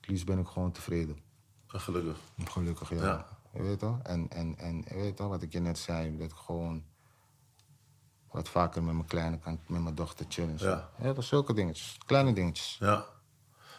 het 0.00 0.08
liefst 0.08 0.26
ben 0.26 0.38
ik 0.38 0.46
gewoon 0.46 0.72
tevreden. 0.72 1.18
Gelukkig. 1.66 2.18
Gelukkig, 2.44 2.90
ja. 2.90 3.02
Ja. 3.02 3.26
Je 3.52 3.62
weet 3.62 3.78
toch? 3.78 3.98
En, 4.02 4.28
en, 4.28 4.58
en 4.58 4.76
je 4.88 4.94
weet 4.94 5.16
toch 5.16 5.28
wat 5.28 5.42
ik 5.42 5.52
je 5.52 5.60
net 5.60 5.78
zei, 5.78 6.16
dat 6.16 6.30
ik 6.30 6.36
gewoon 6.36 6.84
wat 8.30 8.48
vaker 8.48 8.82
met 8.82 8.94
mijn 8.94 9.06
kleine 9.06 9.38
kan, 9.38 9.58
met 9.66 9.82
mijn 9.82 9.94
dochter 9.94 10.26
chillen. 10.28 10.54
Ja. 10.58 10.88
ja 11.02 11.12
dat 11.12 11.24
zulke 11.24 11.54
dingetjes. 11.54 11.98
Kleine 12.06 12.32
dingetjes. 12.32 12.76
Ja. 12.80 13.04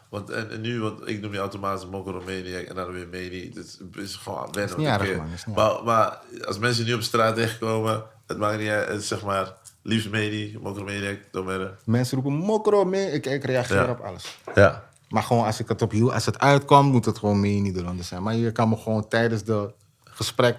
Want, 0.10 0.30
en, 0.30 0.52
en 0.52 0.62
nu, 0.62 0.82
want 0.82 1.08
ik 1.08 1.22
noem 1.22 1.32
je 1.34 1.38
automatisch 1.40 1.86
Mokromaniac 1.90 2.66
en 2.66 2.76
dan 2.76 2.92
weer 2.92 3.08
Meni. 3.08 3.50
Dat 3.54 3.80
is 3.96 4.16
gewoon 4.16 4.52
wennen. 4.52 4.78
niet 4.78 4.88
want 4.88 5.00
erg, 5.02 5.10
ik- 5.10 5.18
man, 5.18 5.28
is 5.32 5.46
niet 5.46 5.56
maar, 5.56 5.84
maar 5.84 6.20
als 6.46 6.58
mensen 6.58 6.86
nu 6.86 6.94
op 6.94 7.02
straat 7.02 7.36
tegenkomen, 7.36 8.04
het 8.28 8.38
maakt 8.38 8.60
niet 8.60 8.70
uit, 8.70 8.88
het 8.88 9.02
is 9.02 9.08
zeg 9.08 9.24
maar, 9.24 9.54
liefst 9.82 10.10
Meni, 10.10 10.58
Mokromaniac, 10.62 11.20
domme. 11.32 11.76
Mensen 11.86 12.22
roepen 12.22 12.34
mokro 12.40 12.86
mee. 12.86 13.12
Ik, 13.12 13.26
ik 13.26 13.44
reageer 13.44 13.76
Ja. 13.84 13.90
op 13.92 14.00
alles. 14.00 14.38
Ja. 14.56 14.84
Maar 15.10 15.24
gewoon 15.24 15.46
als 15.46 15.60
ik 15.60 15.68
het 15.68 15.82
op 15.82 15.92
als 16.12 16.26
het 16.26 16.40
uitkomt, 16.40 16.92
moet 16.92 17.06
het 17.06 17.18
gewoon 17.18 17.40
mee 17.40 17.60
Nederlander 17.60 18.06
zijn. 18.06 18.24
Maar 18.24 18.36
je 18.36 18.52
kan 18.52 18.70
me 18.70 18.78
gewoon 18.78 19.08
tijdens 19.08 19.44
de 19.44 19.74
gesprek 20.04 20.58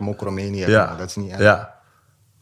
niet 0.51 0.65
Ja. 0.71 0.97
Dat 0.97 1.09
is 1.09 1.17
niet 1.17 1.31
erg. 1.31 1.41
Ja. 1.41 1.78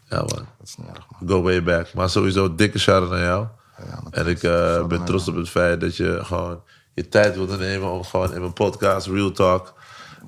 Ja, 0.09 0.17
man. 0.17 0.29
Dat 0.29 0.47
is 0.63 0.77
niet 0.77 0.89
erg, 0.89 1.07
man. 1.09 1.31
Go 1.31 1.43
way 1.43 1.63
back. 1.63 1.95
Maar 1.95 2.11
sowieso 2.11 2.55
dikke 2.55 2.79
shout 2.79 3.11
naar 3.11 3.21
jou. 3.21 3.47
Ja, 3.79 4.03
en 4.11 4.27
ik 4.27 4.43
eh, 4.43 4.87
ben 4.87 5.05
trots 5.05 5.29
op 5.29 5.35
het 5.35 5.49
feit 5.49 5.81
dat 5.81 5.97
je 5.97 6.21
gewoon 6.23 6.61
je 6.95 7.09
tijd 7.09 7.35
wilde 7.35 7.57
nemen 7.57 7.91
om 7.91 8.05
gewoon 8.05 8.35
in 8.35 8.41
mijn 8.41 8.53
podcast, 8.53 9.07
Real 9.07 9.31
Talk, 9.31 9.75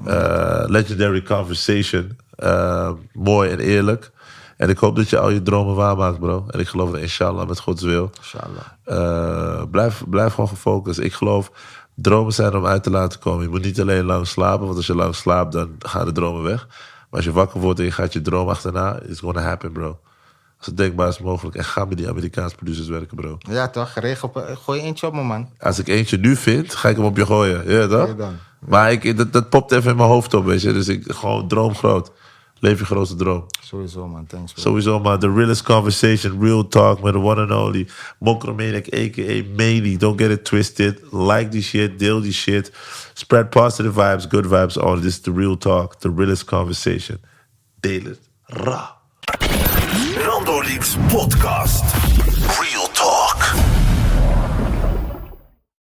eh, 0.05 0.63
Legendary 0.67 1.23
Conversation, 1.23 2.19
eh, 2.31 2.93
mooi 3.13 3.51
en 3.51 3.59
eerlijk. 3.59 4.11
En 4.57 4.69
ik 4.69 4.79
hoop 4.79 4.97
dat 4.97 5.09
je 5.09 5.19
al 5.19 5.31
je 5.31 5.43
dromen 5.43 5.75
waarmaakt, 5.75 6.19
bro. 6.19 6.45
En 6.49 6.61
ik 6.61 6.69
geloof 6.69 6.93
er 6.93 6.99
inshallah 6.99 7.49
met 7.49 7.61
Gods 7.61 7.83
wil. 7.83 8.11
Inshallah. 8.17 9.71
Blijf, 9.71 10.05
blijf 10.09 10.35
gewoon 10.35 10.49
gefocust. 10.49 10.99
Ik 10.99 11.13
geloof, 11.13 11.51
dromen 11.95 12.33
zijn 12.33 12.57
om 12.57 12.67
uit 12.67 12.83
te 12.83 12.91
laten 12.91 13.21
komen. 13.21 13.43
Je 13.43 13.49
moet 13.49 13.65
niet 13.65 13.81
alleen 13.81 14.05
lang 14.05 14.27
slapen, 14.27 14.65
want 14.65 14.77
als 14.77 14.87
je 14.87 14.95
lang 14.95 15.15
slaapt, 15.15 15.53
dan 15.53 15.77
gaan 15.79 16.05
de 16.05 16.13
dromen 16.13 16.43
weg. 16.43 16.67
Maar 17.11 17.21
als 17.21 17.25
je 17.25 17.33
wakker 17.33 17.61
wordt 17.61 17.79
en 17.79 17.85
je 17.85 17.91
gaat 17.91 18.13
je 18.13 18.21
droom 18.21 18.49
achterna, 18.49 19.01
it's 19.01 19.21
gonna 19.21 19.41
happen, 19.41 19.73
bro. 19.73 19.99
Als 20.59 20.67
het 20.67 20.77
denkbaar 20.77 21.09
is 21.09 21.19
mogelijk. 21.19 21.57
En 21.57 21.65
ga 21.65 21.85
met 21.85 21.97
die 21.97 22.09
Amerikaanse 22.09 22.57
producers 22.57 22.89
werken, 22.89 23.17
bro. 23.17 23.39
Ja, 23.39 23.69
toch? 23.69 23.95
Regel, 23.95 24.33
gooi 24.65 24.81
eentje 24.81 25.07
op 25.07 25.15
me, 25.15 25.23
man. 25.23 25.49
Als 25.59 25.79
ik 25.79 25.89
eentje 25.89 26.19
nu 26.19 26.37
vind, 26.37 26.75
ga 26.75 26.89
ik 26.89 26.97
hem 26.97 27.05
op 27.05 27.17
je 27.17 27.27
gooien. 27.27 27.71
Ja, 27.71 27.87
toch? 27.87 28.03
Oké 28.03 28.17
dan. 28.17 28.37
Maar 28.59 28.93
ik, 28.93 29.17
dat, 29.17 29.33
dat 29.33 29.49
popt 29.49 29.73
even 29.73 29.91
in 29.91 29.97
mijn 29.97 30.09
hoofd 30.09 30.35
op, 30.35 30.45
weet 30.45 30.63
je. 30.63 30.73
Dus 30.73 30.89
ik 30.89 31.13
gewoon 31.13 31.49
droom 31.49 31.75
groot. 31.75 32.11
Leef 32.61 32.79
je 32.79 32.85
grootste 32.85 33.17
droom. 33.17 33.47
Sowieso, 33.63 34.09
man. 34.09 34.27
Thanks, 34.27 34.53
bro. 34.53 34.63
Sowieso, 34.63 35.01
maar 35.01 35.19
the 35.19 35.33
realest 35.33 35.63
conversation, 35.63 36.41
real 36.41 36.69
talk 36.69 37.03
met 37.03 37.13
the 37.13 37.19
one 37.19 37.41
and 37.41 37.51
only 37.51 37.89
Mokromaniac, 38.19 38.87
a.k.a. 38.93 39.45
Maney. 39.57 39.97
Don't 39.97 40.21
get 40.21 40.31
it 40.31 40.45
twisted. 40.45 41.13
Like 41.13 41.51
die 41.51 41.61
shit, 41.61 41.99
deel 41.99 42.21
die 42.21 42.33
shit. 42.33 42.71
Spread 43.15 43.51
positive 43.51 43.95
vibes, 43.95 44.29
good 44.29 44.45
vibes 44.45 44.77
on. 44.77 45.01
This 45.01 45.15
is 45.15 45.21
the 45.21 45.33
real 45.33 45.57
talk, 45.57 46.01
the 46.01 46.11
realest 46.11 46.45
conversation. 46.45 47.21
Deel 47.81 48.05
het. 48.05 48.21
Ra. 48.47 48.97
Randolix 50.17 50.97
Podcast. 51.09 52.18